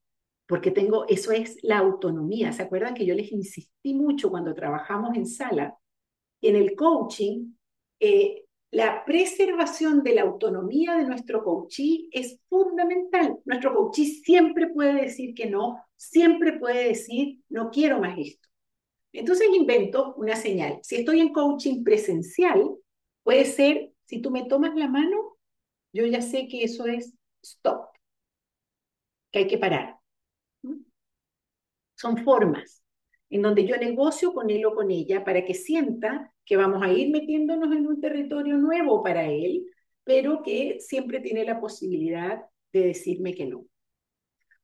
[0.47, 2.51] porque tengo, eso es la autonomía.
[2.51, 5.77] ¿Se acuerdan que yo les insistí mucho cuando trabajamos en sala?
[6.41, 7.53] En el coaching,
[7.99, 13.37] eh, la preservación de la autonomía de nuestro coachee es fundamental.
[13.45, 18.50] Nuestro coachee siempre puede decir que no, siempre puede decir, no quiero más esto.
[19.13, 20.79] Entonces invento una señal.
[20.83, 22.77] Si estoy en coaching presencial,
[23.23, 25.37] puede ser, si tú me tomas la mano,
[25.93, 27.13] yo ya sé que eso es
[27.43, 27.89] stop,
[29.31, 29.97] que hay que parar.
[31.95, 32.83] Son formas.
[33.31, 36.93] en donde yo negocio con él o con ella para que sienta que vamos a
[36.93, 39.65] ir metiéndonos en un territorio nuevo para él,
[40.05, 42.43] pero que siempre tiene la posibilidad
[42.73, 43.65] de decirme que no.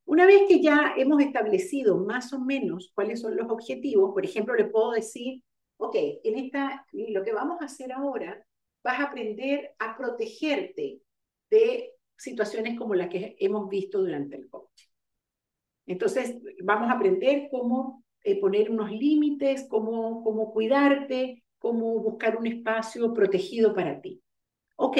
[0.08, 4.54] Una vez que ya hemos establecido más o menos cuáles son los objetivos, por ejemplo,
[4.54, 5.42] le puedo decir,
[5.76, 5.94] ok,
[6.24, 8.42] en esta, lo que vamos a hacer ahora,
[8.82, 11.02] vas a aprender a protegerte
[11.50, 14.88] de situaciones como las que hemos visto durante el coaching.
[15.84, 22.46] Entonces, vamos a aprender cómo eh, poner unos límites, cómo, cómo cuidarte, cómo buscar un
[22.46, 24.22] espacio protegido para ti.
[24.76, 24.96] Ok,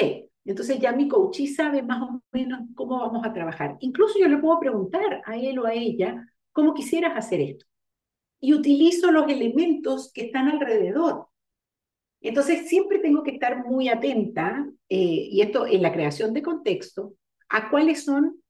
[0.49, 3.77] entonces ya mi coachee sabe más o menos cómo vamos a trabajar.
[3.81, 7.67] Incluso yo le puedo preguntar a él o a ella cómo quisieras hacer esto.
[8.39, 11.27] Y utilizo los elementos que están alrededor.
[12.19, 17.13] Entonces siempre tengo que estar muy atenta, eh, y esto en la creación de contexto,
[17.47, 18.41] a cuáles son,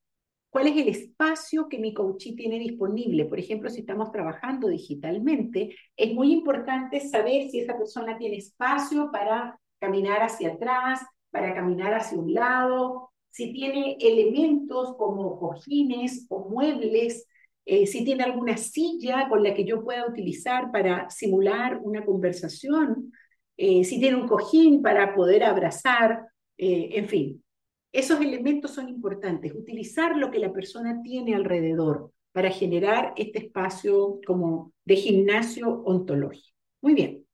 [0.48, 3.26] cuál es el espacio que mi coachee tiene disponible.
[3.26, 9.10] Por ejemplo, si estamos trabajando digitalmente, es muy importante saber si esa persona tiene espacio
[9.12, 16.48] para caminar hacia atrás, para caminar hacia un lado, si tiene elementos como cojines o
[16.48, 17.26] muebles,
[17.64, 23.12] eh, si tiene alguna silla con la que yo pueda utilizar para simular una conversación,
[23.56, 26.26] eh, si tiene un cojín para poder abrazar,
[26.58, 27.44] eh, en fin.
[27.92, 34.20] Esos elementos son importantes, utilizar lo que la persona tiene alrededor para generar este espacio
[34.26, 36.56] como de gimnasio ontológico.
[36.80, 37.26] Muy bien.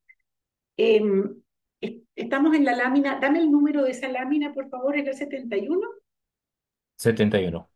[2.17, 5.87] Estamos en la lámina, dame el número de esa lámina, por favor, ¿es el 71?
[6.97, 7.71] 71.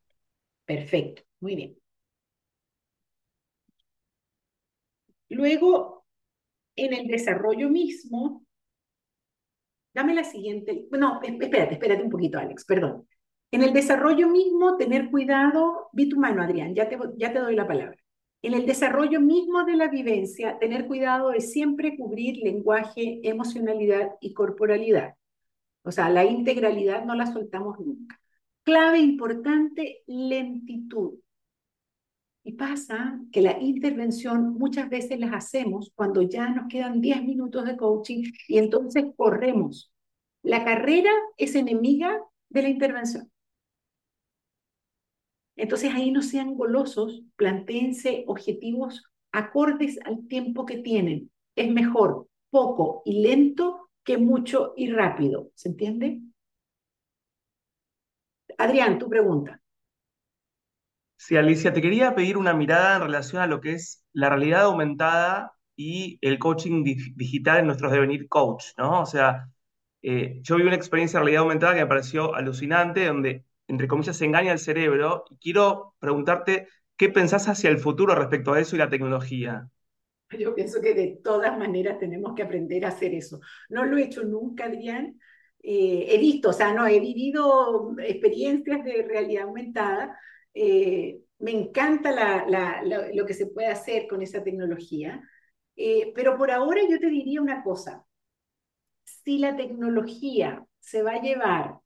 [0.64, 1.76] Perfecto, muy bien.
[5.28, 6.06] Luego,
[6.74, 8.44] en el desarrollo mismo,
[9.92, 13.06] dame la siguiente, no, espérate, espérate un poquito, Alex, perdón.
[13.50, 17.56] En el desarrollo mismo, tener cuidado, vi tu mano, Adrián, ya te, ya te doy
[17.56, 17.99] la palabra.
[18.42, 24.32] En el desarrollo mismo de la vivencia, tener cuidado de siempre cubrir lenguaje, emocionalidad y
[24.32, 25.14] corporalidad.
[25.82, 28.18] O sea, la integralidad no la soltamos nunca.
[28.62, 31.18] Clave importante, lentitud.
[32.42, 37.66] Y pasa que la intervención muchas veces las hacemos cuando ya nos quedan 10 minutos
[37.66, 39.92] de coaching y entonces corremos.
[40.42, 42.18] La carrera es enemiga
[42.48, 43.30] de la intervención.
[45.60, 51.30] Entonces ahí no sean golosos, planteense objetivos acordes al tiempo que tienen.
[51.56, 55.50] Es mejor poco y lento que mucho y rápido.
[55.54, 56.20] ¿Se entiende?
[58.58, 59.60] Adrián, tu pregunta.
[61.16, 64.62] Sí, Alicia, te quería pedir una mirada en relación a lo que es la realidad
[64.62, 69.02] aumentada y el coaching digital en nuestros devenir coach, ¿no?
[69.02, 69.48] O sea,
[70.02, 74.16] eh, yo vi una experiencia de realidad aumentada que me pareció alucinante, donde entre comillas,
[74.16, 75.24] se engaña el cerebro.
[75.30, 79.68] Y quiero preguntarte, ¿qué pensás hacia el futuro respecto a eso y la tecnología?
[80.38, 83.40] Yo pienso que de todas maneras tenemos que aprender a hacer eso.
[83.68, 85.18] No lo he hecho nunca, Adrián.
[85.62, 90.18] Eh, he visto, o sea, no, he vivido experiencias de realidad aumentada.
[90.52, 92.46] Eh, me encanta
[93.14, 95.22] lo que se puede hacer con esa tecnología.
[95.76, 98.04] Eh, pero por ahora yo te diría una cosa.
[99.04, 101.79] Si la tecnología se va a llevar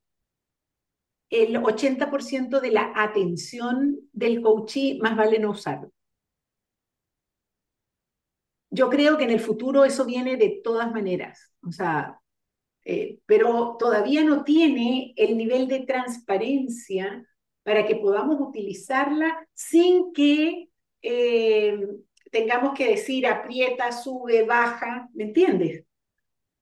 [1.43, 5.91] el 80% de la atención del coachee, más vale no usarlo.
[8.71, 12.21] Yo creo que en el futuro eso viene de todas maneras, o sea,
[12.85, 17.25] eh, pero todavía no tiene el nivel de transparencia
[17.63, 20.69] para que podamos utilizarla sin que
[21.03, 21.89] eh,
[22.31, 25.85] tengamos que decir aprieta, sube, baja, ¿me entiendes?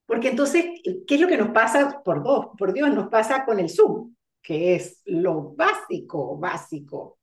[0.07, 0.65] Porque entonces,
[1.07, 2.03] ¿qué es lo que nos pasa?
[2.03, 4.13] Por dos, por Dios, nos pasa con el Zoom
[4.43, 7.19] que es lo básico, básico.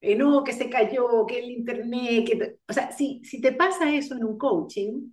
[0.00, 2.58] Eh, no, que se cayó, que el internet, que...
[2.68, 5.10] O sea, si, si te pasa eso en un coaching,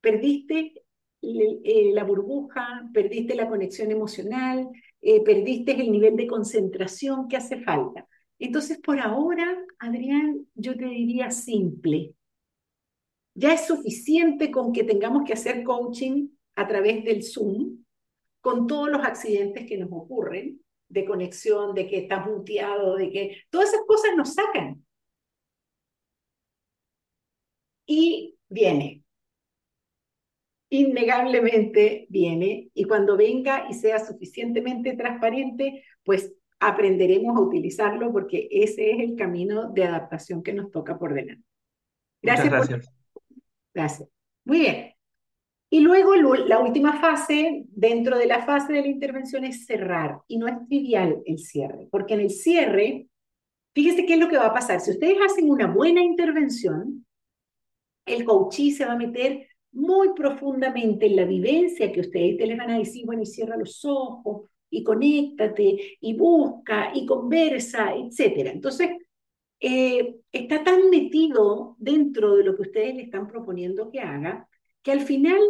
[0.00, 0.74] perdiste
[1.20, 4.68] eh, la burbuja, perdiste la conexión emocional,
[5.00, 8.06] eh, perdiste el nivel de concentración que hace falta.
[8.38, 12.14] Entonces, por ahora, Adrián, yo te diría simple.
[13.34, 17.84] Ya es suficiente con que tengamos que hacer coaching a través del Zoom,
[18.40, 23.42] con todos los accidentes que nos ocurren, de conexión, de que está muteado, de que
[23.50, 24.84] todas esas cosas nos sacan.
[27.86, 29.02] Y viene,
[30.70, 38.92] innegablemente viene, y cuando venga y sea suficientemente transparente, pues aprenderemos a utilizarlo porque ese
[38.92, 41.44] es el camino de adaptación que nos toca por delante.
[42.20, 42.50] Gracias.
[42.50, 42.94] gracias.
[43.72, 44.08] Gracias.
[44.44, 44.97] Muy bien.
[45.70, 50.20] Y luego la última fase, dentro de la fase de la intervención, es cerrar.
[50.26, 53.08] Y no es trivial el cierre, porque en el cierre,
[53.74, 54.80] fíjese qué es lo que va a pasar.
[54.80, 57.04] Si ustedes hacen una buena intervención,
[58.06, 62.56] el coachí se va a meter muy profundamente en la vivencia que ustedes te les
[62.56, 68.50] van a decir, bueno, y cierra los ojos, y conéctate, y busca, y conversa, etc.
[68.52, 68.90] Entonces,
[69.60, 74.48] eh, está tan metido dentro de lo que ustedes le están proponiendo que haga,
[74.82, 75.40] que al final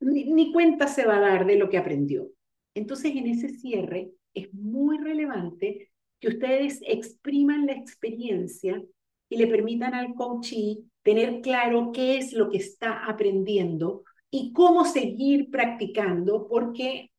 [0.00, 2.28] ni, cuenta se va a dar de lo que aprendió.
[2.74, 5.90] Entonces, en ese cierre es muy relevante
[6.20, 8.82] que ustedes expriman la experiencia
[9.28, 14.84] y le permitan al coachee tener claro qué es lo que está aprendiendo y cómo
[14.84, 17.10] seguir practicando, porque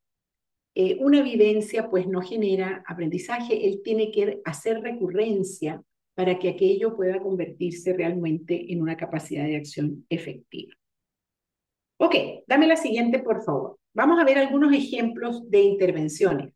[0.75, 5.81] eh, una vivencia pues no genera aprendizaje, él tiene que hacer recurrencia
[6.13, 10.73] para que aquello pueda convertirse realmente en una capacidad de acción efectiva.
[12.03, 12.15] Ok,
[12.47, 13.77] dame la siguiente, por favor.
[13.93, 16.51] Vamos a ver algunos ejemplos de intervenciones.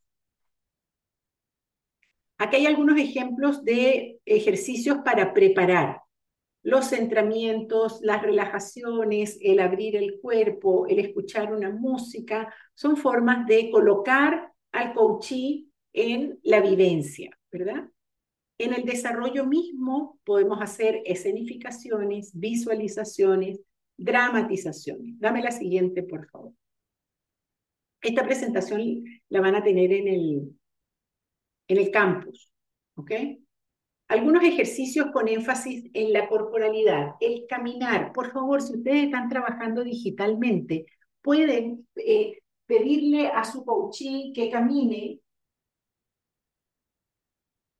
[2.40, 6.02] Aquí hay algunos ejemplos de ejercicios para preparar
[6.64, 13.70] los centramientos, las relajaciones, el abrir el cuerpo, el escuchar una música, son formas de
[13.70, 17.88] colocar al coachee en la vivencia, ¿verdad?
[18.58, 23.60] En el desarrollo mismo podemos hacer escenificaciones, visualizaciones,
[23.98, 25.20] dramatizaciones.
[25.20, 26.54] Dame la siguiente, por favor.
[28.02, 30.60] Esta presentación la van a tener en el,
[31.68, 32.52] en el campus,
[32.96, 33.12] ¿ok?
[34.08, 38.14] Algunos ejercicios con énfasis en la corporalidad, el caminar.
[38.14, 40.86] Por favor, si ustedes están trabajando digitalmente,
[41.22, 45.20] pueden eh, pedirle a su coaching que camine,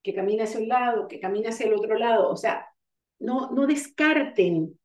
[0.02, 2.32] que camine hacia un lado, que camine hacia el otro lado.
[2.32, 2.68] O sea,
[3.20, 4.80] no, no descarten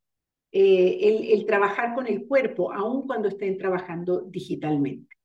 [0.51, 5.15] eh, el, trabajar con el cuerpo, aun cuando estén trabajando digitalmente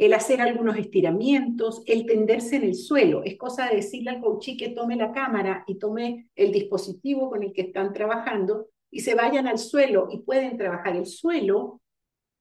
[0.00, 3.22] el hacer algunos estiramientos, el tenderse en el suelo.
[3.22, 7.42] Es cosa de decirle al coachí que tome la cámara y tome el dispositivo con
[7.42, 11.82] el que están trabajando y se vayan al suelo y pueden trabajar el suelo.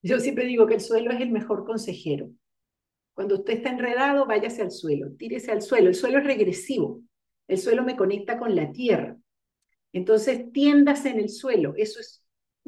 [0.02, 2.30] Yo siempre digo que el suelo es el mejor consejero.
[3.14, 5.90] Cuando usted está enredado, váyase al suelo, tírese al suelo.
[5.90, 7.02] El suelo es regresivo.
[7.45, 9.18] El suelo me conecta con la tierra.
[9.91, 11.74] Entonces, tiéndase en el suelo.
[11.76, 12.24] Eso es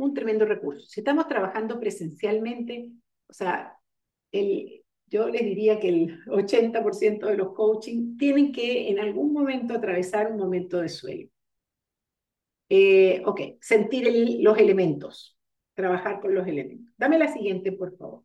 [0.06, 0.88] un tremendo recurso.
[0.88, 2.92] Si estamos trabajando presencialmente,
[3.28, 3.78] o sea,
[4.32, 9.74] el, yo les diría que el 80% de los coaching tienen que en algún momento
[9.74, 11.28] atravesar un momento de sueño.
[12.70, 14.08] Eh, ok, sentir
[14.42, 15.38] los elementos,
[15.74, 16.94] trabajar con los elementos.
[16.98, 18.24] Dame la siguiente, por favor.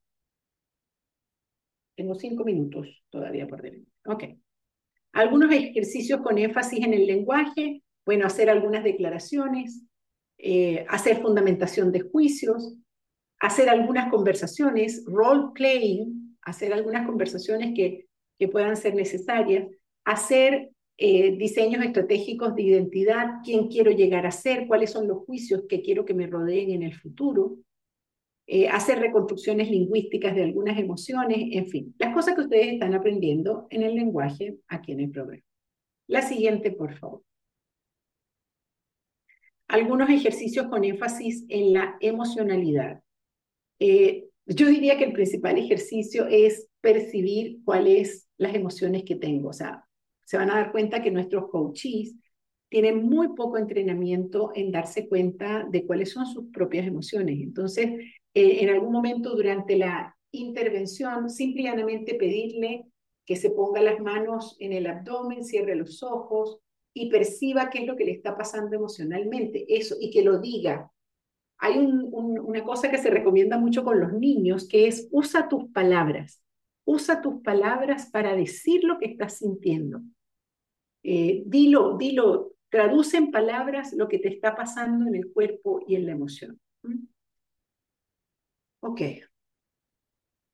[1.97, 3.91] Tengo cinco minutos todavía por delante.
[4.05, 4.25] Ok.
[5.13, 9.83] Algunos ejercicios con énfasis en el lenguaje, bueno, hacer algunas declaraciones,
[10.39, 12.77] eh, hacer fundamentación de juicios,
[13.41, 18.07] hacer algunas conversaciones, role playing, hacer algunas conversaciones que,
[18.39, 19.69] que puedan ser necesarias,
[20.05, 25.65] hacer eh, diseños estratégicos de identidad, quién quiero llegar a ser, cuáles son los juicios
[25.69, 27.59] que quiero que me rodeen en el futuro,
[28.47, 33.67] eh, hacer reconstrucciones lingüísticas de algunas emociones, en fin, las cosas que ustedes están aprendiendo
[33.71, 35.43] en el lenguaje aquí en el programa.
[36.07, 37.23] La siguiente, por favor.
[39.69, 43.01] Algunos ejercicios con énfasis en la emocionalidad.
[43.79, 49.49] Eh, yo diría que el principal ejercicio es percibir cuáles las emociones que tengo.
[49.49, 49.85] O sea,
[50.25, 52.15] se van a dar cuenta que nuestros coaches
[52.69, 57.41] tienen muy poco entrenamiento en darse cuenta de cuáles son sus propias emociones.
[57.41, 57.87] Entonces,
[58.35, 62.87] eh, en algún momento durante la intervención, simplemente pedirle
[63.25, 66.59] que se ponga las manos en el abdomen, cierre los ojos
[66.97, 70.91] y perciba qué es lo que le está pasando emocionalmente, eso, y que lo diga,
[71.59, 76.43] hay una cosa que se recomienda mucho con los niños, que es usa tus palabras.
[76.87, 80.01] Usa tus palabras para decir lo que estás sintiendo.
[81.03, 85.97] Eh, dilo, dilo, traduce en palabras lo que te está pasando en el cuerpo y
[85.97, 86.59] en la emoción.
[86.83, 87.07] ¿Mm?
[88.81, 89.01] Ok.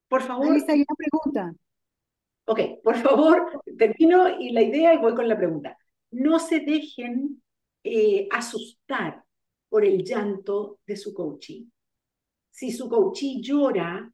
[0.08, 0.46] Por favor.
[0.46, 1.54] Ahí una pregunta.
[2.46, 5.78] Ok, por favor, termino y la idea y voy con la pregunta.
[6.12, 7.42] No se dejen
[7.84, 9.24] eh, asustar
[9.68, 11.70] por el llanto de su coachí.
[12.50, 14.12] Si su coachí llora,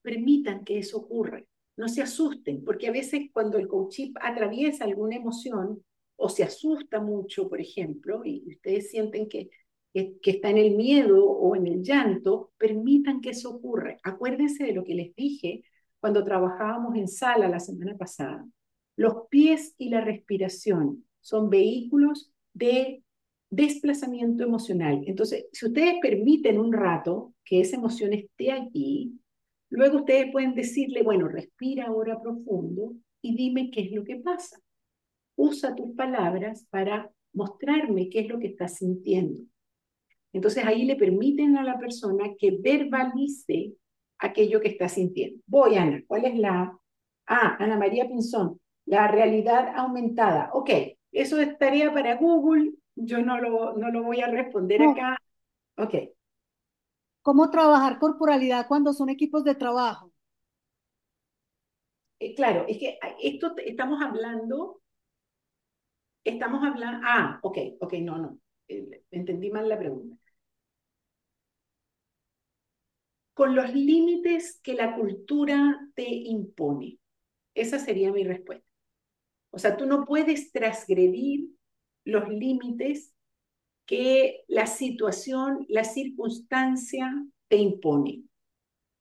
[0.00, 1.42] permitan que eso ocurra.
[1.76, 5.82] No se asusten, porque a veces cuando el coachí atraviesa alguna emoción
[6.16, 9.50] o se asusta mucho, por ejemplo, y ustedes sienten que,
[9.92, 13.98] que, que está en el miedo o en el llanto, permitan que eso ocurra.
[14.02, 15.64] Acuérdense de lo que les dije
[16.00, 18.46] cuando trabajábamos en sala la semana pasada.
[18.96, 23.02] Los pies y la respiración son vehículos de
[23.50, 25.02] desplazamiento emocional.
[25.06, 29.20] Entonces, si ustedes permiten un rato que esa emoción esté aquí,
[29.68, 34.58] luego ustedes pueden decirle, bueno, respira ahora profundo y dime qué es lo que pasa.
[35.36, 39.44] Usa tus palabras para mostrarme qué es lo que estás sintiendo.
[40.32, 43.74] Entonces ahí le permiten a la persona que verbalice
[44.18, 45.42] aquello que está sintiendo.
[45.46, 46.78] Voy, Ana, ¿cuál es la?
[47.26, 50.50] Ah, Ana María Pinzón, la realidad aumentada.
[50.54, 50.70] Ok,
[51.12, 54.84] eso es tarea para Google, yo no lo, no lo voy a responder No.
[54.84, 55.16] acá.
[55.78, 55.94] Ok,
[57.22, 60.12] ¿Cómo trabajar corporalidad cuando son equipos de trabajo?
[62.20, 64.80] Eh, claro, es que esto te- estamos hablando,
[66.24, 68.38] estamos hablando, ah, ok, ok, no, no,
[68.68, 70.16] eh, entendí mal la pregunta.
[73.34, 76.98] Con los límites que la cultura te impone.
[77.54, 78.66] Esa sería mi respuesta.
[79.52, 81.48] O sea, tú no puedes transgredir
[82.04, 83.14] los límites
[83.86, 87.12] que la situación, la circunstancia
[87.48, 88.24] te impone.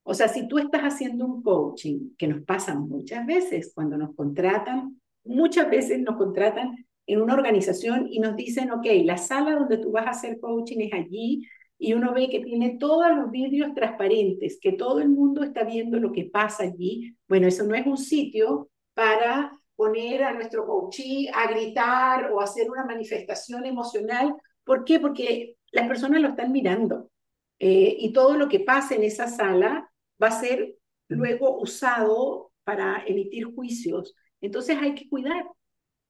[0.03, 4.15] O sea, si tú estás haciendo un coaching, que nos pasa muchas veces cuando nos
[4.15, 9.77] contratan, muchas veces nos contratan en una organización y nos dicen, ok, la sala donde
[9.77, 11.47] tú vas a hacer coaching es allí
[11.77, 15.99] y uno ve que tiene todos los vidrios transparentes, que todo el mundo está viendo
[15.99, 17.15] lo que pasa allí.
[17.27, 22.69] Bueno, eso no es un sitio para poner a nuestro coachee a gritar o hacer
[22.69, 24.31] una manifestación emocional.
[24.63, 24.99] ¿Por qué?
[24.99, 27.09] Porque las personas lo están mirando
[27.57, 29.91] eh, y todo lo que pasa en esa sala
[30.21, 30.75] va a ser
[31.07, 34.15] luego usado para emitir juicios.
[34.39, 35.47] Entonces hay que cuidar,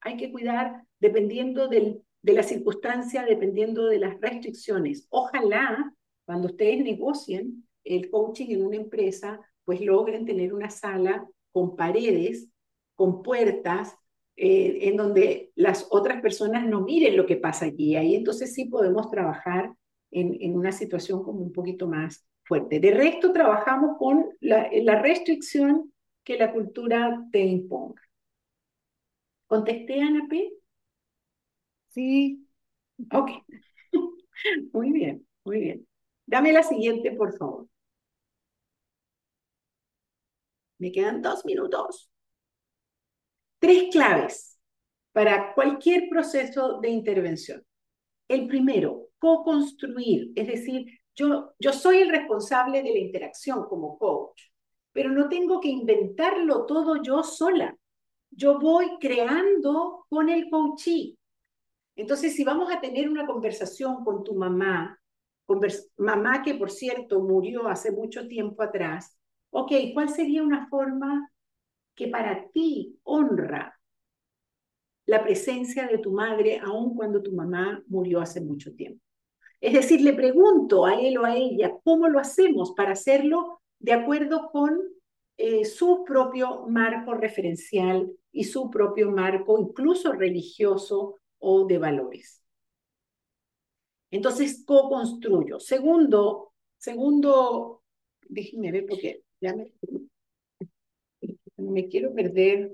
[0.02, 5.06] hay que cuidar dependiendo del, de la circunstancia, dependiendo de las restricciones.
[5.08, 5.94] Ojalá
[6.26, 12.51] cuando ustedes negocien el coaching en una empresa, pues logren tener una sala con paredes,
[12.94, 13.96] con puertas,
[14.36, 17.96] eh, en donde las otras personas no miren lo que pasa allí.
[17.96, 19.74] Ahí entonces sí podemos trabajar
[20.10, 22.80] en, en una situación como un poquito más fuerte.
[22.80, 25.92] De resto, trabajamos con la, la restricción
[26.24, 28.02] que la cultura te imponga.
[29.50, 30.32] ¿Contesté, Ana P?
[31.88, 32.46] Sí.
[33.12, 33.30] Ok.
[34.72, 35.86] Muy bien, muy bien.
[36.26, 37.66] Dame la siguiente, por favor.
[40.78, 42.10] Me quedan dos minutos.
[43.62, 44.58] Tres claves
[45.12, 47.64] para cualquier proceso de intervención.
[48.26, 54.42] El primero, co-construir, es decir, yo, yo soy el responsable de la interacción como coach,
[54.90, 57.78] pero no tengo que inventarlo todo yo sola.
[58.32, 61.16] Yo voy creando con el coachee.
[61.94, 65.00] Entonces, si vamos a tener una conversación con tu mamá,
[65.46, 69.16] convers mamá que por cierto murió hace mucho tiempo atrás,
[69.50, 71.31] ok, ¿cuál sería una forma
[71.94, 73.78] que para ti honra
[75.06, 79.02] la presencia de tu madre aun cuando tu mamá murió hace mucho tiempo?
[79.60, 83.92] Es decir, le pregunto a él o a ella cómo lo hacemos para hacerlo de
[83.92, 84.78] acuerdo con
[85.36, 92.42] eh, su propio marco referencial y su propio marco, incluso religioso o de valores.
[94.10, 95.58] Entonces, co-construyo.
[95.58, 97.82] Segundo, segundo,
[98.28, 99.72] déjenme ver porque ya me,
[101.72, 102.72] me quiero perder.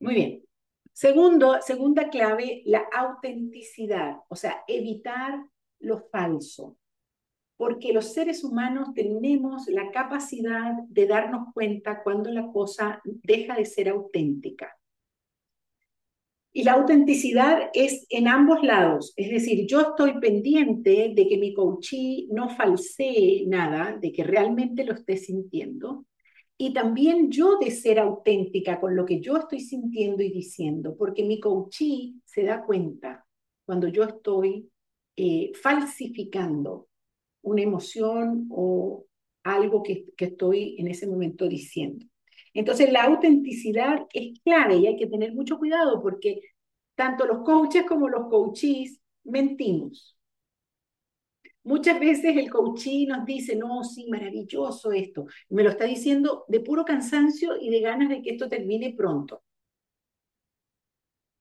[0.00, 0.44] Muy bien.
[0.92, 5.42] Segundo, segunda clave, la autenticidad, o sea, evitar
[5.80, 6.76] lo falso,
[7.56, 13.66] porque los seres humanos tenemos la capacidad de darnos cuenta cuando la cosa deja de
[13.66, 14.76] ser auténtica.
[16.54, 21.54] Y la autenticidad es en ambos lados, es decir, yo estoy pendiente de que mi
[21.54, 26.04] coachee no falsee nada, de que realmente lo esté sintiendo,
[26.58, 31.24] y también yo de ser auténtica con lo que yo estoy sintiendo y diciendo, porque
[31.24, 33.26] mi coachee se da cuenta
[33.64, 34.70] cuando yo estoy
[35.16, 36.88] eh, falsificando
[37.40, 39.06] una emoción o
[39.42, 42.06] algo que estoy en ese momento diciendo.
[42.54, 46.40] Entonces, la autenticidad es clave y hay que tener mucho cuidado porque
[46.94, 50.16] tanto los coaches como los coachees mentimos.
[51.64, 55.26] Muchas veces el coachee nos dice, no, sí, maravilloso esto.
[55.48, 59.42] Me lo está diciendo de puro cansancio y de ganas de que esto termine pronto.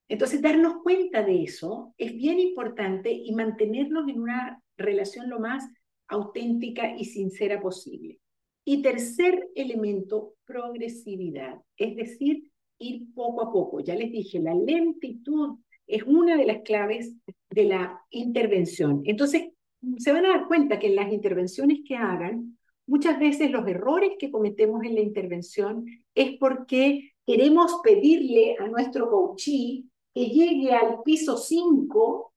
[0.07, 5.63] Entonces, darnos cuenta de eso es bien importante y mantenernos en una relación lo más
[6.07, 8.19] auténtica y sincera posible.
[8.63, 13.79] Y tercer elemento, progresividad, es decir, ir poco a poco.
[13.79, 15.57] Ya les dije, la lentitud
[15.87, 17.13] es una de las claves
[17.49, 19.01] de la intervención.
[19.05, 19.49] Entonces,
[19.97, 24.11] se van a dar cuenta que en las intervenciones que hagan, muchas veces los errores
[24.19, 31.01] que cometemos en la intervención es porque queremos pedirle a nuestro coachee que llegue al
[31.03, 32.33] piso 5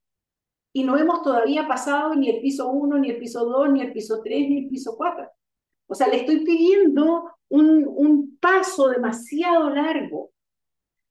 [0.73, 3.93] y no hemos todavía pasado ni el piso 1, ni el piso 2, ni el
[3.93, 5.29] piso 3, ni el piso 4.
[5.87, 10.31] O sea, le estoy pidiendo un, un paso demasiado largo.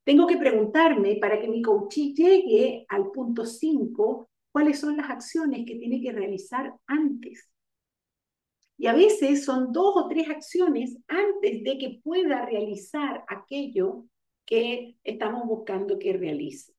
[0.03, 5.65] Tengo que preguntarme para que mi coachee llegue al punto 5, cuáles son las acciones
[5.65, 7.49] que tiene que realizar antes.
[8.77, 14.05] Y a veces son dos o tres acciones antes de que pueda realizar aquello
[14.45, 16.73] que estamos buscando que realice.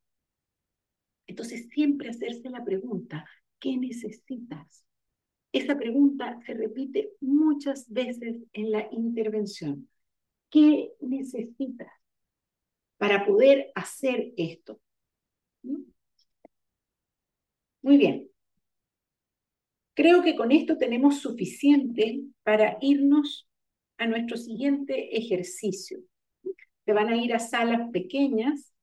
[1.27, 3.25] Entonces, siempre hacerse la pregunta,
[3.59, 4.85] ¿qué necesitas?
[5.55, 9.89] Esa pregunta se repite muchas veces en la intervención.
[10.51, 11.93] ¿Qué necesitas
[12.99, 14.81] para poder hacer esto?
[15.63, 15.83] ¿Mm?
[17.83, 18.29] Muy bien.
[19.95, 23.49] Creo que con esto tenemos suficiente para irnos
[23.97, 26.01] a nuestro siguiente ejercicio.
[26.85, 28.75] Se van a ir a salas pequeñas.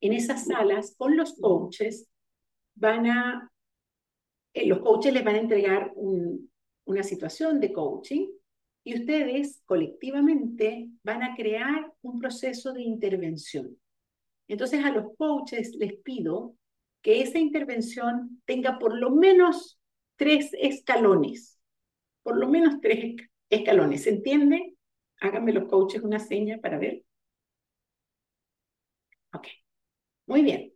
[0.00, 2.08] En esas salas, con los coaches,
[2.74, 3.49] van a,
[4.54, 5.92] eh, los coaches les van a entregar
[6.84, 8.28] una situación de coaching
[8.82, 13.76] y ustedes colectivamente van a crear un proceso de intervención.
[14.48, 16.56] Entonces a los coaches les pido
[17.02, 19.78] que esa intervención tenga por lo menos
[20.16, 21.58] tres escalones,
[22.22, 23.16] por lo menos tres
[23.48, 24.02] escalones.
[24.02, 24.74] ¿Se entiende?
[25.20, 27.04] Háganme los coaches una seña para ver.
[29.32, 29.46] Ok,
[30.26, 30.72] muy bien.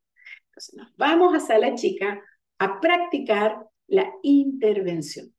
[0.47, 2.23] Entonces nos vamos a sala chica
[2.59, 5.34] a practicar la intervención.